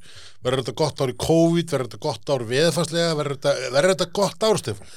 Verður 0.45 0.62
þetta 0.62 0.76
gott 0.84 1.01
ár 1.01 1.12
í 1.12 1.16
COVID? 1.24 1.72
Verður 1.74 1.88
þetta 1.89 2.01
gott 2.05 2.32
ár 2.34 2.43
veðfarslega? 2.51 3.16
Verður 3.18 3.38
þetta, 3.39 3.53
verður 3.74 3.93
þetta 3.95 4.10
gott 4.20 4.45
ár, 4.45 4.62
Stefán? 4.62 4.91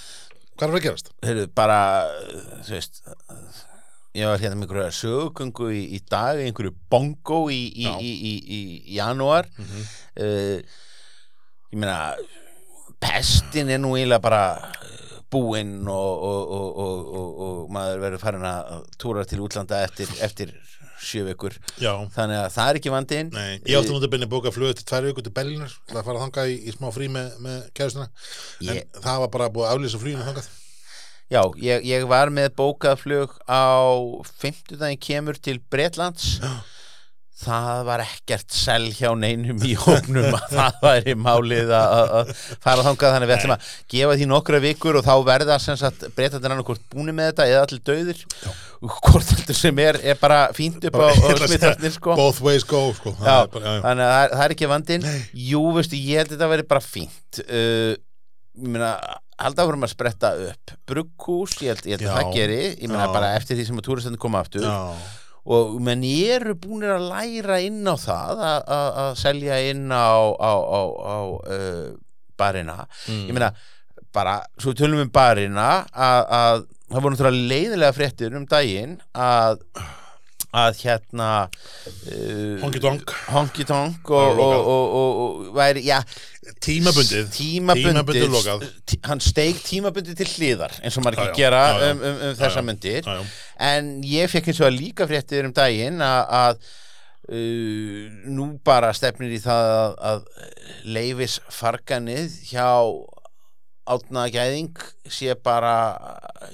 Hvað 0.61 0.66
er 0.68 0.76
að 0.76 0.84
gerast? 0.84 1.11
heyrðu, 1.24 1.46
bara, 1.56 1.78
þú 2.66 2.74
veist, 2.74 3.00
ég 4.20 4.28
var 4.28 4.42
hérna 4.42 4.58
með 4.58 4.66
einhverja 4.66 4.98
sögugöngu 4.98 5.70
í, 5.72 5.80
í 5.96 6.00
dag, 6.12 6.42
einhverju 6.44 6.74
bongo 6.92 7.40
í, 7.48 7.62
í, 7.72 7.86
í, 7.88 8.11
í, 8.12 8.34
í, 8.36 8.61
í 8.61 8.98
janúar. 8.98 9.48
Mhm. 9.56 9.88
uh, 10.20 10.78
ég 11.70 11.78
meina 11.80 11.96
pestin 13.00 13.70
er 13.72 13.80
nú 13.80 13.94
eiginlega 13.96 14.20
bara 14.20 14.42
eh, 14.82 15.09
búinn 15.31 15.89
og, 15.89 16.24
og, 16.31 16.55
og, 16.57 17.11
og, 17.14 17.59
maður 17.74 18.03
verður 18.05 18.22
farin 18.22 18.47
að 18.51 18.85
túra 19.01 19.24
til 19.28 19.41
útlanda 19.45 19.83
eftir, 19.87 20.11
eftir 20.24 20.55
sjö 21.01 21.22
vikur. 21.31 21.55
Já, 21.81 21.93
þannig 22.12 22.41
að 22.43 22.49
það 22.57 22.70
er 22.70 22.78
ekki 22.81 22.93
vandinn. 22.93 23.31
Nei, 23.33 23.53
ég 23.64 23.78
átti 23.78 23.95
nú 23.95 24.01
að 24.01 24.09
byrja 24.12 24.28
að 24.28 24.33
bóka 24.35 24.53
flug 24.53 24.74
til 24.76 24.89
tvær 24.91 25.07
vikur 25.09 25.24
til 25.24 25.33
Berlínar 25.37 25.76
Það 25.89 26.03
fara 26.09 26.18
að 26.18 26.24
þanga 26.26 26.47
í, 26.51 26.57
í 26.61 26.74
smá 26.74 26.91
frí 26.93 27.09
með, 27.12 27.31
með 27.47 27.62
kæðustuna 27.78 28.09
En 28.11 28.74
Ég- 28.74 28.99
það 29.01 29.22
var 29.24 29.31
bara 29.37 29.49
búið 29.55 29.68
að 29.68 29.78
aflýsa 29.78 30.03
fluginu 30.03 30.26
þangað. 30.28 30.51
Já, 31.31 31.41
ég, 31.62 31.87
ég 31.87 32.05
var 32.11 32.33
með 32.35 32.51
bókað 32.59 32.99
flug 33.05 33.39
á 33.47 33.62
fimmtudaginn 34.43 34.99
kemur 35.01 35.39
til 35.39 35.61
Bretlands. 35.70 36.41
Já. 36.43 36.53
Það 37.41 37.78
var 37.88 38.03
ekkert 38.05 38.53
sel 38.53 38.88
hjá 38.93 39.09
neinum 39.16 39.62
í 39.64 39.70
hóknum 39.80 40.34
að 40.36 40.51
það 40.53 40.80
væri 40.84 41.14
málið 41.16 41.70
að 41.72 41.95
að- 41.97 42.11
að 42.18 42.32
fara 42.66 42.84
þangað 42.84 43.14
þannig 43.14 43.30
við 43.30 43.36
ætlum 43.38 43.55
að 43.55 43.70
gefa 43.95 44.16
því 44.20 44.26
nokkra 44.32 44.61
vikur 44.66 44.99
og 45.01 45.07
þá 45.07 45.14
verða 45.30 45.57
sem 45.64 45.78
sagt 45.80 46.05
breytandir 46.18 46.53
annarkvort 46.53 46.82
búni 46.93 47.14
með 47.16 47.30
þetta 47.30 47.47
eða 47.49 47.62
allir 47.64 47.82
döðir 47.91 48.20
hvort 48.80 49.32
heldur 49.34 49.57
sem 49.61 49.80
er, 49.86 49.99
er 50.12 50.20
bara 50.20 50.41
fínt 50.57 50.84
upp 50.91 51.01
á, 51.01 51.09
að 51.09 51.43
smittarnir 51.47 51.97
sko 51.97 52.14
Both 52.20 52.43
ways 52.45 52.64
go 52.68 52.82
sko. 52.97 53.14
Já, 53.20 53.38
bara, 53.53 53.64
já, 53.64 53.72
já. 53.76 53.80
þannig 53.88 54.05
að 54.05 54.12
það 54.12 54.22
er, 54.26 54.36
það 54.36 54.45
er 54.49 54.55
ekki 54.57 54.70
vandinn 54.74 55.09
Jú, 55.49 55.64
veistu, 55.76 55.99
ég 56.01 56.20
held 56.22 56.30
að 56.30 56.36
þetta 56.38 56.53
veri 56.55 56.68
bara 56.74 56.84
fínt 56.84 57.43
uh, 57.47 57.97
Ég 58.61 58.68
meina 58.76 58.93
halda 59.41 59.64
áfram 59.64 59.84
að 59.86 59.93
spretta 59.95 60.30
upp 60.51 60.72
brugghús, 60.91 61.55
ég 61.64 61.70
held, 61.72 61.86
ég 61.88 61.97
held 61.97 62.05
að 62.05 62.11
Já. 62.11 62.16
það 62.18 62.34
geri 62.36 62.61
ég 62.74 62.88
meina 62.91 63.07
Já. 63.07 63.12
bara 63.14 63.28
eftir 63.38 63.57
því 63.57 63.64
sem 63.70 63.78
að 63.80 63.86
túristandi 63.86 64.20
koma 64.20 64.43
aftur 64.45 64.66
Já. 64.66 64.76
Og 65.47 65.78
menn 65.80 66.03
ég 66.05 66.34
eru 66.41 66.55
búinir 66.61 66.93
að 66.97 67.09
læra 67.11 67.61
inn 67.64 67.80
á 67.88 67.97
það 67.97 68.43
að- 68.45 69.16
selja 69.16 69.57
inn 69.70 69.86
á, 69.88 70.12
á, 70.36 70.53
á, 70.53 70.80
á 71.01 71.16
uh, 71.41 71.97
barina 72.36 72.86
Mm. 73.09 73.26
ég 73.28 73.32
meina, 73.36 73.53
bara, 74.12 74.41
svo 74.59 74.72
við 74.72 74.80
tölum 74.82 75.01
um 75.05 75.11
barina 75.14 75.86
að 75.95 76.66
það 76.91 77.01
voru 77.03 77.14
náttúrulega 77.14 77.49
leiðilega 77.53 77.95
fréttir 77.97 78.34
um 78.36 78.47
daginn 78.51 78.99
að 79.14 79.61
að 80.57 80.80
hérna 80.82 81.28
uh, 81.46 82.59
Honky 82.64 82.82
tonk. 82.82 83.12
Honky 83.30 83.66
tonk 83.68 84.11
og, 84.11 84.40
og, 84.42 84.57
og, 84.72 84.96
og, 84.98 85.46
væri, 85.55 85.84
já, 85.86 86.01
Tímabundið. 86.61 87.30
tímabundið, 87.36 88.18
Tímabundið 88.18 89.01
hann 89.07 89.22
steig 89.22 89.61
tímabundið 89.62 90.18
til 90.18 90.28
hliðar 90.34 90.74
eins 90.82 90.98
og 90.98 91.07
maður 91.07 91.22
ekki 91.22 91.30
já, 91.30 91.38
gera 91.44 91.62
já, 91.62 91.78
já. 91.78 91.92
um, 91.92 92.03
um, 92.03 92.20
um 92.26 92.36
þessa 92.40 92.64
myndir. 92.66 93.11
En 93.70 93.90
ég 94.07 94.32
fekk 94.32 94.51
eins 94.51 94.62
og 94.62 94.70
að 94.70 94.78
líka 94.80 95.07
fréttir 95.11 95.46
um 95.46 95.55
daginn 95.55 96.03
að 96.03 96.59
uh, 96.59 98.03
nú 98.26 98.51
bara 98.66 98.90
stefnir 98.96 99.36
í 99.36 99.40
það 99.44 99.70
að, 99.76 99.96
að 100.11 100.90
leifis 100.98 101.38
farganið 101.55 102.40
hjá 102.51 102.68
átna 103.95 104.24
gæðing 104.32 104.76
sé 105.11 105.34
bara 105.45 105.72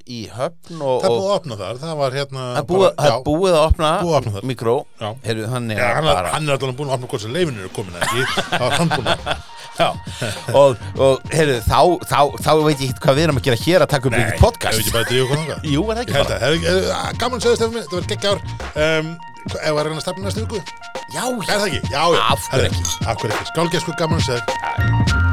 í 0.09 0.23
höfn 0.33 0.81
og, 0.81 1.03
Það 1.03 1.09
er 1.09 1.17
búið 1.17 1.27
að 1.27 1.35
opna 1.37 1.59
þar, 1.61 1.81
það 1.83 1.97
var 2.01 2.17
hérna 2.17 2.45
það 2.47 2.61
er 2.63 2.67
búið, 2.71 2.85
bara- 2.87 2.97
það 3.03 3.13
er 3.17 3.25
búið 3.27 3.57
að 3.57 3.65
opna, 3.67 3.91
Búið 4.03 4.15
að 4.15 4.21
opna 4.23 4.43
mikró. 4.51 4.77
Já. 5.01 5.09
Heyrðu, 5.27 5.49
hann 5.53 5.71
er 5.71 5.77
Já, 5.83 5.89
hann, 5.97 6.07
er, 6.07 6.15
bara 6.21 6.33
hann 6.37 6.49
er 6.49 6.57
alltaf 6.57 6.77
búin 6.81 6.89
að 6.91 6.97
opna 6.97 7.11
hvort 7.13 7.25
sem 7.27 7.37
leifinu 7.37 7.61
eru 7.67 7.73
komin 7.77 8.01
ekki? 8.01 8.25
Það 8.49 8.65
var 8.67 8.77
hann 8.81 8.91
búin 8.97 9.13
að 9.13 9.21
Já, 9.77 9.91
og, 10.57 10.79
og 11.05 11.27
heyrðu, 11.37 11.57
þá, 11.67 11.81
þá, 12.09 12.21
þá 12.47 12.51
veit 12.65 12.81
ég 12.81 12.95
ekki 12.95 13.03
hvað 13.05 13.19
við 13.19 13.25
erum 13.27 13.41
að 13.43 13.45
gera 13.51 13.59
hér 13.67 13.85
að 13.85 13.91
taka 13.93 14.09
upp 14.09 14.17
ykkur 14.17 14.41
podcast. 14.41 14.79
er 14.81 14.95
það 14.97 15.69
Ég 15.69 15.83
ekki 16.01 16.17
bara? 16.17 16.39
að, 16.39 16.47
hef- 16.47 16.65
hef- 16.65 17.21
gaman 17.21 17.37
að 17.37 17.45
segja 17.45 17.59
stefnum 17.61 17.77
minn, 17.77 17.85
þetta 17.85 18.01
var 18.01 18.09
geggjár. 18.15 18.41
Um, 18.87 19.17
Ef 19.47 19.77
að 19.77 19.85
reyna 19.87 20.01
að 20.01 20.03
stefna 20.03 20.25
næstu 20.27 20.43
viku. 20.43 20.59
Já, 21.15 21.23
Er 21.29 21.61
það 21.61 21.69
ekki? 21.69 21.83
Já, 21.93 22.03
Af 22.33 22.49
hverju 22.51 23.37
ekki? 23.37 23.47
Skálgesku 23.53 23.95
gaman 24.01 24.25
segja 24.27 25.26